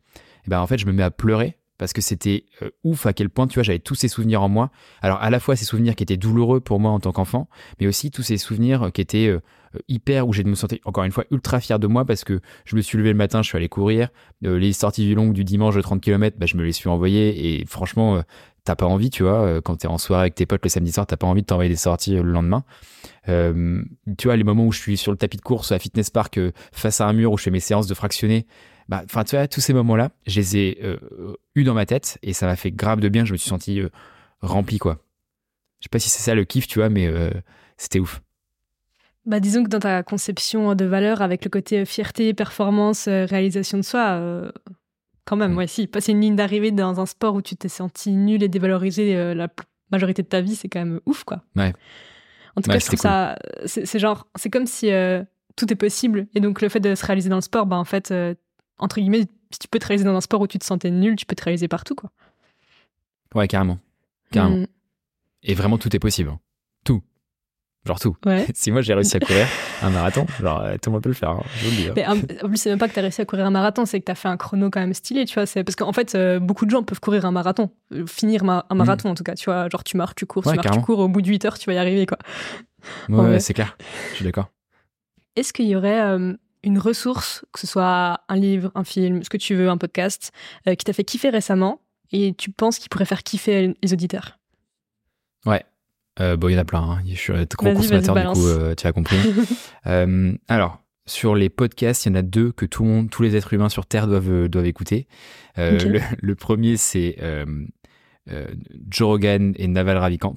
eh 0.45 0.49
ben 0.49 0.59
en 0.59 0.67
fait 0.67 0.77
je 0.77 0.85
me 0.85 0.93
mets 0.93 1.03
à 1.03 1.11
pleurer 1.11 1.57
parce 1.77 1.91
que 1.91 2.01
c'était 2.01 2.45
euh, 2.61 2.69
ouf 2.83 3.05
à 3.05 3.13
quel 3.13 3.29
point, 3.29 3.47
tu 3.47 3.55
vois, 3.55 3.63
j'avais 3.63 3.79
tous 3.79 3.95
ces 3.95 4.07
souvenirs 4.07 4.41
en 4.41 4.49
moi. 4.49 4.71
Alors, 5.01 5.21
à 5.21 5.29
la 5.29 5.39
fois 5.39 5.55
ces 5.55 5.65
souvenirs 5.65 5.95
qui 5.95 6.03
étaient 6.03 6.17
douloureux 6.17 6.59
pour 6.59 6.79
moi 6.79 6.91
en 6.91 6.99
tant 6.99 7.11
qu'enfant, 7.11 7.49
mais 7.79 7.87
aussi 7.87 8.11
tous 8.11 8.23
ces 8.23 8.37
souvenirs 8.37 8.91
qui 8.93 9.01
étaient 9.01 9.27
euh, 9.27 9.41
hyper, 9.87 10.27
où 10.27 10.33
j'ai 10.33 10.43
me 10.43 10.55
sentais, 10.55 10.79
encore 10.85 11.03
une 11.03 11.11
fois, 11.11 11.25
ultra 11.31 11.59
fier 11.59 11.79
de 11.79 11.87
moi 11.87 12.05
parce 12.05 12.23
que 12.23 12.39
je 12.65 12.75
me 12.75 12.81
suis 12.81 12.97
levé 12.97 13.09
le 13.09 13.17
matin, 13.17 13.41
je 13.41 13.49
suis 13.49 13.57
allé 13.57 13.69
courir. 13.69 14.09
Euh, 14.45 14.57
les 14.57 14.71
sorties 14.71 15.05
du 15.05 15.15
long 15.15 15.31
du 15.31 15.43
dimanche 15.43 15.75
de 15.75 15.81
30 15.81 15.99
km, 15.99 16.37
bah, 16.39 16.45
je 16.45 16.55
me 16.57 16.63
les 16.63 16.71
suis 16.71 16.89
envoyées 16.89 17.59
et 17.59 17.65
franchement, 17.65 18.23
t'as 18.63 18.75
pas 18.75 18.85
envie, 18.85 19.09
tu 19.09 19.23
vois, 19.23 19.61
quand 19.61 19.77
t'es 19.77 19.87
en 19.87 19.97
soirée 19.97 20.23
avec 20.23 20.35
tes 20.35 20.45
potes 20.45 20.63
le 20.63 20.69
samedi 20.69 20.91
soir, 20.91 21.05
t'as 21.05 21.17
pas 21.17 21.27
envie 21.27 21.41
de 21.41 21.47
t'envoyer 21.47 21.69
des 21.69 21.75
sorties 21.75 22.15
le 22.15 22.31
lendemain. 22.31 22.63
tu 23.25 24.27
vois, 24.27 24.35
les 24.35 24.43
moments 24.43 24.65
où 24.65 24.71
je 24.71 24.79
suis 24.79 24.97
sur 24.97 25.11
le 25.11 25.17
tapis 25.17 25.37
de 25.37 25.41
course 25.41 25.71
à 25.71 25.79
Fitness 25.79 26.09
Park 26.09 26.39
face 26.71 27.01
à 27.01 27.07
un 27.07 27.13
mur 27.13 27.31
où 27.31 27.37
je 27.37 27.43
fais 27.43 27.51
mes 27.51 27.59
séances 27.59 27.87
de 27.87 27.93
fractionner, 27.93 28.45
bah, 28.89 29.01
enfin, 29.05 29.23
tu 29.23 29.35
vois, 29.35 29.47
tous 29.47 29.61
ces 29.61 29.73
moments-là, 29.73 30.09
je 30.27 30.39
les 30.39 30.57
ai 30.57 30.79
euh, 30.83 30.97
eus 31.55 31.63
dans 31.63 31.73
ma 31.73 31.85
tête 31.85 32.17
et 32.21 32.33
ça 32.33 32.45
m'a 32.45 32.55
fait 32.55 32.71
grave 32.71 32.99
de 32.99 33.09
bien. 33.09 33.25
Je 33.25 33.31
me 33.31 33.37
suis 33.37 33.49
senti 33.49 33.79
euh, 33.79 33.89
rempli, 34.41 34.77
quoi. 34.77 34.99
Je 35.79 35.85
sais 35.85 35.89
pas 35.89 35.99
si 35.99 36.09
c'est 36.09 36.21
ça 36.21 36.35
le 36.35 36.45
kiff, 36.45 36.67
tu 36.67 36.79
vois, 36.79 36.89
mais 36.89 37.07
euh, 37.07 37.31
c'était 37.77 37.99
ouf. 37.99 38.21
Bah, 39.25 39.39
disons 39.39 39.63
que 39.63 39.69
dans 39.69 39.79
ta 39.79 40.03
conception 40.03 40.75
de 40.75 40.85
valeur, 40.85 41.21
avec 41.21 41.45
le 41.45 41.49
côté 41.49 41.85
fierté, 41.85 42.33
performance, 42.33 43.07
réalisation 43.07 43.77
de 43.77 43.83
soi, 43.83 44.51
quand 45.25 45.35
même, 45.35 45.53
mm. 45.53 45.57
ouais, 45.57 45.67
si, 45.67 45.87
passer 45.87 46.11
une 46.11 46.21
ligne 46.21 46.35
d'arrivée 46.35 46.71
dans 46.71 46.99
un 46.99 47.05
sport 47.05 47.35
où 47.35 47.41
tu 47.41 47.55
t'es 47.55 47.69
senti 47.69 48.11
nul 48.11 48.43
et 48.43 48.49
dévalorisé 48.49 49.33
la 49.33 49.47
majorité 49.91 50.21
de 50.23 50.27
ta 50.27 50.41
vie, 50.41 50.55
c'est 50.55 50.69
quand 50.69 50.79
même 50.79 50.99
ouf, 51.05 51.23
quoi. 51.23 51.43
Ouais. 51.55 51.73
En 52.55 52.61
tout 52.61 52.69
cas, 52.69 52.79
je 52.79 52.85
trouve 52.85 52.99
ça. 52.99 53.37
C'est 53.65 53.99
genre, 53.99 54.27
c'est 54.35 54.49
comme 54.49 54.65
si 54.65 54.91
tout 55.55 55.71
est 55.71 55.75
possible. 55.75 56.27
Et 56.35 56.39
donc, 56.39 56.61
le 56.61 56.69
fait 56.69 56.79
de 56.79 56.95
se 56.95 57.05
réaliser 57.05 57.29
dans 57.29 57.37
le 57.37 57.41
sport, 57.41 57.65
bah, 57.65 57.77
en 57.77 57.85
fait, 57.85 58.13
entre 58.77 58.99
guillemets, 58.99 59.25
si 59.51 59.59
tu 59.59 59.67
peux 59.67 59.79
te 59.79 59.85
réaliser 59.85 60.05
dans 60.05 60.15
un 60.15 60.21
sport 60.21 60.41
où 60.41 60.47
tu 60.47 60.59
te 60.59 60.65
sentais 60.65 60.91
nul, 60.91 61.15
tu 61.15 61.25
peux 61.25 61.35
te 61.35 61.43
réaliser 61.43 61.67
partout, 61.67 61.95
quoi. 61.95 62.11
Ouais, 63.35 63.47
carrément. 63.47 63.79
Carrément. 64.31 64.57
Mm. 64.57 64.67
Et 65.43 65.53
vraiment, 65.53 65.77
tout 65.77 65.95
est 65.95 65.99
possible. 65.99 66.37
Genre 67.85 67.99
tout. 67.99 68.15
Ouais. 68.25 68.45
si 68.53 68.71
moi 68.71 68.81
j'ai 68.81 68.93
réussi 68.93 69.17
à 69.17 69.19
courir 69.25 69.45
un 69.81 69.89
marathon, 69.89 70.25
genre 70.39 70.61
euh, 70.61 70.75
tout 70.81 70.89
le 70.89 70.93
monde 70.93 71.03
peut 71.03 71.09
le 71.09 71.15
faire, 71.15 71.31
hein, 71.31 71.43
je 71.57 71.65
vous 71.65 71.71
le 71.71 71.77
dis. 71.77 71.87
hein. 71.89 71.93
Mais 71.95 72.05
en 72.07 72.13
en 72.17 72.47
plus, 72.47 72.57
c'est 72.57 72.69
même 72.69 72.79
pas 72.79 72.87
que 72.87 72.93
tu 72.93 72.99
as 72.99 73.01
réussi 73.01 73.21
à 73.21 73.25
courir 73.25 73.45
un 73.45 73.49
marathon, 73.51 73.85
c'est 73.85 73.99
que 73.99 74.05
tu 74.05 74.11
as 74.11 74.15
fait 74.15 74.29
un 74.29 74.37
chrono 74.37 74.69
quand 74.69 74.79
même 74.79 74.93
stylé, 74.93 75.25
tu 75.25 75.33
vois. 75.33 75.43
Parce 75.63 75.75
qu'en 75.75 75.91
fait, 75.91 76.15
euh, 76.15 76.39
beaucoup 76.39 76.65
de 76.65 76.71
gens 76.71 76.83
peuvent 76.83 76.99
courir 77.01 77.25
un 77.25 77.31
marathon, 77.31 77.69
euh, 77.91 78.05
finir 78.07 78.43
ma- 78.45 78.65
un 78.69 78.75
marathon 78.75 79.09
en 79.09 79.15
tout 79.15 79.23
cas, 79.23 79.35
tu 79.35 79.45
vois. 79.45 79.67
Genre, 79.69 79.83
tu 79.83 79.97
marches, 79.97 80.15
tu 80.15 80.25
cours, 80.25 80.43
Mm. 80.43 80.47
Ouais, 80.47 80.51
tu 80.53 80.55
marches, 80.57 80.63
carrément. 80.67 80.81
tu 80.81 80.85
cours, 80.85 80.99
au 80.99 81.07
bout 81.09 81.21
de 81.21 81.27
8 81.27 81.43
heures, 81.45 81.59
tu 81.59 81.65
vas 81.69 81.73
y 81.73 81.77
arriver, 81.77 82.05
quoi. 82.05 82.17
Ouais, 83.09 83.39
c'est 83.39 83.53
clair, 83.53 83.77
je 84.11 84.15
suis 84.15 84.25
d'accord. 84.25 84.49
Est-ce 85.35 85.51
qu'il 85.53 85.67
y 85.67 85.75
aurait 85.75 85.99
euh, 86.01 86.33
une 86.63 86.77
ressource, 86.79 87.43
que 87.51 87.59
ce 87.59 87.67
soit 87.67 88.21
un 88.29 88.35
livre, 88.35 88.71
un 88.75 88.83
film, 88.83 89.23
ce 89.23 89.29
que 89.29 89.37
tu 89.37 89.55
veux, 89.55 89.69
un 89.69 89.77
podcast, 89.77 90.31
euh, 90.67 90.75
qui 90.75 90.85
t'a 90.85 90.93
fait 90.93 91.03
kiffer 91.03 91.29
récemment 91.29 91.81
et 92.11 92.33
tu 92.33 92.51
penses 92.51 92.77
qu'il 92.79 92.89
pourrait 92.89 93.05
faire 93.05 93.23
kiffer 93.23 93.73
les 93.81 93.93
auditeurs? 93.93 94.37
Ouais. 95.45 95.63
Euh, 96.19 96.37
bon, 96.37 96.47
il 96.49 96.53
y 96.53 96.55
en 96.55 96.59
a 96.59 96.65
plein. 96.65 96.81
hein. 96.81 96.99
Je 97.07 97.15
suis 97.15 97.33
un 97.33 97.43
gros 97.43 97.65
consommateur, 97.75 98.13
du 98.15 98.21
coup, 98.39 98.47
euh, 98.47 98.75
tu 98.75 98.85
as 98.87 98.91
compris. 98.91 99.17
Euh, 99.87 100.33
alors, 100.47 100.79
sur 101.05 101.35
les 101.35 101.49
podcasts, 101.49 102.05
il 102.05 102.09
y 102.09 102.11
en 102.13 102.15
a 102.15 102.21
deux 102.21 102.51
que 102.53 102.65
tout 102.65 102.83
le 102.83 102.89
monde, 102.89 103.09
tous 103.09 103.21
les 103.23 103.35
êtres 103.35 103.53
humains 103.53 103.67
sur 103.67 103.85
Terre 103.85 104.07
doivent, 104.07 104.47
doivent 104.47 104.65
écouter. 104.65 105.07
Le, 105.57 105.99
le 106.21 106.35
premier, 106.35 106.77
c'est 106.77 107.17
Joe 108.89 109.07
Rogan 109.07 109.53
et 109.57 109.67
Naval 109.67 109.97
Ravikant, 109.97 110.35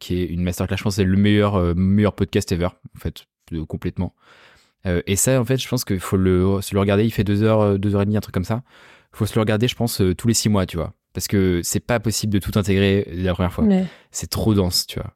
qui 0.00 0.20
est 0.22 0.24
une 0.26 0.42
masterclass. 0.42 0.76
Je 0.78 0.82
pense 0.84 0.94
que 0.96 1.02
c'est 1.02 1.08
le 1.08 1.16
meilleur, 1.18 1.74
meilleur 1.76 2.14
podcast 2.14 2.50
ever, 2.52 2.66
en 2.96 2.98
fait, 2.98 3.26
complètement. 3.68 4.14
Et 5.06 5.16
ça, 5.16 5.38
en 5.40 5.44
fait, 5.44 5.58
je 5.58 5.68
pense 5.68 5.84
qu'il 5.84 6.00
faut 6.00 6.16
le, 6.16 6.60
se 6.62 6.74
le 6.74 6.80
regarder. 6.80 7.04
Il 7.04 7.12
fait 7.12 7.24
deux 7.24 7.42
heures, 7.42 7.78
deux 7.78 7.94
heures 7.94 8.02
et 8.02 8.06
demie, 8.06 8.16
un 8.16 8.20
truc 8.20 8.34
comme 8.34 8.44
ça. 8.44 8.62
Il 9.12 9.18
faut 9.18 9.26
se 9.26 9.34
le 9.34 9.40
regarder, 9.40 9.68
je 9.68 9.74
pense, 9.76 10.00
tous 10.16 10.26
les 10.28 10.34
six 10.34 10.48
mois, 10.48 10.64
tu 10.64 10.78
vois. 10.78 10.94
Parce 11.12 11.28
que 11.28 11.60
c'est 11.62 11.80
pas 11.80 12.00
possible 12.00 12.32
de 12.32 12.38
tout 12.38 12.58
intégrer 12.58 13.08
la 13.12 13.32
première 13.32 13.52
fois 13.52 13.66
c'est 14.10 14.30
trop 14.30 14.54
dense, 14.54 14.86
tu 14.86 15.00
vois. 15.00 15.14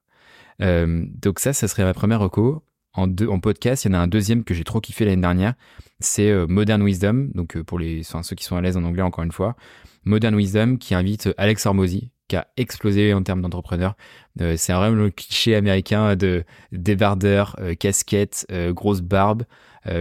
Euh, 0.62 1.04
donc 1.20 1.38
ça, 1.38 1.52
ça 1.52 1.68
serait 1.68 1.84
ma 1.84 1.94
première 1.94 2.20
reco. 2.20 2.64
En, 2.94 3.06
deux, 3.06 3.28
en 3.28 3.40
podcast, 3.40 3.84
il 3.84 3.88
y 3.88 3.94
en 3.94 3.98
a 3.98 4.00
un 4.00 4.06
deuxième 4.06 4.42
que 4.42 4.54
j'ai 4.54 4.64
trop 4.64 4.80
kiffé 4.80 5.04
l'année 5.04 5.20
dernière. 5.20 5.52
C'est 6.00 6.30
euh, 6.30 6.46
Modern 6.46 6.82
Wisdom. 6.82 7.28
Donc 7.34 7.56
euh, 7.56 7.62
pour 7.62 7.78
les, 7.78 8.00
enfin, 8.00 8.22
ceux 8.22 8.34
qui 8.34 8.44
sont 8.44 8.56
à 8.56 8.62
l'aise 8.62 8.78
en 8.78 8.84
anglais, 8.84 9.02
encore 9.02 9.22
une 9.22 9.32
fois, 9.32 9.54
Modern 10.04 10.34
Wisdom 10.34 10.78
qui 10.78 10.94
invite 10.94 11.28
Alex 11.36 11.66
Hormozy, 11.66 12.10
qui 12.28 12.36
a 12.36 12.48
explosé 12.56 13.12
en 13.12 13.22
termes 13.22 13.42
d'entrepreneur. 13.42 13.96
C'est 14.38 14.72
vraiment 14.72 14.96
le 14.96 15.10
cliché 15.10 15.54
américain 15.54 16.16
de 16.16 16.44
débardeur, 16.72 17.56
casquette, 17.78 18.46
grosse 18.70 19.00
barbe, 19.00 19.44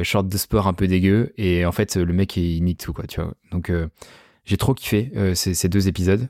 short 0.04 0.28
de 0.28 0.38
sport 0.38 0.68
un 0.68 0.74
peu 0.74 0.88
dégueu. 0.88 1.34
Et 1.38 1.66
en 1.66 1.72
fait, 1.72 1.96
le 1.96 2.14
mec, 2.14 2.38
il 2.38 2.56
imite 2.58 2.80
tout, 2.80 2.94
quoi, 2.94 3.08
tu 3.08 3.20
vois. 3.20 3.34
Donc 3.52 3.72
j'ai 4.46 4.58
trop 4.58 4.74
kiffé 4.74 5.12
euh, 5.16 5.34
ces, 5.34 5.54
ces 5.54 5.70
deux 5.70 5.88
épisodes. 5.88 6.30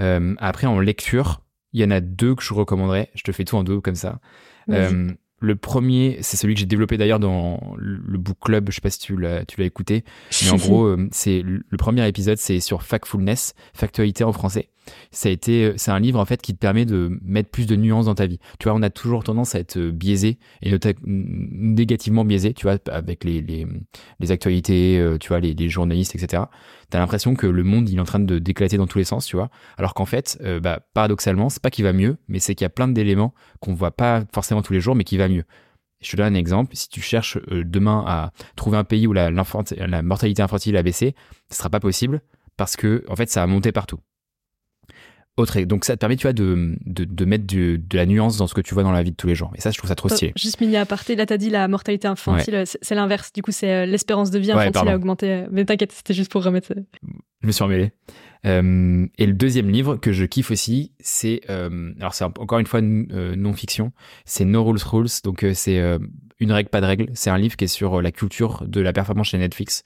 Euh, 0.00 0.34
après, 0.38 0.66
en 0.66 0.80
lecture, 0.80 1.42
il 1.72 1.80
y 1.80 1.84
en 1.84 1.90
a 1.90 2.00
deux 2.00 2.34
que 2.34 2.42
je 2.42 2.54
recommanderais. 2.54 3.10
Je 3.14 3.22
te 3.22 3.32
fais 3.32 3.44
tout 3.44 3.56
en 3.56 3.64
deux 3.64 3.80
comme 3.80 3.94
ça. 3.94 4.20
Euh, 4.70 5.10
le 5.40 5.56
premier, 5.56 6.18
c'est 6.20 6.36
celui 6.36 6.54
que 6.54 6.60
j'ai 6.60 6.66
développé 6.66 6.96
d'ailleurs 6.96 7.18
dans 7.18 7.74
le 7.76 8.16
book 8.18 8.38
club. 8.40 8.70
Je 8.70 8.76
sais 8.76 8.80
pas 8.80 8.90
si 8.90 9.00
tu 9.00 9.16
l'as, 9.16 9.44
tu 9.44 9.60
l'as 9.60 9.66
écouté, 9.66 10.04
mais 10.42 10.50
en 10.50 10.56
gros, 10.56 10.96
c'est 11.10 11.42
le 11.42 11.76
premier 11.76 12.06
épisode, 12.06 12.38
c'est 12.38 12.60
sur 12.60 12.82
factfulness, 12.84 13.54
factualité 13.74 14.22
en 14.22 14.32
français. 14.32 14.68
Euh, 15.48 15.72
c'est 15.76 15.90
un 15.90 16.00
livre 16.00 16.18
en 16.18 16.24
fait 16.24 16.40
qui 16.42 16.54
te 16.54 16.58
permet 16.58 16.84
de 16.84 17.18
mettre 17.22 17.50
plus 17.50 17.66
de 17.66 17.76
nuances 17.76 18.06
dans 18.06 18.14
ta 18.14 18.26
vie. 18.26 18.38
Tu 18.58 18.68
vois, 18.68 18.76
on 18.76 18.82
a 18.82 18.90
toujours 18.90 19.24
tendance 19.24 19.54
à 19.54 19.58
être 19.58 19.76
euh, 19.78 19.90
biaisé 19.90 20.38
et 20.62 20.72
négativement 21.04 22.24
biaisé. 22.24 22.54
Tu 22.54 22.66
vois, 22.66 22.78
avec 22.90 23.24
les 23.24 23.40
les, 23.40 24.30
actualités, 24.32 24.98
euh, 24.98 25.18
tu 25.18 25.28
vois, 25.28 25.40
les, 25.40 25.54
les 25.54 25.68
journalistes, 25.68 26.14
etc. 26.14 26.44
T'as 26.90 26.98
l'impression 26.98 27.34
que 27.34 27.46
le 27.46 27.62
monde 27.62 27.88
est 27.88 27.98
en 27.98 28.04
train 28.04 28.20
de 28.20 28.38
d'éclater 28.38 28.76
dans 28.76 28.86
tous 28.86 28.98
les 28.98 29.04
sens, 29.04 29.26
tu 29.26 29.36
vois. 29.36 29.50
Alors 29.78 29.94
qu'en 29.94 30.06
fait, 30.06 30.38
euh, 30.42 30.60
bah, 30.60 30.80
paradoxalement, 30.94 31.48
c'est 31.48 31.62
pas 31.62 31.70
qu'il 31.70 31.84
va 31.84 31.92
mieux, 31.92 32.16
mais 32.28 32.38
c'est 32.38 32.54
qu'il 32.54 32.64
y 32.64 32.66
a 32.66 32.70
plein 32.70 32.88
d'éléments 32.88 33.34
qu'on 33.60 33.74
voit 33.74 33.92
pas 33.92 34.24
forcément 34.32 34.62
tous 34.62 34.72
les 34.72 34.80
jours, 34.80 34.94
mais 34.94 35.04
qui 35.04 35.16
va 35.16 35.28
mieux. 35.28 35.44
Je 36.00 36.10
te 36.10 36.16
donne 36.16 36.34
un 36.34 36.38
exemple. 36.38 36.74
Si 36.74 36.88
tu 36.88 37.00
cherches 37.00 37.38
demain 37.48 38.04
à 38.06 38.32
trouver 38.56 38.76
un 38.76 38.84
pays 38.84 39.06
où 39.06 39.12
la, 39.12 39.30
mortalité 40.02 40.42
infantile 40.42 40.76
a 40.76 40.82
baissé, 40.82 41.14
ce 41.48 41.58
sera 41.58 41.70
pas 41.70 41.78
possible 41.78 42.22
parce 42.56 42.76
que 42.76 43.04
en 43.08 43.14
fait, 43.14 43.30
ça 43.30 43.42
a 43.42 43.46
monté 43.46 43.70
partout. 43.70 44.00
Autre, 45.38 45.58
donc 45.62 45.86
ça 45.86 45.94
te 45.96 45.98
permet, 46.00 46.16
tu 46.16 46.22
vois, 46.26 46.34
de, 46.34 46.76
de, 46.84 47.04
de 47.04 47.24
mettre 47.24 47.46
du- 47.46 47.78
de 47.78 47.96
la 47.96 48.04
nuance 48.04 48.36
dans 48.36 48.46
ce 48.46 48.52
que 48.52 48.60
tu 48.60 48.74
vois 48.74 48.82
dans 48.82 48.92
la 48.92 49.02
vie 49.02 49.12
de 49.12 49.16
tous 49.16 49.26
les 49.26 49.34
jours. 49.34 49.50
Et 49.56 49.62
ça, 49.62 49.70
je 49.70 49.78
trouve 49.78 49.88
ça 49.88 49.94
trop 49.94 50.08
Top. 50.10 50.16
stylé. 50.16 50.32
Juste 50.36 50.60
mini 50.60 50.76
aparté, 50.76 51.16
là 51.16 51.24
t'as 51.24 51.38
dit 51.38 51.48
la 51.48 51.68
mortalité 51.68 52.06
infantile, 52.06 52.64
c'est 52.66 52.94
l'inverse. 52.94 53.32
Du 53.32 53.40
coup, 53.40 53.50
c'est 53.50 53.72
euh, 53.72 53.86
l'espérance 53.86 54.30
de 54.30 54.38
vie 54.38 54.52
infantile 54.52 54.88
a 54.88 54.94
augmenté. 54.94 55.44
Mais 55.50 55.64
t'inquiète, 55.64 55.92
c'était 55.92 56.12
juste 56.12 56.30
pour 56.30 56.44
remettre. 56.44 56.74
Je 57.40 57.46
me 57.46 57.52
suis 57.52 57.62
emmêlé. 57.64 57.92
Euh, 58.44 59.06
et 59.18 59.26
le 59.26 59.32
deuxième 59.32 59.70
livre 59.70 59.96
que 59.96 60.12
je 60.12 60.24
kiffe 60.24 60.50
aussi, 60.50 60.92
c'est 61.00 61.40
euh, 61.48 61.92
alors 61.98 62.12
c'est 62.12 62.24
encore 62.24 62.58
une 62.58 62.66
fois 62.66 62.80
euh, 62.82 63.34
non-fiction, 63.36 63.92
c'est 64.26 64.44
No 64.44 64.64
Rules 64.64 64.80
Rules. 64.84 65.08
Donc 65.24 65.46
c'est 65.54 65.80
une 66.40 66.52
règle 66.52 66.68
pas 66.68 66.80
de 66.82 66.86
règle. 66.86 67.06
C'est 67.14 67.30
un 67.30 67.38
livre 67.38 67.56
qui 67.56 67.64
est 67.64 67.68
sur 67.68 68.02
la 68.02 68.12
culture 68.12 68.64
de 68.66 68.80
la 68.82 68.92
performance 68.92 69.28
chez 69.28 69.38
Netflix. 69.38 69.84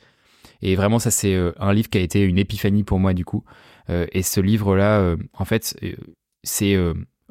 Et 0.62 0.74
vraiment 0.74 0.98
ça 0.98 1.10
c'est 1.10 1.38
un 1.58 1.72
livre 1.72 1.88
qui 1.90 1.98
a 1.98 2.00
été 2.00 2.22
une 2.22 2.38
épiphanie 2.38 2.82
pour 2.82 2.98
moi 2.98 3.12
du 3.14 3.24
coup. 3.24 3.44
Euh, 3.90 4.06
et 4.12 4.22
ce 4.22 4.40
livre-là, 4.40 5.00
euh, 5.00 5.16
en 5.34 5.44
fait, 5.44 5.76
euh, 5.82 5.94
c'est 6.42 6.76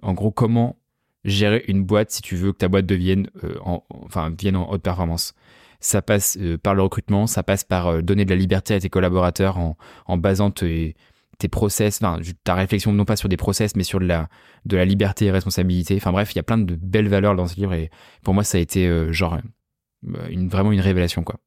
en 0.02 0.14
gros 0.14 0.32
comment 0.32 0.78
gérer 1.24 1.64
une 1.68 1.84
boîte 1.84 2.12
si 2.12 2.22
tu 2.22 2.36
veux 2.36 2.52
que 2.52 2.58
ta 2.58 2.68
boîte 2.68 2.86
devienne, 2.86 3.30
en, 3.64 3.84
enfin, 3.90 4.32
vienne 4.38 4.56
en 4.56 4.70
haute 4.70 4.82
performance. 4.82 5.34
Ça 5.80 6.02
passe 6.02 6.38
par 6.64 6.76
le 6.76 6.82
recrutement, 6.82 7.28
ça 7.28 7.44
passe 7.44 7.64
par 7.64 8.04
donner 8.04 8.26
de 8.26 8.30
la 8.30 8.36
liberté 8.36 8.74
à 8.74 8.80
tes 8.80 8.90
collaborateurs 8.90 9.58
en, 9.58 10.18
basant 10.18 10.52
tes, 10.52 10.96
process, 11.50 12.02
enfin, 12.04 12.20
ta 12.44 12.56
réflexion 12.56 12.92
non 12.92 13.06
pas 13.06 13.16
sur 13.16 13.30
des 13.30 13.38
process, 13.38 13.76
mais 13.76 13.84
sur 13.84 14.00
de 14.00 14.06
la, 14.06 14.30
de 14.66 14.78
la 14.78 14.86
liberté 14.86 15.26
et 15.26 15.32
responsabilité. 15.32 15.96
Enfin 15.96 16.12
bref, 16.12 16.34
il 16.34 16.38
y 16.38 16.40
a 16.40 16.44
plein 16.44 16.58
de 16.58 16.76
belles 16.76 17.08
valeurs 17.08 17.36
dans 17.36 17.48
ce 17.48 17.56
livre 17.56 17.74
et 17.74 17.90
pour 18.24 18.34
moi, 18.34 18.44
ça 18.44 18.58
a 18.58 18.62
été 18.62 19.12
genre 19.12 19.40
une, 20.30 20.50
vraiment 20.50 20.72
une 20.72 20.82
révélation, 20.82 21.24
quoi. 21.24 21.40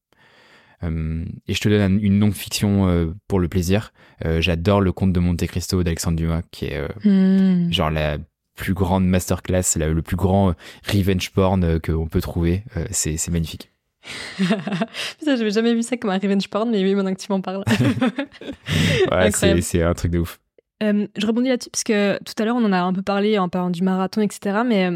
Euh, 0.85 1.25
et 1.47 1.55
je 1.55 1.61
te 1.61 1.69
donne 1.69 1.81
un- 1.81 1.99
une 2.03 2.19
non-fiction 2.19 2.89
euh, 2.89 3.07
pour 3.27 3.41
le 3.41 3.49
plaisir. 3.49 3.93
Euh, 4.25 4.41
J'adore 4.41 4.81
le 4.81 4.93
conte 4.93 5.13
de 5.13 5.21
Monte 5.21 5.47
Cristo 5.47 5.83
d'Alexandre 5.83 6.17
Dumas, 6.17 6.43
qui 6.51 6.67
est 6.67 6.89
hmm. 7.05 7.73
genre 7.73 7.91
la 7.91 8.19
plus 8.55 8.75
grande 8.75 9.07
masterclass, 9.07 9.77
la- 9.77 9.89
le 9.89 10.03
plus 10.03 10.17
grand 10.17 10.55
revenge 10.87 11.31
porn 11.31 11.81
qu'on 11.81 12.07
peut 12.07 12.21
trouver. 12.21 12.65
C'est 12.91 13.29
magnifique. 13.29 13.71
Putain, 14.39 15.37
j'avais 15.37 15.51
jamais 15.51 15.75
vu 15.75 15.83
ça 15.83 15.97
comme 15.97 16.11
un 16.11 16.19
revenge 16.19 16.49
porn, 16.49 16.71
mais 16.71 16.83
oui, 16.83 16.95
maintenant 16.95 17.15
que 17.15 17.21
tu 17.21 17.31
m'en 17.31 17.41
parles. 17.41 17.65
Ouais, 19.11 19.31
c'est 19.61 19.83
un 19.83 19.95
truc 19.95 20.13
de 20.13 20.19
ouf. 20.19 20.39
Euh, 20.83 21.07
je 21.17 21.27
rebondis 21.27 21.49
là-dessus 21.49 21.71
parce 21.71 21.83
que 21.83 22.19
tout 22.23 22.35
à 22.41 22.45
l'heure, 22.45 22.57
on 22.57 22.65
en 22.65 22.73
a 22.73 22.79
un 22.81 22.93
peu 22.93 23.03
parlé 23.03 23.39
en 23.39 23.49
parlant 23.49 23.71
du 23.71 23.83
marathon, 23.83 24.21
etc. 24.21 24.61
Mais 24.65 24.91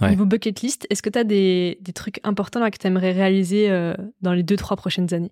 Ouais. 0.00 0.10
niveau 0.10 0.26
bucket 0.26 0.60
list, 0.60 0.86
est-ce 0.90 1.02
que 1.02 1.10
tu 1.10 1.18
as 1.18 1.24
des, 1.24 1.78
des 1.80 1.92
trucs 1.92 2.20
importants 2.24 2.60
là, 2.60 2.70
que 2.70 2.78
tu 2.78 2.86
aimerais 2.86 3.12
réaliser 3.12 3.70
euh, 3.70 3.94
dans 4.22 4.32
les 4.32 4.42
deux, 4.42 4.56
trois 4.56 4.76
prochaines 4.76 5.12
années? 5.14 5.30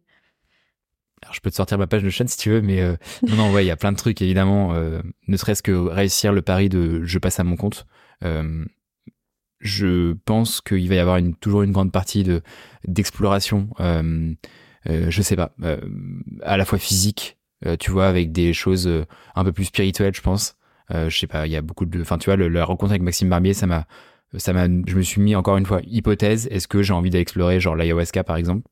Alors, 1.23 1.35
je 1.35 1.41
peux 1.41 1.51
te 1.51 1.57
sortir 1.57 1.79
ma 1.79 1.87
page 1.87 2.03
de 2.03 2.11
chaîne 2.11 2.29
si 2.29 2.37
tu 2.37 2.51
veux, 2.51 2.63
mais 2.63 2.81
euh, 2.81 2.97
non, 3.29 3.37
non, 3.37 3.53
ouais, 3.53 3.65
il 3.65 3.69
y 3.69 3.71
a 3.73 3.77
plein 3.77 3.93
de 3.93 3.97
trucs, 3.97 4.21
évidemment. 4.23 4.75
euh, 4.75 5.01
ne 5.29 5.37
serait-ce 5.37 5.63
que 5.63 5.73
réussir 5.73 6.33
le 6.33 6.43
pari 6.43 6.69
de 6.69 7.03
je 7.05 7.19
passe 7.19 7.39
à 7.41 7.45
mon 7.45 7.57
compte. 7.57 7.87
Euh, 8.25 8.65
je 9.61 10.13
pense 10.25 10.61
qu'il 10.61 10.89
va 10.89 10.95
y 10.97 10.99
avoir 10.99 11.17
une, 11.19 11.35
toujours 11.37 11.63
une 11.63 11.73
grande 11.73 11.93
partie 11.93 12.25
de 12.25 12.43
d'exploration. 12.87 13.69
Je 13.81 15.23
sais 15.23 15.37
pas, 15.37 15.55
à 16.43 16.57
la 16.57 16.65
fois 16.65 16.79
physique, 16.79 17.39
tu 17.79 17.93
vois, 17.93 18.09
avec 18.09 18.33
des 18.33 18.53
choses 18.55 18.91
un 19.37 19.45
peu 19.45 19.53
plus 19.53 19.67
spirituelles, 19.67 20.15
je 20.17 20.21
pense. 20.21 20.57
Je 20.91 21.17
sais 21.17 21.29
pas, 21.29 21.47
il 21.47 21.53
y 21.53 21.57
a 21.57 21.63
beaucoup 21.63 21.87
de, 21.87 22.01
enfin, 22.01 22.19
tu 22.19 22.25
vois, 22.25 22.35
le- 22.35 22.49
la 22.49 22.65
rencontre 22.65 22.91
avec 22.91 23.03
Maxime 23.03 23.29
Barbier, 23.29 23.55
ça 23.55 23.69
m'a, 23.69 23.87
ça 24.37 24.53
m'a, 24.53 24.67
je 24.67 24.97
me 24.97 25.03
suis 25.03 25.21
mis 25.21 25.35
encore 25.35 25.57
une 25.57 25.67
fois 25.67 25.81
hypothèse. 25.85 26.49
Est-ce 26.51 26.69
que 26.69 26.83
j'ai 26.83 26.93
envie 26.93 27.11
d'explorer, 27.11 27.61
genre 27.61 27.77
l'ayahuasca 27.77 28.25
par 28.25 28.37
exemple? 28.37 28.69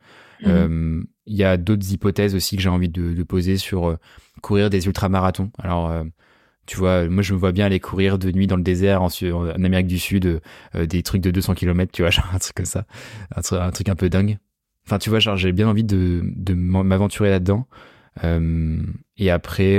Euh, 0.47 1.03
Il 1.27 1.37
y 1.37 1.45
a 1.45 1.57
d'autres 1.57 1.93
hypothèses 1.93 2.35
aussi 2.35 2.57
que 2.57 2.63
j'ai 2.63 2.69
envie 2.69 2.89
de, 2.89 3.13
de 3.13 3.23
poser 3.23 3.57
sur 3.59 3.91
euh, 3.91 3.97
courir 4.41 4.71
des 4.71 4.87
ultramarathons. 4.87 5.51
Alors, 5.59 5.91
euh, 5.91 6.05
tu 6.67 6.77
vois, 6.79 7.09
moi 7.09 7.23
je 7.23 7.35
me 7.35 7.39
vois 7.39 7.53
bien 7.53 7.67
aller 7.67 7.81
courir 7.81 8.19
de 8.19 8.31
nuit 8.31 8.47
dans 8.47 8.57
le 8.57 8.63
désert 8.63 9.03
en, 9.03 9.09
Amérique 9.51 9.89
du 9.89 9.99
Sud, 9.99 10.41
des 10.75 11.03
trucs 11.03 11.21
de 11.21 11.31
200 11.31 11.55
km, 11.55 11.93
tu 11.93 12.03
vois, 12.03 12.11
genre 12.11 12.31
un 12.33 12.39
truc 12.39 12.55
comme 12.55 12.67
ça, 12.67 12.87
un, 13.35 13.43
truc- 13.43 13.61
un 13.61 13.71
truc 13.71 13.89
un 13.89 13.97
peu 13.97 14.09
dingue. 14.09 14.39
Enfin, 14.87 14.99
tu 14.99 15.11
vois, 15.11 15.19
genre 15.19 15.37
j'ai 15.37 15.53
bien 15.53 15.69
envie 15.69 15.85
de, 15.85 16.23
m'aventurer 16.55 17.29
là-dedans. 17.31 17.67
Et 19.17 19.31
après, 19.31 19.79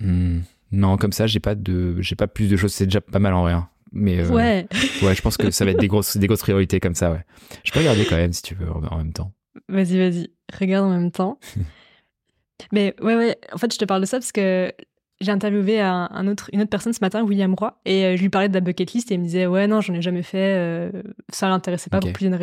hmm, 0.00 0.40
non, 0.72 0.96
comme 0.96 1.12
ça, 1.12 1.26
j'ai 1.26 1.40
pas 1.40 1.54
de, 1.54 2.00
j'ai 2.00 2.16
pas 2.16 2.28
plus 2.28 2.48
de 2.48 2.56
choses. 2.56 2.72
C'est 2.72 2.86
déjà 2.86 3.00
pas 3.00 3.18
mal 3.18 3.34
en 3.34 3.44
rien. 3.44 3.68
Mais 3.92 4.20
euh, 4.20 4.28
Ouais, 4.28 4.66
ouais, 5.02 5.14
je 5.14 5.22
pense 5.22 5.36
que 5.36 5.50
ça 5.50 5.64
va 5.64 5.72
être 5.72 5.80
des 5.80 5.88
grosses, 5.94 6.16
des 6.16 6.26
grosses 6.26 6.40
priorités 6.42 6.80
comme 6.80 6.94
ça. 6.94 7.10
Ouais. 7.10 7.24
Je 7.64 7.72
peux 7.72 7.80
regarder 7.80 8.04
quand 8.04 8.16
même 8.16 8.32
si 8.32 8.42
tu 8.42 8.54
veux 8.54 8.70
en 8.70 8.96
même 8.98 9.12
temps. 9.12 9.32
vas-y, 9.68 9.98
vas-y, 9.98 10.30
regarde 10.58 10.86
en 10.86 10.90
même 10.90 11.10
temps. 11.10 11.38
Mais 12.72 12.94
ouais, 13.00 13.16
ouais, 13.16 13.38
en 13.52 13.58
fait, 13.58 13.72
je 13.72 13.78
te 13.78 13.84
parle 13.84 14.02
de 14.02 14.06
ça 14.06 14.18
parce 14.18 14.32
que 14.32 14.72
j'ai 15.20 15.32
interviewé 15.32 15.80
un, 15.80 16.08
un 16.10 16.26
autre, 16.28 16.48
une 16.52 16.60
autre 16.60 16.70
personne 16.70 16.92
ce 16.92 16.98
matin, 17.00 17.22
William 17.22 17.54
Roy, 17.54 17.78
et 17.84 18.04
euh, 18.04 18.16
je 18.16 18.22
lui 18.22 18.28
parlais 18.30 18.48
de 18.48 18.54
la 18.54 18.60
bucket 18.60 18.92
list 18.92 19.10
et 19.10 19.14
il 19.14 19.20
me 19.20 19.24
disait 19.24 19.46
Ouais, 19.46 19.66
non, 19.66 19.80
j'en 19.80 19.94
ai 19.94 20.02
jamais 20.02 20.22
fait, 20.22 20.54
euh, 20.56 20.90
ça 21.30 21.48
l'intéressait 21.48 21.90
pas 21.90 22.00
pour, 22.00 22.12
plusieurs, 22.12 22.38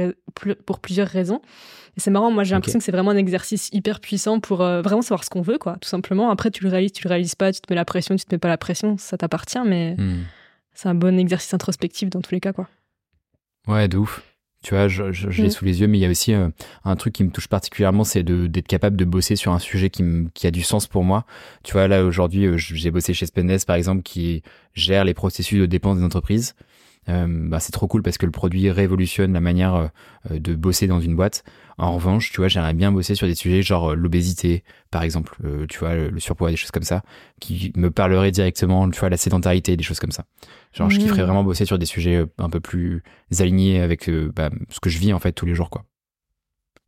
pour 0.65 0.79
plusieurs 0.79 1.07
raisons. 1.07 1.41
Et 1.95 1.99
c'est 1.99 2.11
marrant, 2.11 2.29
moi 2.29 2.43
j'ai 2.43 2.53
l'impression 2.53 2.77
que 2.77 2.85
c'est 2.85 2.91
vraiment 2.91 3.09
un 3.11 3.17
exercice 3.17 3.69
hyper 3.73 3.99
puissant 3.99 4.39
pour 4.39 4.61
euh, 4.61 4.81
vraiment 4.83 5.01
savoir 5.01 5.23
ce 5.23 5.29
qu'on 5.31 5.41
veut, 5.41 5.57
quoi, 5.57 5.77
tout 5.81 5.89
simplement. 5.89 6.29
Après, 6.29 6.51
tu 6.51 6.63
le 6.63 6.69
réalises, 6.69 6.91
tu 6.93 7.03
le 7.03 7.09
réalises 7.09 7.33
pas, 7.35 7.51
tu 7.51 7.61
te 7.61 7.71
mets 7.71 7.75
la 7.75 7.85
pression, 7.85 8.15
tu 8.15 8.25
te 8.25 8.33
mets 8.35 8.39
pas 8.39 8.47
la 8.49 8.57
pression, 8.57 8.97
ça 8.97 9.17
t'appartient, 9.17 9.59
mais 9.65 9.95
Hmm. 9.97 10.23
C'est 10.77 10.89
un 10.89 10.95
bon 10.95 11.17
exercice 11.17 11.55
introspectif 11.55 12.11
dans 12.11 12.21
tous 12.21 12.35
les 12.35 12.39
cas, 12.39 12.53
quoi. 12.53 12.69
Ouais, 13.67 13.87
de 13.87 13.97
ouf. 13.97 14.21
Tu 14.63 14.75
vois, 14.75 14.87
je, 14.87 15.11
je, 15.11 15.41
l'ai 15.41 15.47
mm. 15.47 15.51
sous 15.51 15.65
les 15.65 15.81
yeux, 15.81 15.87
mais 15.87 15.97
il 15.97 16.01
y 16.01 16.05
a 16.05 16.09
aussi 16.09 16.33
euh, 16.33 16.49
un 16.83 16.95
truc 16.95 17.13
qui 17.13 17.23
me 17.23 17.31
touche 17.31 17.47
particulièrement, 17.47 18.03
c'est 18.03 18.21
d'être 18.21 18.67
capable 18.67 18.95
de 18.95 19.03
bosser 19.03 19.35
sur 19.35 19.53
un 19.53 19.59
sujet 19.59 19.89
qui, 19.89 20.03
qui, 20.35 20.45
a 20.45 20.51
du 20.51 20.61
sens 20.61 20.85
pour 20.85 21.03
moi. 21.03 21.25
Tu 21.63 21.73
vois, 21.73 21.87
là, 21.87 22.05
aujourd'hui, 22.05 22.45
euh, 22.45 22.57
j'ai 22.57 22.91
bossé 22.91 23.15
chez 23.15 23.25
Spendesk, 23.25 23.65
par 23.65 23.75
exemple, 23.75 24.03
qui 24.03 24.43
gère 24.75 25.03
les 25.03 25.15
processus 25.15 25.59
de 25.59 25.65
dépenses 25.65 25.97
des 25.97 26.03
entreprises. 26.03 26.53
Euh, 27.09 27.25
bah, 27.27 27.59
c'est 27.59 27.71
trop 27.71 27.87
cool 27.87 28.03
parce 28.03 28.17
que 28.17 28.25
le 28.25 28.31
produit 28.31 28.69
révolutionne 28.69 29.33
la 29.33 29.39
manière 29.39 29.75
euh, 30.31 30.39
de 30.39 30.55
bosser 30.55 30.87
dans 30.87 30.99
une 30.99 31.15
boîte. 31.15 31.43
En 31.77 31.95
revanche, 31.95 32.31
tu 32.31 32.37
vois, 32.37 32.47
j'aimerais 32.47 32.73
bien 32.73 32.91
bosser 32.91 33.15
sur 33.15 33.27
des 33.27 33.35
sujets 33.35 33.61
genre 33.61 33.91
euh, 33.91 33.95
l'obésité, 33.95 34.63
par 34.91 35.03
exemple, 35.03 35.37
tu 35.69 35.79
vois, 35.79 35.95
le, 35.95 36.19
surpoids, 36.19 36.49
des 36.49 36.57
choses 36.57 36.71
comme 36.71 36.83
ça, 36.83 37.03
qui 37.39 37.71
me 37.75 37.91
parleraient 37.91 38.31
directement, 38.31 38.89
tu 38.89 38.99
vois, 38.99 39.09
la 39.09 39.17
sédentarité, 39.17 39.77
des 39.77 39.83
choses 39.83 39.99
comme 39.99 40.11
ça. 40.11 40.25
Genre, 40.73 40.89
je 40.89 40.99
kifferais 40.99 41.21
mmh. 41.21 41.25
vraiment 41.25 41.43
bosser 41.43 41.65
sur 41.65 41.77
des 41.77 41.85
sujets 41.85 42.25
un 42.37 42.49
peu 42.49 42.59
plus 42.59 43.03
alignés 43.39 43.79
avec 43.79 44.09
bah, 44.09 44.49
ce 44.69 44.79
que 44.79 44.89
je 44.89 44.97
vis 44.97 45.13
en 45.13 45.19
fait 45.19 45.31
tous 45.31 45.45
les 45.45 45.55
jours, 45.55 45.69
quoi. 45.69 45.85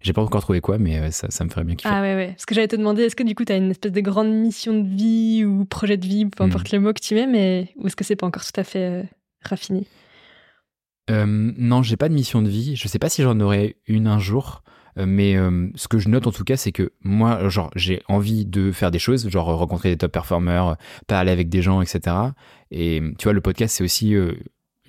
J'ai 0.02 0.14
pas 0.14 0.22
encore 0.22 0.42
trouvé 0.42 0.62
quoi, 0.62 0.78
mais 0.78 1.12
ça, 1.12 1.28
ça 1.30 1.44
me 1.44 1.50
ferait 1.50 1.66
bien 1.66 1.76
kiffer. 1.76 1.94
Ah 1.94 2.02
ouais, 2.02 2.16
ouais. 2.16 2.28
Parce 2.28 2.46
que 2.46 2.56
j'allais 2.56 2.70
te 2.70 2.78
demander, 2.78 3.04
est-ce 3.04 3.18
que 3.18 3.24
du 3.24 3.36
coup, 3.36 3.44
tu 3.44 3.52
as 3.52 3.58
une 3.58 3.72
espèce 3.72 3.92
de 3.92 4.00
grande 4.00 4.32
mission 4.32 4.82
de 4.82 4.88
vie 4.88 5.44
ou 5.44 5.66
projet 5.66 5.98
de 5.98 6.06
vie, 6.08 6.26
peu 6.26 6.42
importe 6.44 6.72
mmh. 6.72 6.76
le 6.78 6.82
mot 6.82 6.94
que 6.94 7.02
tu 7.02 7.16
mets, 7.16 7.28
mais 7.28 7.74
ou 7.76 7.88
est-ce 7.88 7.98
que 7.98 8.06
c'est 8.06 8.16
pas 8.16 8.26
encore 8.26 8.46
tout 8.46 8.58
à 8.60 8.64
fait 8.64 9.04
raffiné? 9.44 9.86
Euh, 11.10 11.26
non, 11.28 11.84
j'ai 11.84 11.98
pas 11.98 12.10
de 12.10 12.14
mission 12.14 12.42
de 12.42 12.50
vie. 12.50 12.76
Je 12.76 12.88
sais 12.88 13.00
pas 13.00 13.10
si 13.10 13.24
j'en 13.24 13.40
aurai 13.40 13.78
une 13.88 14.08
un 14.08 14.20
jour. 14.20 14.64
Euh, 14.98 15.06
mais 15.08 15.36
euh, 15.36 15.70
ce 15.76 15.88
que 15.88 16.00
je 16.00 16.10
note 16.10 16.28
en 16.28 16.32
tout 16.32 16.44
cas, 16.44 16.58
c'est 16.58 16.72
que 16.72 16.92
moi, 17.02 17.48
genre, 17.50 17.72
j'ai 17.76 18.02
envie 18.08 18.46
de 18.46 18.72
faire 18.72 18.92
des 18.92 19.00
choses, 19.00 19.30
genre 19.30 19.46
rencontrer 19.58 19.90
des 19.90 19.98
top 19.98 20.12
performers, 20.12 20.78
parler 21.08 21.32
avec 21.32 21.50
des 21.50 21.62
gens, 21.62 21.82
etc. 21.82 22.16
Et 22.72 23.02
tu 23.18 23.24
vois, 23.24 23.34
le 23.34 23.42
podcast, 23.42 23.76
c'est 23.78 23.84
aussi 23.84 24.16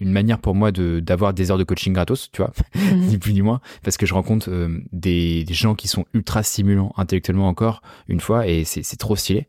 une 0.00 0.12
manière 0.12 0.38
pour 0.38 0.54
moi 0.54 0.72
de 0.72 1.00
d'avoir 1.00 1.34
des 1.34 1.50
heures 1.50 1.58
de 1.58 1.64
coaching 1.64 1.92
gratos, 1.92 2.30
tu 2.32 2.42
vois, 2.42 2.52
mhm. 2.74 3.00
ni 3.08 3.18
plus 3.18 3.34
ni 3.34 3.42
moins, 3.42 3.60
parce 3.82 3.98
que 3.98 4.06
je 4.06 4.14
rencontre 4.14 4.50
des, 4.92 5.44
des, 5.44 5.54
gens 5.54 5.74
qui 5.74 5.88
sont 5.88 6.06
ultra 6.14 6.42
stimulants 6.42 6.92
intellectuellement 6.96 7.48
encore 7.48 7.82
une 8.08 8.20
fois, 8.20 8.46
et 8.46 8.64
c'est 8.64 8.96
trop 8.96 9.16
stylé. 9.16 9.48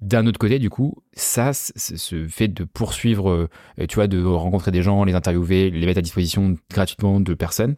D'un 0.00 0.26
autre 0.26 0.38
côté, 0.38 0.58
du 0.58 0.68
coup, 0.68 1.02
ça, 1.14 1.54
ce 1.54 2.28
fait 2.28 2.48
de 2.48 2.64
poursuivre, 2.64 3.30
euh, 3.30 3.86
tu 3.88 3.94
vois, 3.94 4.08
de 4.08 4.22
rencontrer 4.22 4.70
des 4.70 4.82
gens, 4.82 5.04
les 5.04 5.14
interviewer, 5.14 5.70
les 5.70 5.86
mettre 5.86 5.98
à 5.98 6.02
disposition 6.02 6.56
gratuitement 6.70 7.18
de 7.18 7.32
personnes, 7.32 7.76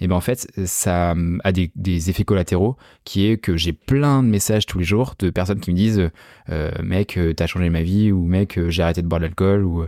et 0.00 0.08
ben 0.08 0.16
en 0.16 0.20
fait, 0.20 0.50
ça 0.64 1.14
a 1.44 1.52
des, 1.52 2.10
effets 2.10 2.24
collatéraux 2.24 2.76
qui 3.04 3.26
est 3.26 3.36
que 3.36 3.56
j'ai 3.56 3.72
plein 3.72 4.24
de 4.24 4.28
messages 4.28 4.66
tous 4.66 4.80
les 4.80 4.84
jours 4.84 5.14
de 5.20 5.30
personnes 5.30 5.60
qui 5.60 5.70
me 5.70 5.76
disent 5.76 6.10
euh, 6.48 6.70
mec, 6.82 7.16
euh, 7.16 7.32
t'as 7.34 7.46
changé 7.46 7.70
ma 7.70 7.82
vie 7.84 8.10
ou 8.10 8.24
mec, 8.24 8.58
j'ai 8.68 8.82
arrêté 8.82 9.00
de 9.00 9.06
boire 9.06 9.20
de 9.20 9.26
l'alcool 9.26 9.64
ou 9.64 9.86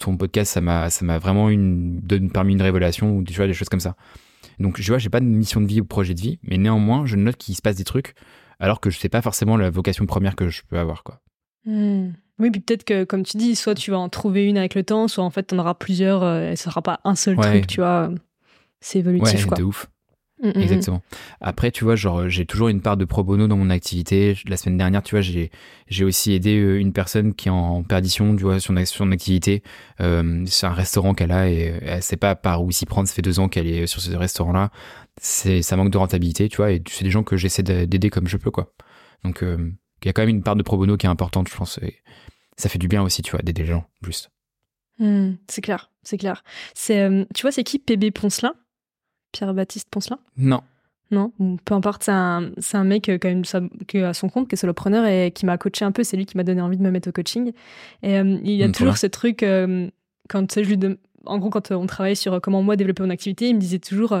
ton 0.00 0.16
podcast, 0.16 0.52
ça 0.52 0.60
m'a 0.60 0.90
ça 0.90 1.04
m'a 1.04 1.18
vraiment 1.18 1.48
une, 1.48 2.00
permis 2.32 2.54
une 2.54 2.62
révélation 2.62 3.16
ou 3.16 3.22
tu 3.22 3.34
vois 3.34 3.46
des 3.46 3.54
choses 3.54 3.68
comme 3.68 3.78
ça. 3.78 3.94
Donc 4.58 4.80
je 4.80 4.88
vois, 4.88 4.98
j'ai 4.98 5.10
pas 5.10 5.20
de 5.20 5.26
mission 5.26 5.60
de 5.60 5.66
vie 5.66 5.80
ou 5.80 5.84
projet 5.84 6.14
de 6.14 6.20
vie, 6.20 6.40
mais 6.42 6.58
néanmoins, 6.58 7.06
je 7.06 7.14
note 7.14 7.36
qu'il 7.36 7.54
se 7.54 7.62
passe 7.62 7.76
des 7.76 7.84
trucs 7.84 8.14
alors 8.62 8.80
que 8.80 8.90
je 8.90 8.98
sais 8.98 9.08
pas 9.08 9.20
forcément 9.20 9.56
la 9.56 9.70
vocation 9.70 10.06
première 10.06 10.36
que 10.36 10.48
je 10.48 10.62
peux 10.66 10.78
avoir, 10.78 11.02
quoi. 11.02 11.20
Hmm. 11.66 12.12
Oui, 12.38 12.50
puis 12.50 12.60
peut-être 12.60 12.84
que, 12.84 13.04
comme 13.04 13.24
tu 13.24 13.36
dis, 13.36 13.56
soit 13.56 13.74
tu 13.74 13.90
vas 13.90 13.98
en 13.98 14.08
trouver 14.08 14.46
une 14.46 14.56
avec 14.56 14.74
le 14.74 14.84
temps, 14.84 15.08
soit 15.08 15.24
en 15.24 15.30
fait, 15.30 15.48
tu 15.48 15.54
en 15.54 15.58
auras 15.58 15.74
plusieurs, 15.74 16.22
euh, 16.22 16.52
et 16.52 16.56
ce 16.56 16.64
sera 16.64 16.80
pas 16.80 17.00
un 17.04 17.16
seul 17.16 17.36
truc, 17.36 17.66
tu 17.66 17.80
vois. 17.80 18.10
C'est 18.80 19.00
évolutif, 19.00 19.46
ouais, 19.46 19.56
de 19.56 19.62
ouf. 19.62 19.90
Mm, 20.42 20.48
mm, 20.48 20.52
mm. 20.56 20.62
Exactement. 20.62 21.02
Après, 21.40 21.70
tu 21.70 21.84
vois, 21.84 21.94
genre, 21.94 22.28
j'ai 22.28 22.44
toujours 22.46 22.68
une 22.68 22.82
part 22.82 22.96
de 22.96 23.04
pro 23.04 23.22
bono 23.22 23.46
dans 23.46 23.56
mon 23.56 23.70
activité. 23.70 24.36
La 24.46 24.56
semaine 24.56 24.76
dernière, 24.76 25.02
tu 25.02 25.14
vois, 25.14 25.20
j'ai, 25.20 25.50
j'ai 25.86 26.04
aussi 26.04 26.32
aidé 26.32 26.58
euh, 26.58 26.80
une 26.80 26.92
personne 26.92 27.34
qui 27.34 27.48
est 27.48 27.52
en 27.52 27.84
perdition, 27.84 28.34
tu 28.36 28.42
vois, 28.42 28.58
sur 28.58 28.74
son 28.86 29.12
activité. 29.12 29.62
Euh, 30.00 30.42
c'est 30.46 30.66
un 30.66 30.72
restaurant 30.72 31.14
qu'elle 31.14 31.30
a 31.30 31.48
et 31.48 31.78
elle 31.82 32.02
sait 32.02 32.16
pas 32.16 32.34
par 32.34 32.64
où 32.64 32.72
s'y 32.72 32.86
prendre. 32.86 33.08
Ça 33.08 33.14
fait 33.14 33.22
deux 33.22 33.38
ans 33.38 33.48
qu'elle 33.48 33.68
est 33.68 33.86
sur 33.86 34.00
ce 34.00 34.10
restaurant-là. 34.14 34.70
C'est, 35.20 35.62
ça 35.62 35.76
manque 35.76 35.90
de 35.90 35.98
rentabilité, 35.98 36.48
tu 36.48 36.56
vois, 36.56 36.72
et 36.72 36.82
c'est 36.88 37.04
des 37.04 37.10
gens 37.10 37.22
que 37.22 37.36
j'essaie 37.36 37.62
d'aider 37.62 38.10
comme 38.10 38.26
je 38.26 38.36
peux, 38.36 38.50
quoi. 38.50 38.72
Donc, 39.24 39.42
euh, 39.42 39.70
il 40.02 40.06
y 40.06 40.08
a 40.08 40.12
quand 40.12 40.22
même 40.22 40.30
une 40.30 40.42
part 40.42 40.56
de 40.56 40.62
pro 40.62 40.76
bono 40.76 40.96
qui 40.96 41.06
est 41.06 41.10
importante, 41.10 41.48
je 41.48 41.56
pense. 41.56 41.78
Et 41.78 41.98
ça 42.56 42.68
fait 42.68 42.78
du 42.78 42.88
bien 42.88 43.02
aussi, 43.02 43.22
tu 43.22 43.30
vois, 43.30 43.40
d'aider 43.42 43.62
les 43.62 43.68
gens, 43.68 43.84
juste. 44.02 44.30
c'est 44.98 45.60
clair, 45.60 45.92
c'est 46.02 46.18
clair. 46.18 46.42
C'est, 46.74 47.08
tu 47.34 47.42
vois, 47.42 47.52
c'est 47.52 47.62
qui 47.62 47.78
PB 47.78 48.10
Poncelin? 48.10 48.54
Pierre-Baptiste 49.32 49.88
Poncelin? 49.90 50.18
Non. 50.36 50.62
Non, 51.12 51.30
peu 51.66 51.74
importe, 51.74 52.04
c'est 52.04 52.10
un, 52.10 52.52
un, 52.72 52.84
mec 52.84 53.10
euh, 53.10 53.18
quand 53.20 53.28
même 53.28 53.42
qui 53.86 53.98
a 53.98 54.14
son 54.14 54.30
compte, 54.30 54.48
qui 54.48 54.54
est 54.54 54.56
solopreneur 54.56 55.04
et 55.04 55.30
qui 55.30 55.44
m'a 55.44 55.58
coaché 55.58 55.84
un 55.84 55.92
peu. 55.92 56.04
C'est 56.04 56.16
lui 56.16 56.24
qui 56.24 56.38
m'a 56.38 56.42
donné 56.42 56.62
envie 56.62 56.78
de 56.78 56.82
me 56.82 56.90
mettre 56.90 57.10
au 57.10 57.12
coaching. 57.12 57.52
Et 58.02 58.18
euh, 58.18 58.38
il 58.42 58.52
y 58.52 58.62
a 58.62 58.70
toujours 58.70 58.96
ce 58.96 59.06
truc, 59.06 59.42
euh, 59.42 59.90
quand 60.30 60.54
je 60.54 60.60
lui 60.60 60.78
en 61.26 61.38
gros, 61.38 61.50
quand 61.50 61.70
on 61.70 61.86
travaille 61.86 62.16
sur 62.16 62.40
comment 62.40 62.62
moi 62.62 62.76
développer 62.76 63.02
mon 63.02 63.10
activité, 63.10 63.48
il 63.48 63.56
me 63.56 63.60
disait 63.60 63.78
toujours, 63.78 64.16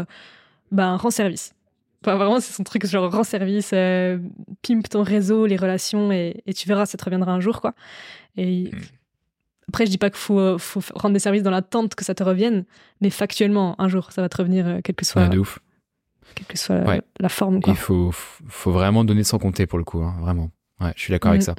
ben, 0.70 0.96
rends 0.96 1.10
service. 1.10 1.54
Enfin, 2.02 2.16
vraiment, 2.16 2.40
c'est 2.40 2.52
son 2.52 2.62
truc, 2.62 2.86
genre, 2.86 3.10
rends 3.10 3.24
service, 3.24 3.70
pimpe 4.62 4.88
ton 4.88 5.02
réseau, 5.02 5.46
les 5.46 5.56
relations, 5.56 6.12
et, 6.12 6.42
tu 6.54 6.68
verras, 6.68 6.84
ça 6.86 6.98
te 6.98 7.04
reviendra 7.04 7.32
un 7.32 7.40
jour, 7.40 7.60
quoi. 7.60 7.74
Et 8.36 8.70
mm. 8.72 8.78
Après, 9.68 9.86
je 9.86 9.90
dis 9.90 9.98
pas 9.98 10.10
qu'il 10.10 10.18
faut, 10.18 10.58
faut, 10.58 10.80
rendre 10.94 11.12
des 11.12 11.18
services 11.18 11.42
dans 11.42 11.50
l'attente 11.50 11.94
que 11.94 12.04
ça 12.04 12.14
te 12.14 12.22
revienne, 12.22 12.64
mais 13.00 13.10
factuellement, 13.10 13.80
un 13.80 13.88
jour, 13.88 14.12
ça 14.12 14.22
va 14.22 14.28
te 14.28 14.36
revenir, 14.36 14.66
euh, 14.66 14.80
quelle 14.82 14.96
que 14.96 15.04
soit, 15.04 15.28
de 15.28 15.38
ouf. 15.38 15.60
Quelle 16.34 16.46
que 16.46 16.58
soit 16.58 17.00
la, 17.20 17.28
forme. 17.28 17.60
Il 17.66 17.76
faut, 17.76 18.10
faut 18.12 18.72
vraiment 18.72 19.04
donner 19.04 19.24
sans 19.24 19.38
compter 19.38 19.66
pour 19.66 19.78
le 19.78 19.84
coup, 19.84 20.02
hein, 20.02 20.16
vraiment. 20.20 20.50
Ouais, 20.80 20.92
je 20.96 21.02
suis 21.02 21.12
d'accord 21.12 21.30
avec 21.30 21.42
mm. 21.42 21.44
ça. 21.44 21.54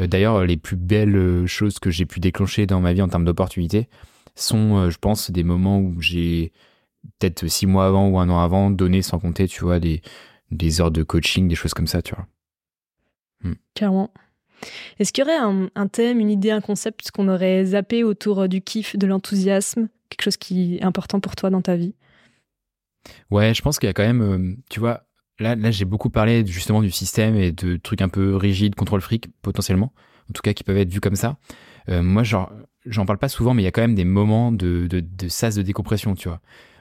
Euh, 0.00 0.06
d'ailleurs, 0.06 0.44
les 0.44 0.56
plus 0.56 0.76
belles 0.76 1.16
euh, 1.16 1.46
choses 1.46 1.78
que 1.78 1.90
j'ai 1.90 2.06
pu 2.06 2.20
déclencher 2.20 2.66
dans 2.66 2.80
ma 2.80 2.92
vie 2.92 3.02
en 3.02 3.08
termes 3.08 3.24
d'opportunités 3.24 3.88
sont, 4.34 4.88
je 4.88 4.98
pense, 4.98 5.30
des 5.30 5.42
moments 5.42 5.80
où 5.80 6.00
j'ai 6.00 6.52
peut-être 7.18 7.46
six 7.48 7.66
mois 7.66 7.86
avant 7.86 8.08
ou 8.08 8.18
un 8.18 8.28
an 8.28 8.40
avant 8.40 8.70
donné 8.70 9.02
sans 9.02 9.18
compter, 9.18 9.48
tu 9.48 9.64
vois, 9.64 9.80
des, 9.80 10.00
des 10.50 10.80
heures 10.80 10.90
de 10.90 11.02
coaching, 11.02 11.48
des 11.48 11.54
choses 11.54 11.74
comme 11.74 11.86
ça, 11.86 12.02
tu 12.02 12.14
vois. 12.14 12.26
Mm. 13.42 13.54
Clairement. 13.74 14.12
Est-ce 14.98 15.12
qu'il 15.12 15.24
y 15.24 15.26
aurait 15.26 15.68
un, 15.74 15.86
thème, 15.88 16.20
une 16.20 16.30
idée, 16.30 16.50
un 16.50 16.60
concept 16.60 17.10
qu'on 17.10 17.28
aurait 17.28 17.64
zappé 17.64 18.04
autour 18.04 18.40
euh, 18.40 18.48
du 18.48 18.60
kiff, 18.60 18.96
de 18.96 19.06
l'enthousiasme, 19.06 19.88
quelque 20.08 20.22
chose 20.22 20.36
qui 20.36 20.76
est 20.76 20.82
important 20.82 21.20
pour 21.20 21.36
toi 21.36 21.50
dans 21.50 21.62
ta 21.62 21.76
vie? 21.76 21.94
Ouais, 23.30 23.54
je 23.54 23.62
pense 23.62 23.78
qu'il 23.78 23.86
y 23.86 23.90
a 23.90 23.94
quand 23.94 24.06
même, 24.06 24.22
euh, 24.22 24.56
tu 24.70 24.80
vois, 24.80 25.04
là, 25.38 25.54
là 25.54 25.70
j'ai 25.70 25.84
beaucoup 25.84 26.10
parlé 26.10 26.44
justement 26.46 26.82
du 26.82 26.90
système 26.90 27.36
et 27.36 27.52
de 27.52 27.76
trucs 27.76 28.02
un 28.02 28.08
peu 28.08 28.36
rigides, 28.36 28.74
contrôle 28.74 29.00
fric, 29.00 29.28
potentiellement, 29.42 29.92
en 30.28 30.32
tout 30.32 30.42
cas 30.42 30.52
qui 30.52 30.64
peuvent 30.64 30.78
être 30.78 30.92
vus 30.92 31.00
comme 31.00 31.16
ça. 31.16 31.36
Euh, 31.88 32.02
moi, 32.02 32.22
genre, 32.22 32.52
j'en 32.84 33.06
parle 33.06 33.18
pas 33.18 33.28
souvent, 33.28 33.54
mais 33.54 33.62
il 33.62 33.64
y 33.64 33.68
a 33.68 33.72
quand 33.72 33.80
même 33.80 33.94
des 33.94 34.04
moments 34.04 34.52
de, 34.52 34.86
de, 34.88 35.00
de 35.00 35.28
sas 35.28 35.54
de 35.54 35.62
décompression, 35.62 36.14
tu 36.14 36.28
vois, 36.28 36.40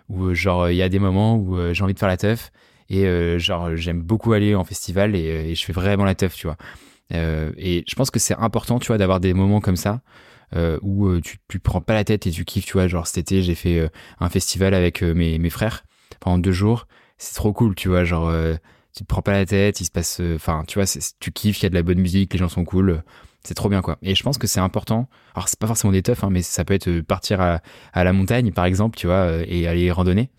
où 0.09 0.33
genre, 0.33 0.69
il 0.69 0.75
y 0.75 0.81
a 0.81 0.89
des 0.89 0.99
moments 0.99 1.37
où 1.37 1.57
j'ai 1.73 1.83
envie 1.83 1.93
de 1.93 1.99
faire 1.99 2.07
la 2.09 2.17
teuf 2.17 2.51
et 2.89 3.05
genre, 3.39 3.75
j'aime 3.75 4.01
beaucoup 4.01 4.33
aller 4.33 4.55
en 4.55 4.63
festival 4.63 5.15
et, 5.15 5.51
et 5.51 5.55
je 5.55 5.65
fais 5.65 5.73
vraiment 5.73 6.05
la 6.05 6.15
teuf, 6.15 6.35
tu 6.35 6.47
vois. 6.47 6.57
Euh, 7.13 7.51
et 7.57 7.83
je 7.87 7.95
pense 7.95 8.11
que 8.11 8.19
c'est 8.19 8.35
important, 8.35 8.79
tu 8.79 8.87
vois, 8.87 8.97
d'avoir 8.97 9.19
des 9.19 9.33
moments 9.33 9.61
comme 9.61 9.75
ça. 9.75 10.01
Euh, 10.55 10.79
où 10.81 11.07
euh, 11.07 11.19
tu, 11.19 11.39
tu 11.49 11.59
prends 11.59 11.81
pas 11.81 11.93
la 11.93 12.05
tête 12.05 12.25
et 12.25 12.31
tu 12.31 12.45
kiffes, 12.45 12.65
tu 12.65 12.73
vois. 12.73 12.87
Genre 12.87 13.05
cet 13.05 13.17
été, 13.17 13.41
j'ai 13.41 13.55
fait 13.55 13.89
un 14.19 14.29
festival 14.29 14.73
avec 14.73 15.01
mes, 15.01 15.39
mes 15.39 15.49
frères 15.49 15.83
pendant 16.19 16.37
deux 16.37 16.51
jours. 16.51 16.87
C'est 17.17 17.35
trop 17.35 17.53
cool, 17.53 17.75
tu 17.75 17.89
vois. 17.89 18.03
Genre, 18.03 18.31
tu 18.95 19.03
te 19.03 19.07
prends 19.07 19.21
pas 19.21 19.33
la 19.33 19.45
tête, 19.45 19.81
il 19.81 19.85
se 19.85 19.91
passe. 19.91 20.21
Enfin, 20.35 20.63
tu 20.67 20.79
vois, 20.79 20.85
tu 21.19 21.31
kiffes, 21.31 21.59
il 21.59 21.63
y 21.63 21.65
a 21.65 21.69
de 21.69 21.75
la 21.75 21.83
bonne 21.83 21.99
musique, 21.99 22.33
les 22.33 22.39
gens 22.39 22.49
sont 22.49 22.65
cool. 22.65 23.03
C'est 23.43 23.53
trop 23.53 23.69
bien, 23.69 23.81
quoi. 23.81 23.97
Et 24.01 24.15
je 24.15 24.23
pense 24.23 24.37
que 24.37 24.47
c'est 24.47 24.59
important. 24.59 25.09
Alors, 25.35 25.47
c'est 25.47 25.59
pas 25.59 25.67
forcément 25.67 25.93
des 25.93 26.01
teufs, 26.01 26.23
hein, 26.23 26.29
mais 26.29 26.41
ça 26.41 26.65
peut 26.65 26.73
être 26.73 27.01
partir 27.01 27.41
à, 27.41 27.61
à, 27.93 28.03
la 28.03 28.13
montagne, 28.13 28.51
par 28.51 28.65
exemple, 28.65 28.97
tu 28.97 29.07
vois, 29.07 29.31
et 29.45 29.67
aller 29.67 29.91
randonner. 29.91 30.31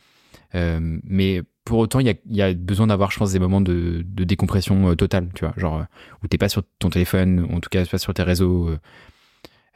mais 0.54 1.42
pour 1.68 1.78
autant, 1.78 2.00
il 2.00 2.16
y 2.30 2.42
a, 2.42 2.54
besoin 2.54 2.86
d'avoir, 2.86 3.10
je 3.10 3.18
pense, 3.18 3.32
des 3.32 3.38
moments 3.38 3.60
de, 3.60 4.02
décompression 4.02 4.90
euh, 4.90 4.94
totale, 4.94 5.28
tu 5.34 5.44
vois, 5.44 5.52
genre 5.58 5.80
euh, 5.80 5.84
où 6.22 6.26
t'es 6.26 6.38
pas 6.38 6.48
sur 6.48 6.62
ton 6.78 6.88
téléphone, 6.88 7.46
en 7.52 7.60
tout 7.60 7.68
cas 7.68 7.84
pas 7.84 7.98
sur 7.98 8.14
tes 8.14 8.22
réseaux. 8.22 8.70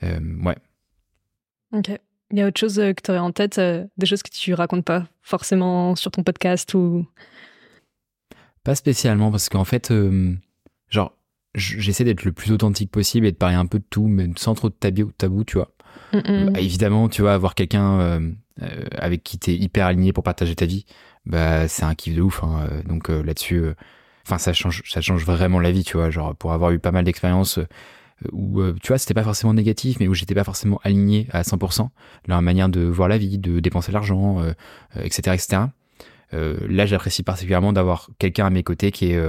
Euh, 0.02 0.18
ouais. 0.42 0.56
Ok. 1.72 1.90
Il 2.30 2.38
y 2.38 2.40
a 2.40 2.46
autre 2.46 2.58
chose 2.58 2.76
que 2.76 3.02
tu 3.02 3.10
aurais 3.10 3.20
en 3.20 3.30
tête, 3.30 3.60
des 3.60 4.06
choses 4.06 4.22
que 4.22 4.30
tu 4.30 4.54
racontes 4.54 4.86
pas 4.86 5.06
forcément 5.20 5.94
sur 5.94 6.10
ton 6.10 6.22
podcast 6.22 6.72
ou? 6.72 7.06
Pas 8.64 8.74
spécialement, 8.74 9.30
parce 9.30 9.50
qu'en 9.50 9.64
fait, 9.64 9.92
genre, 10.88 11.14
j'essaie 11.54 12.04
d'être 12.04 12.24
le 12.24 12.32
plus 12.32 12.52
authentique 12.52 12.90
possible 12.90 13.26
et 13.26 13.32
de 13.32 13.36
parler 13.36 13.56
un 13.56 13.66
peu 13.66 13.80
de 13.80 13.84
tout, 13.90 14.06
mais 14.06 14.30
sans 14.36 14.54
trop 14.54 14.70
de 14.70 14.74
tabou, 14.74 15.12
tabou 15.12 15.44
tu 15.44 15.58
vois. 15.58 15.74
Bah, 16.14 16.58
évidemment, 16.58 17.10
tu 17.10 17.20
vois, 17.20 17.34
avoir 17.34 17.54
quelqu'un 17.54 18.32
avec 18.92 19.22
qui 19.22 19.38
t'es 19.38 19.54
hyper 19.54 19.84
aligné 19.84 20.14
pour 20.14 20.24
partager 20.24 20.54
ta 20.54 20.64
vie, 20.64 20.86
bah 21.26 21.68
c'est 21.68 21.84
un 21.84 21.94
kiff 21.94 22.14
de 22.14 22.22
ouf. 22.22 22.42
Hein. 22.42 22.68
Donc 22.86 23.10
euh, 23.10 23.22
là-dessus, 23.22 23.56
euh, 23.56 23.74
enfin 24.26 24.38
ça 24.38 24.52
change, 24.52 24.82
ça 24.88 25.00
change 25.00 25.24
vraiment 25.24 25.60
la 25.60 25.72
vie, 25.72 25.84
tu 25.84 25.96
vois. 25.96 26.10
Genre 26.10 26.34
pour 26.36 26.52
avoir 26.52 26.70
eu 26.72 26.78
pas 26.78 26.92
mal 26.92 27.04
d'expériences 27.04 27.58
euh, 27.58 27.66
où 28.32 28.62
tu 28.82 28.88
vois 28.88 28.98
c'était 28.98 29.14
pas 29.14 29.24
forcément 29.24 29.54
négatif, 29.54 29.98
mais 30.00 30.08
où 30.08 30.14
j'étais 30.14 30.34
pas 30.34 30.44
forcément 30.44 30.80
aligné 30.84 31.26
à 31.32 31.42
100% 31.42 31.88
leur 32.28 32.42
manière 32.42 32.68
de 32.68 32.82
voir 32.82 33.08
la 33.08 33.18
vie, 33.18 33.38
de 33.38 33.60
dépenser 33.60 33.90
l'argent, 33.90 34.40
etc., 34.94 35.34
etc. 35.34 35.62
là, 36.32 36.86
j'apprécie 36.86 37.24
particulièrement 37.24 37.72
d'avoir 37.72 38.10
quelqu'un 38.20 38.46
à 38.46 38.50
mes 38.50 38.62
côtés 38.62 38.92
qui 38.92 39.12
est 39.12 39.20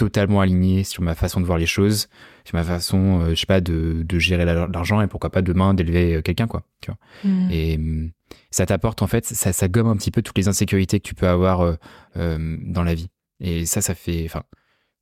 totalement 0.00 0.40
aligné 0.40 0.82
sur 0.82 1.02
ma 1.02 1.14
façon 1.14 1.40
de 1.40 1.46
voir 1.46 1.58
les 1.58 1.66
choses, 1.66 2.08
sur 2.44 2.56
ma 2.56 2.64
façon, 2.64 3.26
je 3.28 3.34
sais 3.34 3.46
pas, 3.46 3.60
de, 3.60 4.02
de 4.02 4.18
gérer 4.18 4.44
l'argent 4.44 5.00
et 5.00 5.06
pourquoi 5.06 5.30
pas 5.30 5.42
demain 5.42 5.74
d'élever 5.74 6.22
quelqu'un, 6.22 6.46
quoi. 6.46 6.62
Tu 6.80 6.90
vois. 6.90 6.98
Mm. 7.30 7.50
Et 7.50 7.76
hum, 7.76 8.10
ça 8.50 8.64
t'apporte 8.64 9.02
en 9.02 9.06
fait, 9.06 9.26
ça, 9.26 9.52
ça 9.52 9.68
gomme 9.68 9.88
un 9.88 9.96
petit 9.96 10.10
peu 10.10 10.22
toutes 10.22 10.38
les 10.38 10.48
insécurités 10.48 11.00
que 11.00 11.06
tu 11.06 11.14
peux 11.14 11.28
avoir 11.28 11.76
dans 12.14 12.82
la 12.82 12.94
vie. 12.94 13.10
Et 13.40 13.66
ça, 13.66 13.82
ça 13.82 13.94
fait, 13.94 14.24
enfin, 14.24 14.42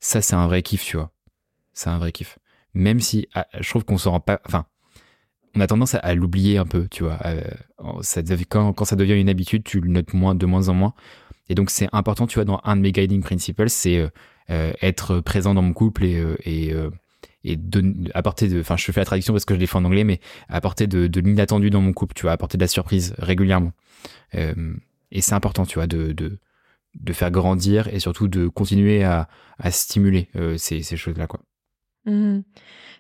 ça 0.01 0.21
c'est 0.21 0.35
un 0.35 0.47
vrai 0.49 0.63
kiff, 0.63 0.85
tu 0.85 0.97
vois. 0.97 1.13
C'est 1.73 1.91
un 1.91 1.99
vrai 1.99 2.11
kiff. 2.13 2.39
Même 2.75 3.01
si 3.01 3.29
ah, 3.35 3.47
je 3.61 3.69
trouve 3.69 3.85
qu'on 3.85 3.99
s'en 3.99 4.13
rend 4.13 4.21
pas, 4.21 4.41
enfin, 4.47 4.67
on 5.55 5.61
a 5.61 5.67
tendance 5.67 5.95
à, 5.95 6.15
l'oublier 6.15 6.59
un 6.59 6.67
peu, 6.67 6.89
tu 6.89 7.05
vois. 7.05 7.19
ça, 8.03 8.23
quand, 8.49 8.73
quand 8.73 8.85
ça 8.85 8.97
devient 8.97 9.21
une 9.21 9.29
habitude, 9.29 9.65
tu 9.65 9.81
le 9.81 9.89
notes 9.89 10.13
moins, 10.13 10.35
de 10.35 10.47
moins 10.47 10.69
en 10.69 10.75
moins. 10.75 10.95
Et 11.49 11.55
donc 11.55 11.71
c'est 11.71 11.89
important, 11.93 12.27
tu 12.27 12.35
vois, 12.37 12.45
dans 12.45 12.61
un 12.65 12.77
de 12.77 12.83
mes 12.83 12.93
guiding 12.93 13.23
principles, 13.23 13.71
c'est 13.71 13.97
euh, 13.97 14.05
euh, 14.07 14.11
être 14.49 15.21
présent 15.21 15.55
dans 15.55 15.63
mon 15.63 15.73
couple 15.73 16.05
et, 16.05 16.19
euh, 16.19 16.37
et, 16.45 16.75
et 17.45 17.59
apporter 18.15 18.49
de, 18.49 18.61
enfin 18.61 18.77
je 18.77 18.91
fais 18.91 19.01
la 19.01 19.05
traduction 19.05 19.33
parce 19.33 19.45
que 19.45 19.59
je 19.59 19.67
fait 19.67 19.77
en 19.77 19.85
anglais, 19.85 20.05
mais 20.05 20.21
apporter 20.49 20.87
de, 20.87 21.07
de 21.07 21.21
l'inattendu 21.21 21.71
dans 21.71 21.81
mon 21.81 21.93
couple, 21.93 22.15
tu 22.15 22.23
vois, 22.23 22.33
apporter 22.33 22.59
de 22.59 22.63
la 22.63 22.69
surprise 22.69 23.15
régulièrement. 23.19 23.73
et 24.33 25.21
c'est 25.21 25.35
important, 25.35 25.67
tu 25.67 25.75
vois, 25.77 25.87
de, 25.87 26.13
de, 26.13 26.39
de 26.95 27.13
faire 27.13 27.31
grandir 27.31 27.89
et 27.89 28.01
surtout 28.01 28.29
de 28.29 28.49
continuer 28.49 29.05
à, 29.05 29.29
à 29.59 29.71
stimuler 29.71 30.29
ces, 30.57 30.83
ces 30.83 30.97
choses-là, 30.97 31.27
quoi. 31.27 31.41
Mmh. 32.07 32.41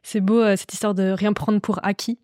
C'est 0.02 0.20
beau 0.20 0.44
cette 0.56 0.72
histoire 0.72 0.94
de 0.94 1.10
rien 1.10 1.32
prendre 1.32 1.60
pour 1.60 1.84
acquis. 1.84 2.18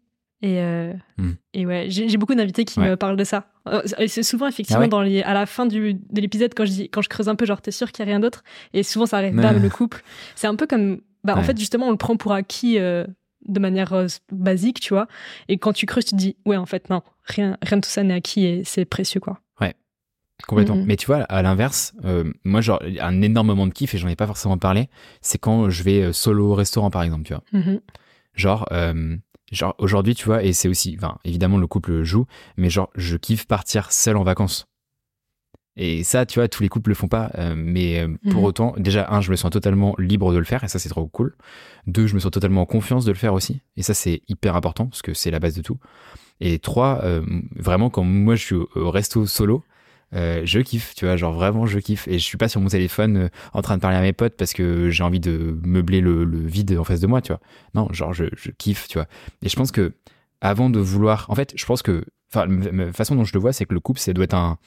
Et, 0.45 0.61
euh, 0.61 0.93
hmm. 1.17 1.33
et 1.55 1.65
ouais, 1.65 1.87
j'ai 1.89 2.19
beaucoup 2.19 2.35
d'invités 2.35 2.67
qui 2.67 2.79
me 2.79 2.97
parlent 2.97 3.17
de 3.17 3.25
ça. 3.25 3.47
Euh, 3.67 3.83
c'est 4.07 4.23
souvent 4.23 4.47
effectivement 4.47 4.83
ah 4.85 4.89
dans 4.89 5.01
les, 5.01 5.23
à 5.23 5.33
la 5.33 5.47
fin 5.47 5.65
du, 5.67 5.95
de 5.95 6.21
l'épisode 6.21 6.53
quand 6.55 6.67
je 6.67 6.71
dis, 6.71 6.89
quand 6.91 7.01
je 7.01 7.09
creuse 7.09 7.29
un 7.29 7.35
peu, 7.35 7.47
genre 7.47 7.63
t'es 7.63 7.71
sûr 7.71 7.93
qu'il 7.93 8.05
y 8.05 8.09
a 8.09 8.11
rien 8.11 8.21
d'autre? 8.21 8.45
Et 8.75 8.83
souvent 8.83 9.07
ça 9.07 9.19
arrive, 9.19 9.35
bam, 9.35 9.61
le 9.61 9.71
couple. 9.71 10.03
C'est 10.35 10.47
un 10.47 10.55
peu 10.55 10.67
comme, 10.67 11.01
bah 11.23 11.35
en 11.37 11.43
fait 11.43 11.59
justement 11.59 11.87
on 11.87 11.91
le 11.91 11.97
prend 11.97 12.17
pour 12.17 12.33
acquis 12.33 12.79
euh, 12.79 13.07
de 13.47 13.61
manière 13.61 14.07
basique, 14.31 14.81
tu 14.81 14.93
vois. 14.93 15.07
Et 15.49 15.57
quand 15.57 15.73
tu 15.73 15.87
creuses, 15.87 16.05
tu 16.05 16.11
te 16.11 16.17
dis, 16.17 16.37
ouais 16.45 16.57
en 16.57 16.67
fait 16.67 16.91
non, 16.91 17.03
rien, 17.25 17.57
rien 17.63 17.79
de 17.79 17.83
tout 17.83 17.91
ça 17.91 18.03
n'est 18.03 18.15
acquis 18.15 18.45
et 18.45 18.65
c'est 18.65 18.85
précieux 18.85 19.21
quoi. 19.21 19.41
Ouais. 19.61 19.75
Complètement. 20.47 20.83
Mais 20.85 20.97
tu 20.97 21.07
vois, 21.07 21.23
à 21.23 21.41
l'inverse, 21.43 21.95
moi, 22.45 22.61
genre, 22.61 22.83
un 23.01 23.23
énorme 23.23 23.47
moment 23.47 23.67
de 23.67 23.73
kiff, 23.73 23.95
et 23.95 23.99
j'en 23.99 24.09
ai 24.09 24.17
pas 24.17 24.27
forcément 24.27 24.59
parlé, 24.59 24.91
c'est 25.23 25.39
quand 25.39 25.71
je 25.71 25.83
vais 25.83 26.13
solo 26.13 26.51
au 26.51 26.55
restaurant, 26.55 26.91
par 26.91 27.03
exemple, 27.03 27.25
tu 27.25 27.33
vois. 27.33 27.43
Mm-hmm. 27.55 27.81
Genre, 28.35 28.69
Genre 29.55 29.75
aujourd'hui, 29.79 30.15
tu 30.15 30.27
vois, 30.27 30.43
et 30.43 30.53
c'est 30.53 30.69
aussi, 30.69 30.95
enfin, 30.99 31.19
évidemment, 31.25 31.59
le 31.59 31.67
couple 31.67 32.03
joue, 32.03 32.27
mais 32.57 32.71
genre, 32.71 32.91
je 32.97 33.17
kiffe 33.17 33.47
partir 33.47 33.93
seul 33.93 34.17
en 34.17 34.25
vacances. 34.25 34.67
Et 35.77 36.05
ça, 36.05 36.25
tu 36.25 36.39
vois, 36.39 36.49
tous 36.49 36.63
les 36.63 36.69
couples 36.69 36.91
le 36.91 36.95
font 36.95 37.09
pas, 37.09 37.33
euh, 37.37 37.55
mais 37.57 38.01
euh, 38.01 38.17
pour 38.31 38.43
mhm. 38.43 38.47
autant, 38.47 38.75
déjà, 38.77 39.09
un, 39.11 39.21
je 39.21 39.31
me 39.31 39.37
sens 39.37 39.51
totalement 39.51 39.95
libre 39.99 40.33
de 40.33 40.39
le 40.39 40.45
faire, 40.45 40.63
et 40.63 40.69
ça, 40.69 40.79
c'est 40.79 40.89
trop 40.89 41.07
cool. 41.07 41.37
Deux, 41.87 42.07
je 42.07 42.15
me 42.15 42.21
sens 42.21 42.31
totalement 42.31 42.63
en 42.63 42.67
confiance 42.67 43.05
de 43.05 43.11
le 43.11 43.17
faire 43.17 43.35
aussi, 43.35 43.61
et 43.77 43.83
ça, 43.83 43.95
c'est 43.95 44.23
hyper 44.29 44.55
important, 44.55 44.87
parce 44.87 45.03
que 45.03 45.15
c'est 45.15 45.31
la 45.31 45.41
base 45.41 45.57
de 45.57 45.63
tout. 45.63 45.79
Et 46.41 46.59
trois, 46.59 47.01
euh, 47.03 47.25
vraiment, 47.57 47.91
quand 47.91 48.05
moi, 48.05 48.37
je 48.37 48.45
suis 48.45 48.55
au 48.55 48.91
resto 48.91 49.27
solo, 49.27 49.65
euh, 50.15 50.43
je 50.45 50.61
kiffe, 50.61 50.95
tu 50.95 51.07
vois, 51.07 51.17
genre 51.17 51.33
vraiment 51.33 51.67
je 51.67 51.79
kiffe. 51.79 52.07
Et 52.09 52.19
je 52.19 52.25
suis 52.25 52.37
pas 52.37 52.49
sur 52.49 52.61
mon 52.61 52.69
téléphone 52.69 53.17
euh, 53.17 53.29
en 53.53 53.63
train 53.63 53.77
de 53.77 53.83
parler 53.83 53.97
à 53.97 54.01
mes 54.01 54.13
potes 54.13 54.37
parce 54.37 54.53
que 54.53 54.91
j'ai 54.91 55.03
envie 55.03 55.21
de 55.21 55.59
meubler 55.65 56.01
le, 56.01 56.25
vide 56.25 56.77
en 56.79 56.85
face 56.85 57.01
de 57.01 57.07
moi, 57.07 57.21
tu 57.21 57.33
vois. 57.33 57.41
Non, 57.75 57.93
genre 57.93 58.13
je, 58.13 58.27
kiffe, 58.59 58.89
tu 58.89 58.99
vois. 58.99 59.07
Et 59.43 59.49
je 59.49 59.57
pense 59.57 59.73
que 59.73 59.93
avant 60.41 60.71
de 60.71 60.79
vouloir, 60.79 61.27
en 61.29 61.35
fait, 61.35 61.53
je 61.57 61.65
pense 61.67 61.83
que, 61.83 62.05
enfin, 62.33 62.47
la 62.47 62.93
façon 62.93 63.15
dont 63.17 63.25
je 63.25 63.33
le 63.33 63.41
vois, 63.41 63.53
c'est 63.53 63.65
que 63.65 63.75
le 63.75 63.81
couple, 63.81 64.01
ça 64.01 64.13
doit 64.13 64.25
être 64.25 64.35
un, 64.35 64.59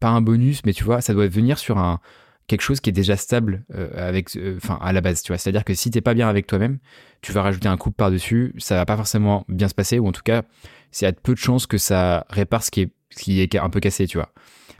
pas 0.00 0.08
un 0.08 0.20
bonus, 0.20 0.64
mais 0.64 0.72
tu 0.72 0.84
vois, 0.84 1.00
ça 1.00 1.12
doit 1.12 1.26
venir 1.26 1.58
sur 1.58 1.78
un 1.78 2.00
quelque 2.46 2.62
chose 2.62 2.80
qui 2.80 2.90
est 2.90 2.92
déjà 2.92 3.16
stable 3.16 3.64
euh, 3.74 4.08
avec, 4.08 4.36
à 4.80 4.92
la 4.92 5.00
base, 5.00 5.22
tu 5.22 5.32
vois. 5.32 5.38
C'est-à-dire 5.38 5.64
que 5.64 5.74
si 5.74 5.90
t'es 5.90 6.00
pas 6.00 6.14
bien 6.14 6.28
avec 6.28 6.46
toi-même, 6.46 6.78
tu 7.20 7.32
vas 7.32 7.42
rajouter 7.42 7.68
un 7.68 7.76
couple 7.76 7.96
par 7.96 8.10
dessus, 8.10 8.54
ça 8.58 8.74
va 8.76 8.84
pas 8.84 8.96
forcément 8.96 9.44
bien 9.48 9.68
se 9.68 9.74
passer, 9.74 9.98
ou 9.98 10.08
en 10.08 10.12
tout 10.12 10.22
cas, 10.22 10.42
c'est 10.90 11.06
à 11.06 11.12
peu 11.12 11.32
de 11.32 11.38
chances 11.38 11.66
que 11.66 11.78
ça 11.78 12.26
répare 12.30 12.62
ce 12.62 12.70
qui 12.70 12.82
est, 12.82 12.92
qui 13.16 13.40
est 13.40 13.56
un 13.56 13.70
peu 13.70 13.80
cassé, 13.80 14.06
tu 14.06 14.18
vois. 14.18 14.32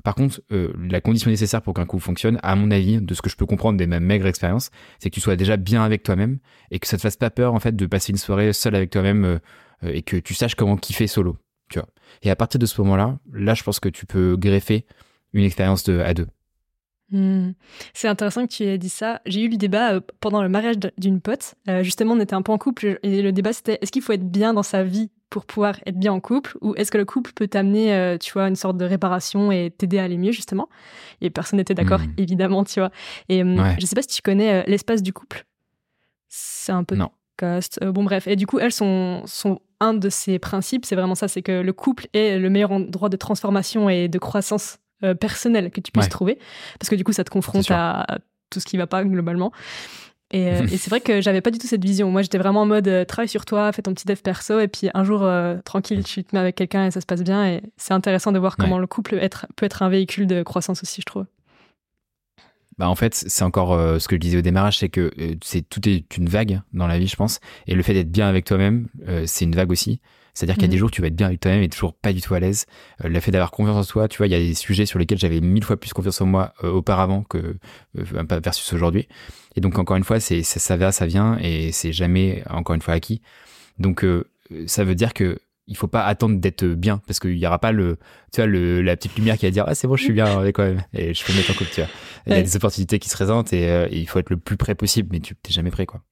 Par 0.03 0.15
contre, 0.15 0.41
euh, 0.51 0.73
la 0.91 1.01
condition 1.01 1.31
nécessaire 1.31 1.63
pour 1.63 1.75
qu'un 1.75 1.87
couple 1.87 2.03
fonctionne, 2.03 2.39
à 2.43 2.57
mon 2.57 2.71
avis, 2.71 3.01
de 3.01 3.15
ce 3.15 3.23
que 3.23 3.31
je 3.31 3.37
peux 3.37 3.47
comprendre 3.47 3.79
des 3.79 3.87
mêmes 3.87 4.05
maigres 4.05 4.27
expériences, 4.27 4.71
c'est 4.99 5.11
que 5.11 5.15
tu 5.15 5.21
sois 5.21 5.37
déjà 5.37 5.57
bien 5.57 5.83
avec 5.83 6.03
toi-même 6.03 6.39
et 6.71 6.79
que 6.79 6.87
ça 6.87 6.97
te 6.97 7.03
fasse 7.03 7.17
pas 7.17 7.31
peur 7.31 7.55
en 7.55 7.61
fait 7.61 7.77
de 7.77 7.87
passer 7.87 8.13
une 8.13 8.19
soirée 8.19 8.53
seule 8.53 8.75
avec 8.75 8.91
toi-même 8.91 9.25
euh, 9.25 9.39
euh, 9.85 9.93
et 9.93 10.03
que 10.03 10.17
tu 10.17 10.35
saches 10.35 10.55
comment 10.55 10.77
kiffer 10.77 11.07
solo, 11.07 11.37
tu 11.71 11.79
vois. 11.79 11.89
Et 12.23 12.31
à 12.31 12.37
partir 12.37 12.59
de 12.59 12.67
ce 12.67 12.81
moment-là, 12.81 13.19
là, 13.33 13.55
je 13.55 13.63
pense 13.63 13.79
que 13.79 13.89
tu 13.89 14.07
peux 14.07 14.37
greffer 14.37 14.87
une 15.33 15.45
expérience 15.45 15.85
de 15.85 16.01
à 16.01 16.15
deux. 16.15 16.27
Hmm. 17.13 17.53
C'est 17.95 18.09
intéressant 18.09 18.47
que 18.47 18.53
tu 18.53 18.65
aies 18.65 18.79
dit 18.79 18.89
ça. 18.89 19.21
J'ai 19.27 19.43
eu 19.43 19.49
le 19.49 19.57
débat 19.57 20.01
pendant 20.21 20.43
le 20.43 20.49
mariage 20.49 20.77
d'une 20.99 21.21
pote. 21.21 21.55
justement, 21.83 22.15
on 22.15 22.21
était 22.21 22.35
un 22.35 22.43
peu 22.43 22.53
en 22.53 22.59
couple 22.59 22.99
et 23.03 23.23
le 23.23 23.33
débat 23.33 23.53
c'était 23.53 23.79
est-ce 23.81 23.93
qu'il 23.93 24.03
faut 24.03 24.13
être 24.13 24.29
bien 24.29 24.55
dans 24.55 24.63
sa 24.63 24.83
vie 24.83 25.11
pour 25.33 25.47
pouvoir 25.47 25.81
être 25.87 25.99
bien 25.99 26.13
en 26.13 26.21
couple 26.21 26.59
ou 26.61 26.75
est-ce 26.77 26.93
que 26.93 26.99
le 26.99 27.07
couple 27.07 27.33
peut 27.33 27.49
t'amener, 27.49 27.95
euh, 27.95 28.19
tu 28.19 28.33
vois, 28.35 28.49
une 28.49 28.55
sorte 28.55 28.77
de 28.77 28.85
réparation 28.85 29.51
et 29.51 29.73
t'aider 29.77 29.99
à 29.99 30.05
aller 30.05 30.19
mieux, 30.19 30.31
justement? 30.31 30.69
Et 31.23 31.31
personne 31.31 31.57
n'était 31.57 31.75
d'accord, 31.75 32.01
hmm. 32.01 32.13
évidemment, 32.19 32.65
tu 32.65 32.81
vois. 32.81 32.91
Et 33.31 33.43
euh, 33.43 33.73
je 33.81 33.87
sais 33.87 33.95
pas 33.95 34.03
si 34.03 34.09
tu 34.09 34.21
connais 34.21 34.61
euh, 34.61 34.63
l'espace 34.67 35.03
du 35.03 35.15
couple. 35.15 35.47
C'est 36.29 36.73
un 36.73 36.85
peu 36.85 36.97
non. 36.97 37.11
bon, 37.81 38.05
bref. 38.05 38.29
Et 38.29 38.37
du 38.37 38.47
coup, 38.47 38.59
elles 38.59 38.73
sont, 38.73 39.23
sont 39.25 39.61
un 39.81 39.95
de 39.95 40.11
ces 40.11 40.39
principes, 40.39 40.85
c'est 40.85 40.97
vraiment 40.97 41.15
ça, 41.15 41.29
c'est 41.29 41.43
que 41.43 41.63
le 41.63 41.73
couple 41.73 42.09
est 42.13 42.39
le 42.39 42.51
meilleur 42.51 42.73
endroit 42.73 43.09
de 43.09 43.17
transformation 43.17 43.89
et 43.89 44.09
de 44.09 44.19
croissance 44.19 44.79
personnelle 45.21 45.71
que 45.71 45.81
tu 45.81 45.93
puisses 45.93 46.09
trouver. 46.09 46.39
Parce 46.79 46.89
que 46.89 46.95
du 46.95 47.05
coup, 47.05 47.13
ça 47.13 47.25
te 47.25 47.31
confronte 47.31 47.71
à 47.71 48.19
tout 48.51 48.61
ce 48.61 48.67
qui 48.67 48.77
va 48.77 48.87
pas 48.87 49.05
globalement. 49.05 49.53
Euh, 50.35 50.67
et, 50.73 50.77
c'est 50.77 50.91
vrai 50.91 51.01
que 51.01 51.21
j'avais 51.21 51.41
pas 51.41 51.51
du 51.51 51.59
tout 51.59 51.67
cette 51.67 51.85
vision. 51.85 52.11
Moi, 52.11 52.23
j'étais 52.23 52.39
vraiment 52.39 52.63
en 52.63 52.67
mode 52.67 52.89
euh, 52.89 53.05
travaille 53.05 53.29
sur 53.29 53.45
toi, 53.45 53.73
fais 53.73 53.83
ton 53.83 53.95
petit 53.95 54.07
dev 54.07 54.17
perso, 54.17 54.61
et 54.61 54.69
puis 54.69 54.89
un 54.95 55.05
jour, 55.05 55.23
euh, 55.23 55.57
tranquille, 55.65 56.05
tu 56.05 56.25
te 56.25 56.35
mets 56.35 56.41
avec 56.41 56.55
quelqu'un 56.57 56.87
et 56.87 56.91
ça 56.91 57.01
se 57.01 57.07
passe 57.07 57.23
bien. 57.23 57.47
Et 57.47 57.63
c'est 57.77 57.95
intéressant 57.95 58.33
de 58.33 58.39
voir 58.39 58.57
comment 58.57 58.79
le 58.79 58.87
couple 58.87 59.15
être, 59.15 59.47
peut 59.57 59.67
être 59.67 59.83
un 59.83 59.89
véhicule 59.89 60.27
de 60.27 60.43
croissance 60.43 60.83
aussi, 60.83 61.01
je 61.01 61.07
trouve. 61.07 61.27
Bah 62.79 62.89
en 62.89 62.95
fait, 62.95 63.15
c'est 63.15 63.45
encore 63.45 63.79
ce 64.01 64.09
que 64.09 64.17
je 64.17 64.21
disais 64.21 64.39
au 64.39 64.43
démarrage, 64.43 64.79
c'est 64.79 64.89
que 64.89 65.13
c'est 65.45 65.69
tout 65.69 65.87
est 65.87 66.17
une 66.17 66.27
vague 66.27 66.63
dans 66.73 66.87
la 66.87 66.99
vie, 66.99 67.07
je 67.07 67.17
pense. 67.17 67.39
Et 67.67 67.75
le 67.75 67.83
fait 67.83 67.93
d'être 67.93 68.11
bien 68.11 68.27
avec 68.27 68.47
toi-même, 68.47 68.89
c'est 69.27 69.45
une 69.45 69.55
vague 69.55 69.71
aussi. 69.71 70.01
C'est-à-dire 70.35 70.55
qu'il 70.55 70.63
y 70.63 70.67
a 70.67 70.69
des 70.69 70.77
mhm. 70.77 70.81
jours 70.81 70.89
où 70.89 70.91
tu 70.91 71.03
vas 71.03 71.09
être 71.09 71.17
bien 71.17 71.27
avec 71.27 71.41
toi-même 71.41 71.63
et 71.63 71.69
toujours 71.69 71.95
pas 71.95 72.13
du 72.13 72.21
tout 72.21 72.35
à 72.35 72.41
l'aise. 72.41 72.67
Euh, 73.05 73.09
le 73.09 73.21
fait 73.21 73.31
d'avoir 73.31 73.51
confiance 73.51 73.77
en 73.77 73.83
soi, 73.83 74.09
tu 74.09 74.19
vois, 74.19 74.27
il 74.27 74.31
y 74.31 74.35
a 74.35 74.39
des 74.39 74.55
sujets 74.55 74.87
sur 74.87 74.99
lesquels 74.99 75.19
j'avais 75.19 75.41
mille 75.41 75.65
fois 75.65 75.79
plus 75.79 75.93
confiance 75.93 76.21
en 76.21 76.27
moi 76.27 76.55
euh, 76.65 76.71
auparavant 76.71 77.23
que 77.23 77.57
euh, 77.99 78.39
versus 78.43 78.73
aujourd'hui. 78.73 79.09
Et 79.57 79.61
donc 79.61 79.79
encore 79.79 79.97
une 79.97 80.05
fois, 80.05 80.21
c'est 80.21 80.43
ça 80.43 80.77
va, 80.77 80.93
ça 80.93 81.07
vient 81.07 81.39
et 81.39 81.73
c'est 81.73 81.93
jamais 81.93 82.43
encore 82.49 82.75
une 82.75 82.81
fois 82.81 82.95
acquis. 82.95 83.21
Donc 83.79 84.07
ça 84.67 84.85
veut 84.85 84.95
dire 84.95 85.13
que 85.13 85.39
il 85.67 85.77
faut 85.77 85.89
pas 85.89 86.05
attendre 86.05 86.41
d'être 86.41 86.65
bien 86.65 87.01
parce 87.07 87.21
qu'il 87.21 87.39
y 87.39 87.47
aura 87.47 87.59
pas 87.59 87.73
le 87.73 87.99
tu 88.33 88.41
vois 88.41 88.47
le, 88.47 88.83
la 88.83 88.97
petite 88.97 89.17
lumière 89.17 89.39
qui 89.39 89.47
va 89.47 89.51
dire 89.51 89.65
ah 89.67 89.75
c'est 89.75 89.87
bon 89.87 89.97
je 89.97 90.05
suis 90.05 90.13
bien 90.13 90.27
avec 90.27 90.57
quand 90.57 90.65
même 90.65 90.83
et 90.93 91.15
je 91.15 91.25
peux 91.25 91.33
me 91.33 91.39
mettre 91.39 91.51
en 91.51 91.55
couple 91.55 91.71
tu 91.73 91.81
vois 91.81 91.91
il 92.27 92.33
y 92.33 92.37
a 92.37 92.43
des 92.43 92.57
opportunités 92.57 92.99
qui 92.99 93.09
se 93.09 93.15
présentent 93.15 93.53
et, 93.53 93.89
il 93.93 94.09
faut 94.09 94.19
être 94.19 94.31
le 94.31 94.37
plus 94.37 94.57
prêt 94.57 94.75
possible 94.75 95.09
mais 95.13 95.21
tu 95.21 95.35
t'es 95.37 95.53
jamais 95.53 95.71
prêt 95.71 95.87
quoi 95.87 96.03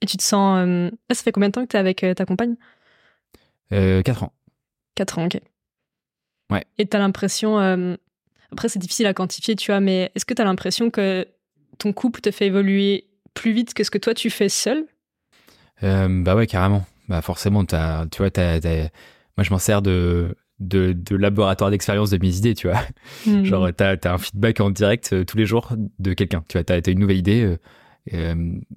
et 0.00 0.06
tu 0.06 0.16
te 0.16 0.22
sens. 0.22 0.58
Euh, 0.66 0.90
ça 1.10 1.22
fait 1.22 1.32
combien 1.32 1.48
de 1.48 1.52
temps 1.52 1.62
que 1.62 1.70
tu 1.70 1.76
es 1.76 1.80
avec 1.80 2.04
euh, 2.04 2.14
ta 2.14 2.24
compagne? 2.24 2.56
Euh, 3.72 4.02
4 4.02 4.24
ans. 4.24 4.32
4 4.94 5.18
ans, 5.18 5.26
ok. 5.26 5.40
Ouais. 6.50 6.64
Et 6.78 6.86
tu 6.86 6.96
as 6.96 7.00
l'impression. 7.00 7.58
Euh, 7.60 7.96
après, 8.52 8.68
c'est 8.68 8.78
difficile 8.78 9.06
à 9.06 9.14
quantifier, 9.14 9.56
tu 9.56 9.70
vois, 9.70 9.80
mais 9.80 10.10
est-ce 10.14 10.24
que 10.24 10.34
tu 10.34 10.40
as 10.40 10.44
l'impression 10.44 10.90
que 10.90 11.26
ton 11.78 11.92
couple 11.92 12.20
te 12.20 12.30
fait 12.30 12.46
évoluer 12.46 13.08
plus 13.34 13.52
vite 13.52 13.74
que 13.74 13.84
ce 13.84 13.90
que 13.90 13.98
toi 13.98 14.14
tu 14.14 14.30
fais 14.30 14.48
seul? 14.48 14.86
Bah 15.82 16.34
ouais, 16.34 16.46
carrément. 16.46 16.84
Bah 17.08 17.22
forcément, 17.22 17.64
as, 17.72 18.06
tu 18.10 18.18
vois, 18.18 18.30
as, 18.36 18.60
moi 19.36 19.44
je 19.44 19.50
m'en 19.50 19.58
sers 19.58 19.80
de, 19.80 20.34
de, 20.60 20.92
de 20.92 21.16
laboratoire 21.16 21.70
d'expérience 21.70 22.10
de 22.10 22.18
mes 22.18 22.36
idées, 22.36 22.54
tu 22.54 22.68
vois. 22.68 22.80
Hmm. 23.26 23.44
Genre, 23.44 23.68
tu 23.76 23.84
as, 23.84 23.98
un 24.04 24.18
feedback 24.18 24.60
en 24.60 24.70
direct 24.70 25.24
tous 25.26 25.36
les 25.36 25.46
jours 25.46 25.72
de 25.98 26.12
quelqu'un. 26.14 26.44
Tu 26.48 26.58
vois, 26.58 26.64
tu 26.64 26.72
as, 26.72 26.90
une 26.90 26.98
nouvelle 26.98 27.18
idée. 27.18 27.44
Euh, 27.44 27.58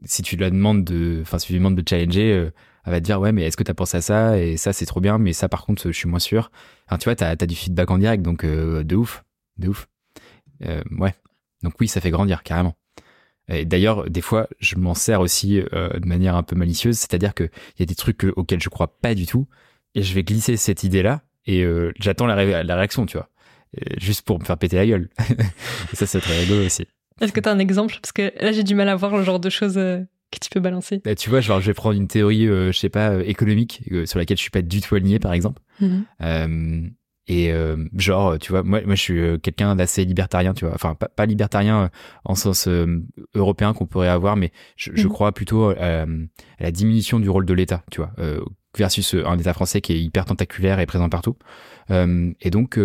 si 0.06 0.22
tu 0.24 0.36
la 0.36 0.50
demandes 0.50 0.84
de, 0.84 1.20
enfin, 1.22 1.40
si 1.40 1.48
tu 1.48 1.54
lui 1.54 1.60
demandes 1.60 1.76
de 1.76 1.84
challenger, 1.88 2.34
euh, 2.34 2.52
elle 2.86 2.92
va 2.92 3.00
te 3.00 3.06
dire 3.06 3.20
ouais, 3.20 3.32
mais 3.32 3.44
est-ce 3.44 3.58
que 3.58 3.64
tu 3.64 3.72
as 3.72 3.76
pensé 3.76 3.98
à 3.98 4.02
ça? 4.02 4.38
Et 4.38 4.58
ça 4.58 4.74
c'est 4.74 4.86
trop 4.86 5.02
bien, 5.02 5.18
mais 5.18 5.34
ça 5.34 5.50
par 5.50 5.66
contre 5.66 5.84
je 5.92 5.98
suis 5.98 6.10
moins 6.10 6.20
sûr. 6.20 6.52
Tu 7.00 7.06
vois, 7.06 7.16
t'as 7.16 7.30
as 7.30 7.36
du 7.36 7.56
feedback 7.56 7.90
en 7.92 7.98
direct, 7.98 8.24
donc 8.24 8.44
euh, 8.44 8.84
de 8.84 8.96
ouf, 8.96 9.24
de 9.58 9.70
ouf. 9.70 9.88
ouais. 10.62 11.14
Donc 11.64 11.74
oui, 11.80 11.88
ça 11.88 12.02
fait 12.02 12.12
grandir 12.12 12.44
carrément. 12.44 12.76
Et 13.48 13.66
d'ailleurs, 13.66 14.10
des 14.10 14.22
fois, 14.22 14.48
je 14.60 14.76
m'en 14.78 14.94
sers 14.94 15.22
aussi 15.22 15.62
de 15.62 16.06
manière 16.06 16.36
un 16.36 16.44
peu 16.44 16.56
malicieuse, 16.56 16.98
c'est-à-dire 16.98 17.34
qu'il 17.34 17.50
y 17.80 17.84
a 17.84 17.86
des 17.86 17.96
trucs 17.96 18.26
auxquels 18.36 18.62
je 18.62 18.70
crois 18.70 19.00
pas 19.00 19.14
du 19.14 19.26
tout, 19.26 19.48
et 19.94 20.04
je 20.04 20.14
vais 20.14 20.24
glisser 20.24 20.58
cette 20.58 20.84
idée-là, 20.84 21.22
et 21.46 21.66
j'attends 22.00 22.26
la, 22.26 22.64
la, 22.64 22.76
réaction, 22.76 23.06
tu 23.06 23.18
vois, 23.18 23.30
juste 23.98 24.24
pour 24.24 24.40
me 24.40 24.46
faire 24.46 24.58
péter 24.58 24.78
la 24.78 24.88
gueule. 24.88 25.10
et 25.94 25.96
ça, 25.96 26.06
c'est 26.08 26.22
très 26.22 26.40
rigolo 26.40 26.66
aussi. 26.66 26.88
Est-ce 27.22 27.32
que 27.32 27.40
tu 27.40 27.48
as 27.48 27.52
un 27.52 27.60
exemple? 27.60 27.96
Parce 28.02 28.12
que 28.12 28.34
là, 28.44 28.52
j'ai 28.52 28.64
du 28.64 28.76
mal 28.76 28.90
à 28.90 28.96
voir 28.96 29.16
le 29.16 29.24
genre 29.24 29.40
de 29.40 29.50
choses 29.50 29.78
euh, 29.78 30.00
que 30.32 30.40
tu 30.40 30.50
peux 30.50 30.60
balancer. 30.60 31.02
Bah, 31.06 31.16
tu 31.16 31.30
vois, 31.30 31.40
genre, 31.40 31.62
je 31.62 31.68
vais 31.68 31.74
prendre 31.74 31.96
une 31.96 32.08
théorie, 32.08 32.48
euh, 32.48 32.72
je 32.72 32.80
sais 32.80 32.90
pas, 32.90 33.12
euh, 33.12 33.24
économique, 33.26 33.84
sur 34.06 34.18
laquelle 34.18 34.38
je 34.38 34.42
suis 34.42 34.52
pas 34.52 34.64
du 34.64 34.82
tout 34.82 34.96
aligné, 34.96 35.20
par 35.20 35.34
exemple. 35.34 35.62
Mhm. 35.80 36.92
et 37.28 37.54
genre, 37.98 38.38
tu 38.40 38.52
vois, 38.52 38.62
moi, 38.62 38.82
moi 38.86 38.96
je 38.96 39.02
suis 39.02 39.40
quelqu'un 39.40 39.76
d'assez 39.76 40.04
libertarien, 40.04 40.54
tu 40.54 40.66
vois. 40.66 40.76
Enfin, 40.76 40.96
pas, 40.96 41.26
libertarien 41.26 41.90
en 42.26 42.36
sens 42.36 42.68
européen 43.34 43.74
qu'on 43.74 43.86
pourrait 43.86 44.10
avoir, 44.10 44.36
mais 44.36 44.52
je, 44.76 44.92
je 44.94 45.08
mm. 45.08 45.10
crois 45.10 45.32
plutôt 45.32 45.70
à 45.70 46.06
la 46.60 46.72
diminution 46.72 47.20
du 47.20 47.30
rôle 47.30 47.46
de 47.46 47.54
l'État, 47.54 47.84
tu 47.90 48.02
vois, 48.02 48.12
versus 48.78 49.16
un 49.16 49.38
État 49.38 49.54
français 49.54 49.80
qui 49.80 49.94
est 49.94 50.02
hyper 50.02 50.26
tentaculaire 50.26 50.80
et 50.80 50.86
présent 50.86 51.08
partout. 51.08 51.38
et 51.90 52.50
donc, 52.50 52.78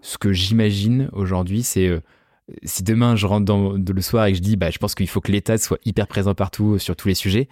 ce 0.00 0.16
que 0.16 0.32
j'imagine 0.32 1.10
aujourd'hui, 1.12 1.64
c'est 1.64 2.00
si 2.62 2.82
demain 2.82 3.16
je 3.16 3.26
rentre 3.26 3.44
dans, 3.44 3.72
le 3.72 4.00
soir 4.00 4.26
et 4.26 4.32
que 4.32 4.38
je 4.38 4.42
dis, 4.42 4.56
bah, 4.56 4.70
je 4.70 4.78
pense 4.78 4.94
qu'il 4.94 5.08
faut 5.08 5.20
que 5.20 5.32
l'État 5.32 5.58
soit 5.58 5.78
hyper 5.84 6.06
présent 6.06 6.34
partout 6.34 6.78
sur 6.78 6.96
tous 6.96 7.08
les 7.08 7.14
sujets, 7.14 7.48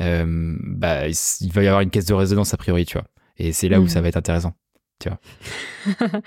euh, 0.00 0.56
bah, 0.60 1.08
il 1.08 1.52
va 1.52 1.62
y 1.62 1.66
avoir 1.66 1.80
une 1.80 1.90
caisse 1.90 2.06
de 2.06 2.14
résonance 2.14 2.52
a 2.54 2.56
priori, 2.56 2.84
tu 2.84 2.94
vois. 2.94 3.06
Et 3.38 3.52
c'est 3.52 3.68
là 3.68 3.80
où 3.80 3.88
ça 3.88 4.00
mm. 4.00 4.02
va 4.02 4.08
être 4.08 4.16
intéressant, 4.16 4.54
tu 4.98 5.08
vois. 5.08 5.20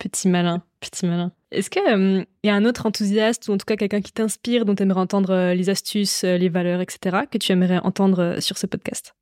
petit 0.00 0.28
malin, 0.28 0.62
petit 0.80 1.06
malin. 1.06 1.32
Est-ce 1.50 1.70
qu'il 1.70 1.82
euh, 1.82 2.24
y 2.44 2.48
a 2.48 2.54
un 2.54 2.64
autre 2.64 2.86
enthousiaste 2.86 3.48
ou 3.48 3.52
en 3.52 3.58
tout 3.58 3.66
cas 3.66 3.76
quelqu'un 3.76 4.00
qui 4.00 4.12
t'inspire, 4.12 4.64
dont 4.64 4.74
tu 4.74 4.82
aimerais 4.82 5.00
entendre 5.00 5.32
euh, 5.32 5.54
les 5.54 5.70
astuces, 5.70 6.22
les 6.24 6.48
valeurs, 6.48 6.80
etc., 6.80 7.18
que 7.30 7.38
tu 7.38 7.52
aimerais 7.52 7.78
entendre 7.78 8.36
sur 8.40 8.58
ce 8.58 8.66
podcast? 8.66 9.14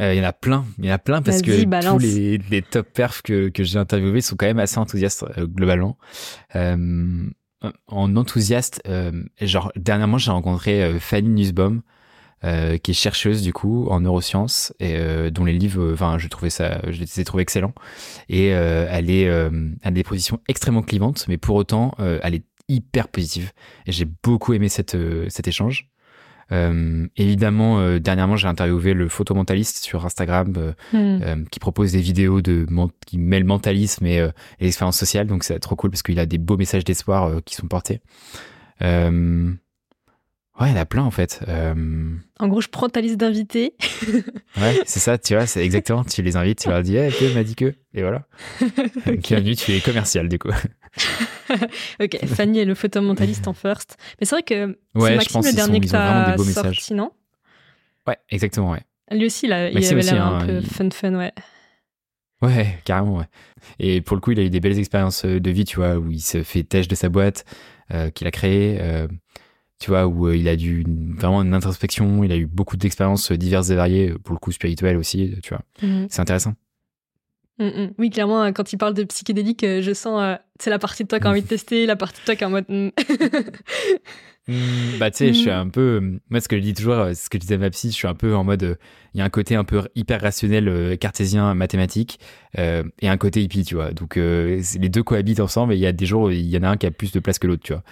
Il 0.00 0.14
y 0.14 0.20
en 0.20 0.24
a 0.24 0.32
plein, 0.32 0.64
il 0.78 0.86
y 0.86 0.90
en 0.90 0.94
a 0.94 0.98
plein 0.98 1.22
parce 1.22 1.42
que 1.42 1.64
tous 1.90 1.98
les, 1.98 2.38
les, 2.50 2.62
top 2.62 2.88
perfs 2.92 3.22
que, 3.22 3.48
que 3.48 3.64
j'ai 3.64 3.78
interviewés 3.78 4.20
sont 4.20 4.36
quand 4.36 4.46
même 4.46 4.60
assez 4.60 4.78
enthousiastes 4.78 5.24
globalement. 5.38 5.98
en 6.54 8.16
enthousiaste, 8.16 8.82
genre 9.40 9.72
dernièrement 9.76 10.18
j'ai 10.18 10.30
rencontré 10.30 10.98
Fanny 11.00 11.28
Nussbaum, 11.28 11.82
euh, 12.44 12.78
qui 12.78 12.92
est 12.92 12.94
chercheuse 12.94 13.42
du 13.42 13.52
coup 13.52 13.88
en 13.88 13.98
neurosciences 13.98 14.72
et 14.78 14.94
euh, 14.94 15.28
dont 15.28 15.44
les 15.44 15.52
livres, 15.52 15.92
enfin, 15.92 16.18
je 16.18 16.28
trouvais 16.28 16.50
ça, 16.50 16.80
je 16.88 17.00
les 17.00 17.20
ai 17.20 17.24
trouvés 17.24 17.42
excellents. 17.42 17.74
Et 18.28 18.54
euh, 18.54 18.86
elle 18.92 19.10
est 19.10 19.28
à 19.82 19.90
des 19.90 20.04
positions 20.04 20.38
extrêmement 20.46 20.82
clivantes, 20.82 21.24
mais 21.26 21.36
pour 21.36 21.56
autant, 21.56 21.96
elle 21.98 22.36
est 22.36 22.44
hyper 22.68 23.08
positive. 23.08 23.50
Et 23.86 23.92
j'ai 23.92 24.04
beaucoup 24.04 24.52
aimé 24.52 24.68
cette, 24.68 24.96
cet 25.28 25.48
échange. 25.48 25.90
Évidemment, 26.50 27.98
dernièrement, 27.98 28.36
j'ai 28.36 28.48
interviewé 28.48 28.94
le 28.94 29.08
photomentaliste 29.08 29.84
sur 29.84 30.04
Instagram 30.04 30.74
hmm. 30.92 31.44
qui 31.50 31.60
propose 31.60 31.92
des 31.92 32.00
vidéos 32.00 32.40
de 32.40 32.66
qui 33.06 33.18
mêlent 33.18 33.44
mentalisme 33.44 34.06
et, 34.06 34.16
et 34.16 34.64
l'expérience 34.64 34.98
sociale. 34.98 35.26
Donc 35.26 35.44
c'est 35.44 35.58
trop 35.58 35.76
cool 35.76 35.90
parce 35.90 36.02
qu'il 36.02 36.18
a 36.18 36.26
des 36.26 36.38
beaux 36.38 36.56
messages 36.56 36.84
d'espoir 36.84 37.42
qui 37.44 37.54
sont 37.54 37.66
portés. 37.66 38.00
Ouais, 40.60 40.70
il 40.70 40.72
y 40.72 40.76
en 40.76 40.80
a 40.80 40.86
plein 40.86 41.04
en 41.04 41.12
fait. 41.12 41.40
Euh, 41.46 42.16
en 42.40 42.48
gros, 42.48 42.60
je 42.60 42.68
prends 42.68 42.88
ta 42.88 43.00
liste 43.00 43.16
d'invités. 43.16 43.74
ouais, 44.56 44.80
c'est 44.86 44.98
ça, 44.98 45.16
tu 45.16 45.34
vois, 45.34 45.46
c'est 45.46 45.64
exactement. 45.64 46.02
Tu 46.02 46.20
les 46.22 46.36
invites, 46.36 46.58
tu 46.58 46.68
leur 46.68 46.82
dis, 46.82 46.96
hey, 46.96 47.12
tu 47.16 47.32
m'a 47.32 47.44
dit 47.44 47.54
que. 47.54 47.74
Et 47.94 48.02
voilà. 48.02 48.26
okay. 49.06 49.16
Bienvenue, 49.18 49.54
tu 49.54 49.72
es 49.72 49.80
commercial 49.80 50.28
du 50.28 50.38
coup. 50.38 50.50
ok, 52.00 52.26
Fanny 52.26 52.60
est 52.60 52.64
le 52.64 52.74
photomentaliste 52.74 53.48
en 53.48 53.52
first. 53.52 53.96
Mais 54.20 54.26
c'est 54.26 54.34
vrai 54.34 54.42
que 54.42 54.78
c'est 54.94 55.16
Maxime 55.16 55.40
le 55.42 55.52
dernier 55.52 55.80
que 55.80 55.86
tu 55.86 55.96
as 55.96 56.52
sorti, 56.52 56.94
non? 56.94 57.12
Ouais, 58.06 58.16
exactement, 58.30 58.70
ouais. 58.70 58.82
Lui 59.10 59.26
aussi, 59.26 59.46
là, 59.46 59.70
il 59.70 59.84
avait 59.84 60.02
l'air 60.02 60.24
un 60.26 60.46
peu 60.46 60.60
fun 60.60 60.90
fun, 60.90 61.14
ouais. 61.14 61.32
Ouais, 62.40 62.78
carrément, 62.84 63.16
ouais. 63.16 63.26
Et 63.80 64.00
pour 64.00 64.16
le 64.16 64.20
coup, 64.20 64.30
il 64.30 64.38
a 64.38 64.42
eu 64.42 64.50
des 64.50 64.60
belles 64.60 64.78
expériences 64.78 65.24
de 65.24 65.50
vie, 65.50 65.64
tu 65.64 65.76
vois, 65.76 65.96
où 65.96 66.10
il 66.10 66.20
se 66.20 66.42
fait 66.42 66.62
têche 66.62 66.86
de 66.86 66.94
sa 66.94 67.08
boîte 67.08 67.44
euh, 67.92 68.10
qu'il 68.10 68.26
a 68.26 68.30
créée. 68.30 68.78
Euh, 68.80 69.08
tu 69.80 69.90
vois, 69.90 70.06
où 70.06 70.28
euh, 70.28 70.36
il 70.36 70.48
a 70.48 70.56
dû 70.56 70.84
vraiment 71.16 71.42
une 71.42 71.54
introspection, 71.54 72.22
il 72.24 72.32
a 72.32 72.36
eu 72.36 72.46
beaucoup 72.46 72.76
d'expériences 72.76 73.32
diverses 73.32 73.70
et 73.70 73.74
variées, 73.74 74.14
pour 74.22 74.34
le 74.34 74.38
coup 74.38 74.52
spirituelles 74.52 74.96
aussi, 74.96 75.34
tu 75.42 75.50
vois. 75.50 75.62
Mhm. 75.82 76.06
C'est 76.10 76.20
intéressant. 76.20 76.54
Mm, 77.58 77.66
mm. 77.66 77.90
Oui, 77.98 78.10
clairement, 78.10 78.46
quand 78.52 78.72
il 78.72 78.78
parle 78.78 78.94
de 78.94 79.04
psychédélique, 79.04 79.64
euh, 79.64 79.82
je 79.82 79.92
sens, 79.92 80.20
euh, 80.22 80.36
c'est 80.60 80.70
la 80.70 80.78
partie 80.78 81.02
de 81.02 81.08
toi 81.08 81.18
qui 81.18 81.26
a 81.26 81.30
envie 81.30 81.42
de 81.42 81.48
tester, 81.48 81.86
la 81.86 81.96
partie 81.96 82.20
de 82.20 82.24
toi 82.24 82.36
qui 82.36 82.44
est 82.44 82.46
en 82.46 82.50
mode. 82.50 82.66
Mm. 82.68 82.90
bah, 84.98 85.10
tu 85.10 85.18
sais, 85.18 85.28
je 85.28 85.38
suis 85.38 85.50
un 85.50 85.68
peu. 85.68 86.20
Moi, 86.30 86.40
ce 86.40 86.48
que 86.48 86.56
je 86.56 86.62
dis 86.62 86.74
toujours, 86.74 87.08
ce 87.14 87.28
que 87.28 87.36
je 87.36 87.40
disais 87.40 87.56
à 87.56 87.58
ma 87.58 87.70
psy, 87.70 87.90
je 87.90 87.96
suis 87.96 88.06
un 88.06 88.14
peu 88.14 88.34
en 88.34 88.44
mode. 88.44 88.78
Il 89.14 89.18
y 89.18 89.20
a 89.20 89.24
un 89.24 89.30
côté 89.30 89.56
un 89.56 89.64
peu 89.64 89.82
hyper 89.94 90.20
rationnel, 90.20 90.96
cartésien, 90.98 91.52
mathématique, 91.54 92.20
et 92.56 93.08
un 93.08 93.16
côté 93.16 93.42
hippie, 93.42 93.64
tu 93.64 93.74
vois. 93.74 93.90
Donc, 93.90 94.14
les 94.16 94.88
deux 94.88 95.02
cohabitent 95.02 95.40
ensemble, 95.40 95.74
et 95.74 95.76
il 95.76 95.80
y 95.80 95.86
a 95.86 95.92
des 95.92 96.06
jours 96.06 96.30
il 96.30 96.46
y 96.46 96.56
en 96.56 96.62
a 96.62 96.68
un 96.68 96.76
qui 96.76 96.86
a 96.86 96.90
plus 96.90 97.12
de 97.12 97.20
place 97.20 97.38
que 97.38 97.46
l'autre, 97.46 97.62
tu 97.62 97.74
vois. 97.74 97.82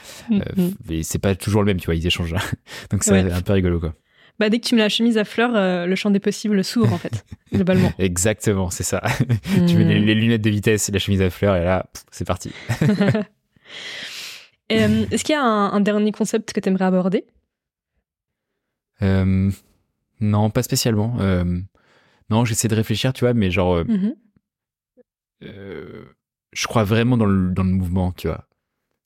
et 0.89 1.03
c'est 1.03 1.19
pas 1.19 1.35
toujours 1.35 1.63
le 1.63 1.67
même, 1.67 1.81
tu 1.81 1.87
vois, 1.87 1.95
ils 1.95 2.07
échangent. 2.07 2.35
Donc, 2.91 3.03
c'est 3.03 3.33
un 3.33 3.43
peu 3.43 3.53
rigolo, 3.53 3.81
quoi. 3.81 3.95
Bah, 4.39 4.51
dès 4.51 4.61
que 4.61 4.67
tu 4.67 4.75
mets 4.75 4.83
la 4.83 4.89
chemise 4.89 5.17
à 5.17 5.25
fleurs, 5.25 5.57
euh, 5.57 5.87
le 5.87 5.95
champ 5.95 6.11
des 6.11 6.21
possibles 6.21 6.63
s'ouvre, 6.63 6.93
en 6.93 6.99
fait, 6.99 7.25
globalement. 7.53 7.93
Exactement, 7.99 8.71
c'est 8.71 8.83
ça. 8.83 9.03
tu 9.67 9.77
mets 9.77 9.99
les, 9.99 10.15
lunettes 10.15 10.43
de 10.43 10.51
vitesse, 10.51 10.91
la 10.91 10.99
chemise 10.99 11.23
à 11.23 11.31
fleurs, 11.31 11.57
et 11.57 11.65
là, 11.65 11.87
c'est 12.11 12.27
parti. 12.27 12.53
Euh, 14.73 15.07
est-ce 15.13 15.23
qu'il 15.23 15.33
y 15.33 15.39
a 15.39 15.45
un, 15.45 15.79
dernier 15.79 16.11
concept 16.11 16.53
que 16.53 16.59
tu 16.59 16.69
aimerais 16.69 16.87
aborder? 16.87 17.25
Euh, 19.01 19.49
Non, 20.19 20.51
pas 20.51 20.65
spécialement. 20.65 21.19
non, 22.31 22.45
j'essaie 22.45 22.67
de 22.67 22.75
réfléchir, 22.75 23.13
tu 23.13 23.21
vois, 23.21 23.33
mais 23.33 23.53
genre. 23.53 23.85
Mm-hmm. 23.85 24.15
je 25.41 26.67
crois 26.67 26.83
vraiment 26.83 27.17
dans 27.17 27.27
le, 27.27 27.51
dans 27.53 27.63
le 27.63 27.71
mouvement, 27.71 28.11
tu 28.11 28.27
vois. 28.27 28.49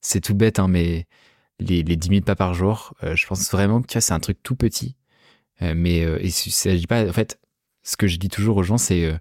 C'est 0.01 0.19
tout 0.19 0.33
bête, 0.33 0.57
hein, 0.57 0.67
mais 0.67 1.05
les, 1.59 1.83
les 1.83 1.95
10 1.95 2.09
000 2.09 2.21
pas 2.21 2.35
par 2.35 2.55
jour, 2.55 2.95
je 3.03 3.27
pense 3.27 3.51
vraiment 3.51 3.83
que 3.83 3.99
c'est 3.99 4.13
un 4.13 4.19
truc 4.19 4.41
tout 4.41 4.55
petit 4.55 4.95
mais 5.61 6.03
euh, 6.03 6.19
il 6.21 6.31
s'agit 6.31 6.87
pas, 6.87 7.07
en 7.07 7.13
fait, 7.13 7.39
ce 7.83 7.95
que 7.97 8.07
je 8.07 8.17
dis 8.17 8.29
toujours 8.29 8.57
aux 8.57 8.63
gens, 8.63 8.77
c'est, 8.77 9.05
euh, 9.05 9.17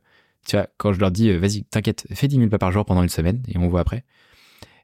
tu 0.46 0.56
vois, 0.56 0.68
quand 0.78 0.92
je 0.92 1.00
leur 1.00 1.10
dis, 1.10 1.32
vas-y, 1.36 1.64
t'inquiète, 1.64 2.06
fais 2.12 2.28
10 2.28 2.36
000 2.36 2.48
pas 2.48 2.58
par 2.58 2.72
jour 2.72 2.84
pendant 2.84 3.02
une 3.02 3.08
semaine 3.08 3.42
et 3.48 3.58
on 3.58 3.68
voit 3.68 3.80
après. 3.80 4.04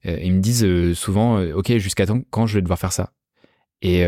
ils 0.04 0.32
me 0.32 0.40
disent 0.40 0.94
souvent, 0.94 1.42
ok, 1.42 1.78
jusqu'à 1.78 2.04
quand 2.30 2.46
je 2.46 2.54
vais 2.54 2.62
devoir 2.62 2.78
faire 2.78 2.92
ça 2.92 3.12
Et, 3.82 4.04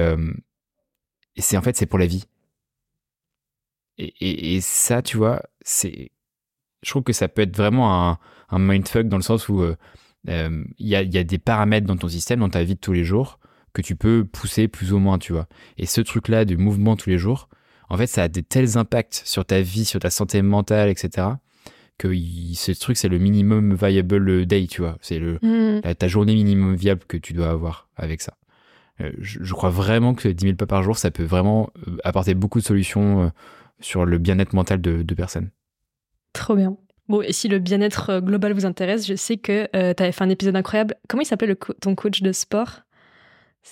c'est 1.38 1.56
en 1.56 1.62
fait, 1.62 1.76
c'est 1.76 1.86
pour 1.86 1.98
la 1.98 2.06
vie. 2.06 2.24
Et, 3.98 4.60
ça, 4.60 5.02
tu 5.02 5.16
vois, 5.16 5.42
c'est, 5.62 6.12
je 6.82 6.90
trouve 6.90 7.02
que 7.02 7.12
ça 7.12 7.28
peut 7.28 7.42
être 7.42 7.56
vraiment 7.56 8.10
un, 8.10 8.18
un 8.50 8.58
mindfuck 8.58 9.08
dans 9.08 9.16
le 9.16 9.22
sens 9.22 9.48
où 9.48 9.64
il 10.26 10.66
y, 10.78 10.94
a, 10.94 11.02
y, 11.02 11.18
a, 11.18 11.24
des 11.24 11.38
paramètres 11.38 11.86
dans 11.86 11.96
ton 11.96 12.08
système, 12.08 12.40
dans 12.40 12.50
ta 12.50 12.62
vie 12.62 12.74
de 12.74 12.80
tous 12.80 12.92
les 12.92 13.04
jours, 13.04 13.37
que 13.78 13.86
tu 13.86 13.94
peux 13.94 14.24
pousser 14.24 14.66
plus 14.66 14.92
ou 14.92 14.98
moins, 14.98 15.18
tu 15.18 15.32
vois. 15.32 15.46
Et 15.76 15.86
ce 15.86 16.00
truc-là 16.00 16.44
du 16.44 16.56
mouvement 16.56 16.96
tous 16.96 17.10
les 17.10 17.18
jours, 17.18 17.48
en 17.88 17.96
fait, 17.96 18.08
ça 18.08 18.24
a 18.24 18.28
des 18.28 18.42
tels 18.42 18.76
impacts 18.76 19.22
sur 19.24 19.44
ta 19.44 19.60
vie, 19.60 19.84
sur 19.84 20.00
ta 20.00 20.10
santé 20.10 20.42
mentale, 20.42 20.88
etc. 20.88 21.28
Que 21.96 22.12
ce 22.54 22.72
truc, 22.72 22.96
c'est 22.96 23.08
le 23.08 23.18
minimum 23.18 23.74
viable 23.74 24.46
day, 24.46 24.66
tu 24.66 24.80
vois. 24.80 24.98
C'est 25.00 25.20
le 25.20 25.38
mm. 25.42 25.94
ta 25.94 26.08
journée 26.08 26.34
minimum 26.34 26.74
viable 26.74 27.02
que 27.06 27.16
tu 27.16 27.34
dois 27.34 27.50
avoir 27.50 27.88
avec 27.96 28.20
ça. 28.20 28.34
Euh, 29.00 29.12
je, 29.20 29.54
crois 29.54 29.70
vraiment 29.70 30.14
que 30.14 30.28
10 30.28 30.44
000 30.44 30.56
pas 30.56 30.66
par 30.66 30.82
jour, 30.82 30.98
ça 30.98 31.12
peut 31.12 31.22
vraiment 31.22 31.70
euh, 31.86 31.98
apporter 32.02 32.34
beaucoup 32.34 32.58
de 32.58 32.64
solutions 32.64 33.22
euh, 33.22 33.28
sur 33.78 34.04
le 34.04 34.18
bien-être 34.18 34.54
mental 34.54 34.80
de, 34.80 35.14
personnes. 35.14 35.50
Trop 36.32 36.56
bien. 36.56 36.76
Bon, 37.08 37.22
et 37.22 37.32
si 37.32 37.46
le 37.46 37.60
bien-être 37.60 38.18
global 38.18 38.52
vous 38.54 38.66
intéresse, 38.66 39.06
je 39.06 39.14
sais 39.14 39.36
que 39.36 39.66
tu 39.72 40.02
avais 40.02 40.12
fait 40.12 40.24
un 40.24 40.30
épisode 40.30 40.56
incroyable. 40.56 40.96
Comment 41.08 41.22
il 41.22 41.26
s'appelait 41.26 41.56
ton 41.80 41.94
coach 41.94 42.22
de 42.22 42.32
sport? 42.32 42.82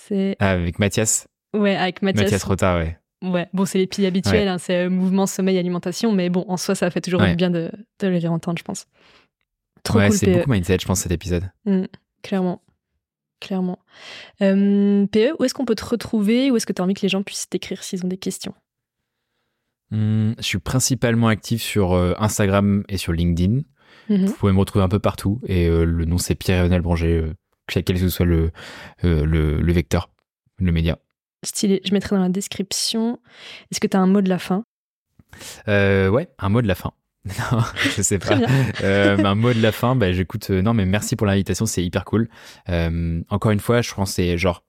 C'est... 0.07 0.35
Avec 0.39 0.79
Mathias 0.79 1.27
Ouais, 1.53 1.75
avec 1.75 2.01
Mathias. 2.01 2.23
Mathias 2.23 2.43
Rota, 2.43 2.77
ouais. 2.77 2.97
Ouais, 3.23 3.47
bon, 3.53 3.65
c'est 3.65 3.79
les 3.79 3.87
piliers 3.87 4.07
habituels, 4.07 4.47
hein, 4.47 4.57
c'est 4.59 4.85
euh, 4.85 4.89
mouvement, 4.89 5.25
sommeil, 5.25 5.57
alimentation, 5.57 6.11
mais 6.11 6.29
bon, 6.29 6.45
en 6.47 6.57
soi, 6.57 6.75
ça 6.75 6.91
fait 6.91 7.01
toujours 7.01 7.21
bien 7.35 7.49
de, 7.49 7.71
de 7.99 8.07
les 8.07 8.19
réentendre, 8.19 8.59
je 8.59 8.63
pense. 8.63 8.85
Trop 9.83 9.97
ouais, 9.99 10.11
c'est 10.11 10.31
beaucoup 10.31 10.51
mindset, 10.51 10.77
je 10.81 10.85
pense, 10.85 10.99
cet 11.01 11.11
épisode. 11.11 11.49
Mmh, 11.65 11.85
clairement. 12.21 12.61
Clairement. 13.39 13.79
Euh, 14.41 15.05
PE, 15.07 15.35
où 15.39 15.43
est-ce 15.43 15.53
qu'on 15.53 15.65
peut 15.65 15.75
te 15.75 15.85
retrouver? 15.85 16.51
Où 16.51 16.57
est-ce 16.57 16.65
que 16.65 16.73
tu 16.73 16.81
as 16.81 16.85
envie 16.85 16.93
que 16.93 17.01
les 17.01 17.09
gens 17.09 17.23
puissent 17.23 17.49
t'écrire 17.49 17.83
s'ils 17.83 18.03
ont 18.05 18.07
des 18.07 18.17
questions? 18.17 18.53
Mmh, 19.91 20.33
Je 20.37 20.43
suis 20.43 20.59
principalement 20.59 21.27
actif 21.27 21.61
sur 21.61 21.93
euh, 21.93 22.13
Instagram 22.19 22.83
et 22.89 22.97
sur 22.97 23.13
LinkedIn. 23.13 23.61
Mmh 24.09 24.25
Vous 24.25 24.33
pouvez 24.33 24.51
me 24.53 24.59
retrouver 24.59 24.83
un 24.83 24.89
peu 24.89 24.99
partout. 24.99 25.39
Et 25.47 25.67
le 25.69 26.05
nom, 26.05 26.17
c'est 26.17 26.35
Pierre-Emmanuel 26.35 26.81
Branger 26.81 27.31
quel 27.67 27.83
que 27.83 28.09
soit 28.09 28.25
le, 28.25 28.51
euh, 29.03 29.25
le, 29.25 29.61
le, 29.61 29.73
vecteur, 29.73 30.09
le 30.57 30.71
média. 30.71 30.97
Stylé, 31.43 31.81
je 31.85 31.93
mettrai 31.93 32.15
dans 32.15 32.21
la 32.21 32.29
description. 32.29 33.19
Est-ce 33.71 33.79
que 33.79 33.87
tu 33.87 33.95
as 33.97 33.99
un 33.99 34.07
mot 34.07 34.21
de 34.21 34.29
la 34.29 34.39
fin? 34.39 34.63
Euh, 35.67 36.09
Ouais, 36.09 36.29
un 36.39 36.49
mot 36.49 36.61
de 36.61 36.67
la 36.67 36.75
fin. 36.75 36.91
Non, 37.51 37.59
je 37.95 38.01
sais 38.01 38.19
pas. 38.19 38.39
Euh, 38.81 39.17
un 39.17 39.35
mot 39.35 39.51
de 39.53 39.61
la 39.61 39.71
fin, 39.73 39.95
bah, 39.95 40.13
j'écoute. 40.13 40.49
Non, 40.49 40.73
mais 40.73 40.85
merci 40.85 41.17
pour 41.17 41.27
l'invitation, 41.27 41.65
c'est 41.65 41.83
hyper 41.83 42.05
cool. 42.05 42.29
Encore 42.67 43.51
une 43.51 43.59
fois, 43.59 43.81
je 43.81 43.93
pense 43.93 44.13
c'est 44.13 44.37
genre 44.37 44.63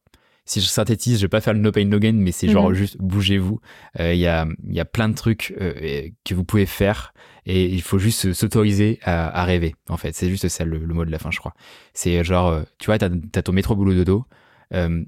si 0.49 0.61
je 0.61 0.67
synthétise, 0.67 1.19
je 1.19 1.23
vais 1.23 1.29
pas 1.29 1.41
faire 1.41 1.55
le 1.55 1.61
no 1.61 1.71
pain 1.71 1.85
no 1.85 1.99
gain, 1.99 2.13
mais 2.13 2.33
c'est 2.33 2.49
genre 2.49 2.71
mhm. 2.71 2.75
juste 2.75 2.97
bougez-vous. 2.99 3.61
Il 3.99 4.17
y, 4.17 4.27
a, 4.27 4.47
y 4.67 4.81
a 4.81 4.85
plein 4.85 5.09
de 5.09 5.15
trucs 5.15 5.55
que 6.25 6.35
vous 6.35 6.45
pouvez 6.45 6.67
faire 6.67 7.13
et 7.49 7.65
il 7.65 7.81
faut 7.81 7.99
juste 7.99 8.35
s'autoriser 8.35 9.01
à, 9.03 9.43
rêver, 9.45 9.75
en 9.89 9.97
fait. 9.97 10.15
C'est 10.15 10.29
juste 10.29 10.47
ça 10.49 10.67
le, 10.67 10.79
mot 10.81 11.07
de 11.07 11.11
la 11.11 11.19
fin, 11.19 11.31
je 11.31 11.39
crois. 11.39 11.55
C'est 11.95 12.23
genre, 12.23 12.49
euh, 12.49 12.63
tu 12.79 12.87
vois, 12.87 12.99
t'as 12.99 13.09
as 13.09 13.43
ton 13.43 13.53
métro 13.53 13.75
boulot 13.75 13.95
dodo. 13.95 14.27
Euh, 14.75 15.03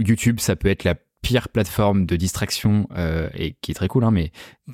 YouTube, 0.00 0.40
ça 0.40 0.56
peut 0.56 0.66
être 0.66 0.82
la 0.82 0.96
pire 1.22 1.48
plateforme 1.48 2.06
de 2.06 2.16
distraction 2.16 2.88
euh, 2.96 3.30
et 3.34 3.54
qui 3.60 3.70
est 3.70 3.74
très 3.74 3.86
cool, 3.86 4.02
hein, 4.02 4.10
mais 4.10 4.32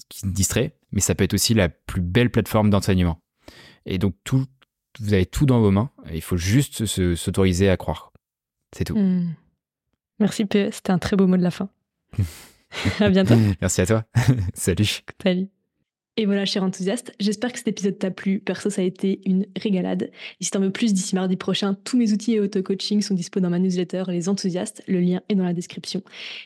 qui 0.09 0.27
distrait. 0.27 0.75
Mais 0.91 1.03
ça 1.03 1.15
peut 1.15 1.25
être 1.25 1.35
aussi 1.35 1.53
la 1.53 1.69
plus 1.69 2.01
belle 2.01 2.31
plateforme 2.31 2.71
d'enseignement. 2.71 3.21
Et 3.85 3.99
donc, 3.99 4.15
tout, 4.25 4.47
vous 5.01 5.13
avez 5.13 5.27
tout 5.27 5.45
dans 5.45 5.61
vos 5.61 5.71
mains. 5.71 5.91
Il 6.15 6.23
faut 6.23 6.39
juste 6.39 6.87
s'autoriser 6.87 7.69
à 7.69 7.77
croire. 7.77 8.12
C'est 8.77 8.85
tout. 8.85 8.97
Hmm. 8.97 9.35
Merci 10.19 10.45
PE, 10.45 10.71
c'était 10.73 10.91
un 10.93 10.99
très 10.99 11.17
beau 11.17 11.27
mot 11.27 11.37
de 11.37 11.43
la 11.43 11.51
fin. 11.51 11.69
à 13.01 13.09
bientôt. 13.09 13.35
Merci 13.61 13.81
à 13.81 13.87
toi. 13.87 14.05
Salut. 14.55 15.03
Salut. 15.23 15.49
Et 16.19 16.27
voilà, 16.27 16.45
cher 16.45 16.63
enthousiaste, 16.63 17.15
j'espère 17.21 17.53
que 17.53 17.59
cet 17.59 17.69
épisode 17.69 17.99
t'a 17.99 18.11
plu. 18.11 18.39
Perso, 18.39 18.69
ça 18.69 18.83
a 18.83 18.85
été 18.85 19.23
une 19.25 19.47
régalade. 19.57 20.11
Et 20.41 20.45
si 20.45 20.51
t'en 20.51 20.61
veux 20.61 20.71
plus 20.71 20.93
d'ici 20.93 21.15
mardi 21.15 21.37
prochain, 21.37 21.73
tous 21.85 21.97
mes 21.97 22.13
outils 22.13 22.35
et 22.35 22.41
auto-coaching 22.41 23.01
sont 23.01 23.15
dispo 23.15 23.41
dans 23.41 23.49
ma 23.49 23.59
newsletter 23.59 24.05
Les 24.09 24.29
Enthousiastes. 24.29 24.83
Le 24.87 25.01
lien 25.01 25.23
est 25.31 25.35
dans 25.35 25.45
la 25.45 25.55
description. 25.55 26.03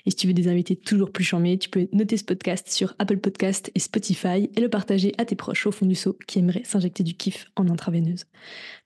Et 0.06 0.10
si 0.10 0.16
tu 0.16 0.28
veux 0.28 0.34
des 0.34 0.46
invités 0.46 0.76
toujours 0.76 1.10
plus 1.10 1.24
charmés, 1.24 1.58
tu 1.58 1.68
peux 1.68 1.88
noter 1.92 2.16
ce 2.16 2.22
podcast 2.22 2.70
sur 2.70 2.94
Apple 3.00 3.16
Podcast 3.16 3.72
et 3.74 3.80
Spotify 3.80 4.48
et 4.54 4.60
le 4.60 4.68
partager 4.68 5.14
à 5.18 5.24
tes 5.24 5.34
proches 5.34 5.66
au 5.66 5.72
fond 5.72 5.86
du 5.86 5.96
seau 5.96 6.16
qui 6.28 6.38
aimeraient 6.38 6.64
s'injecter 6.64 7.02
du 7.02 7.14
kiff 7.14 7.50
en 7.56 7.68
intraveineuse. 7.68 8.26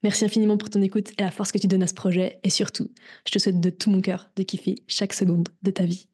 Merci 0.02 0.24
infiniment 0.24 0.56
pour 0.56 0.70
ton 0.70 0.80
écoute 0.80 1.10
et 1.18 1.22
la 1.22 1.30
force 1.30 1.52
que 1.52 1.58
tu 1.58 1.66
donnes 1.66 1.82
à 1.82 1.88
ce 1.88 1.94
projet. 1.94 2.38
Et 2.42 2.48
surtout, 2.48 2.90
je 3.26 3.32
te 3.32 3.38
souhaite 3.38 3.60
de 3.60 3.68
tout 3.68 3.90
mon 3.90 4.00
cœur 4.00 4.30
de 4.34 4.42
kiffer 4.44 4.76
chaque 4.86 5.12
seconde 5.12 5.50
de 5.62 5.70
ta 5.72 5.84
vie. 5.84 6.06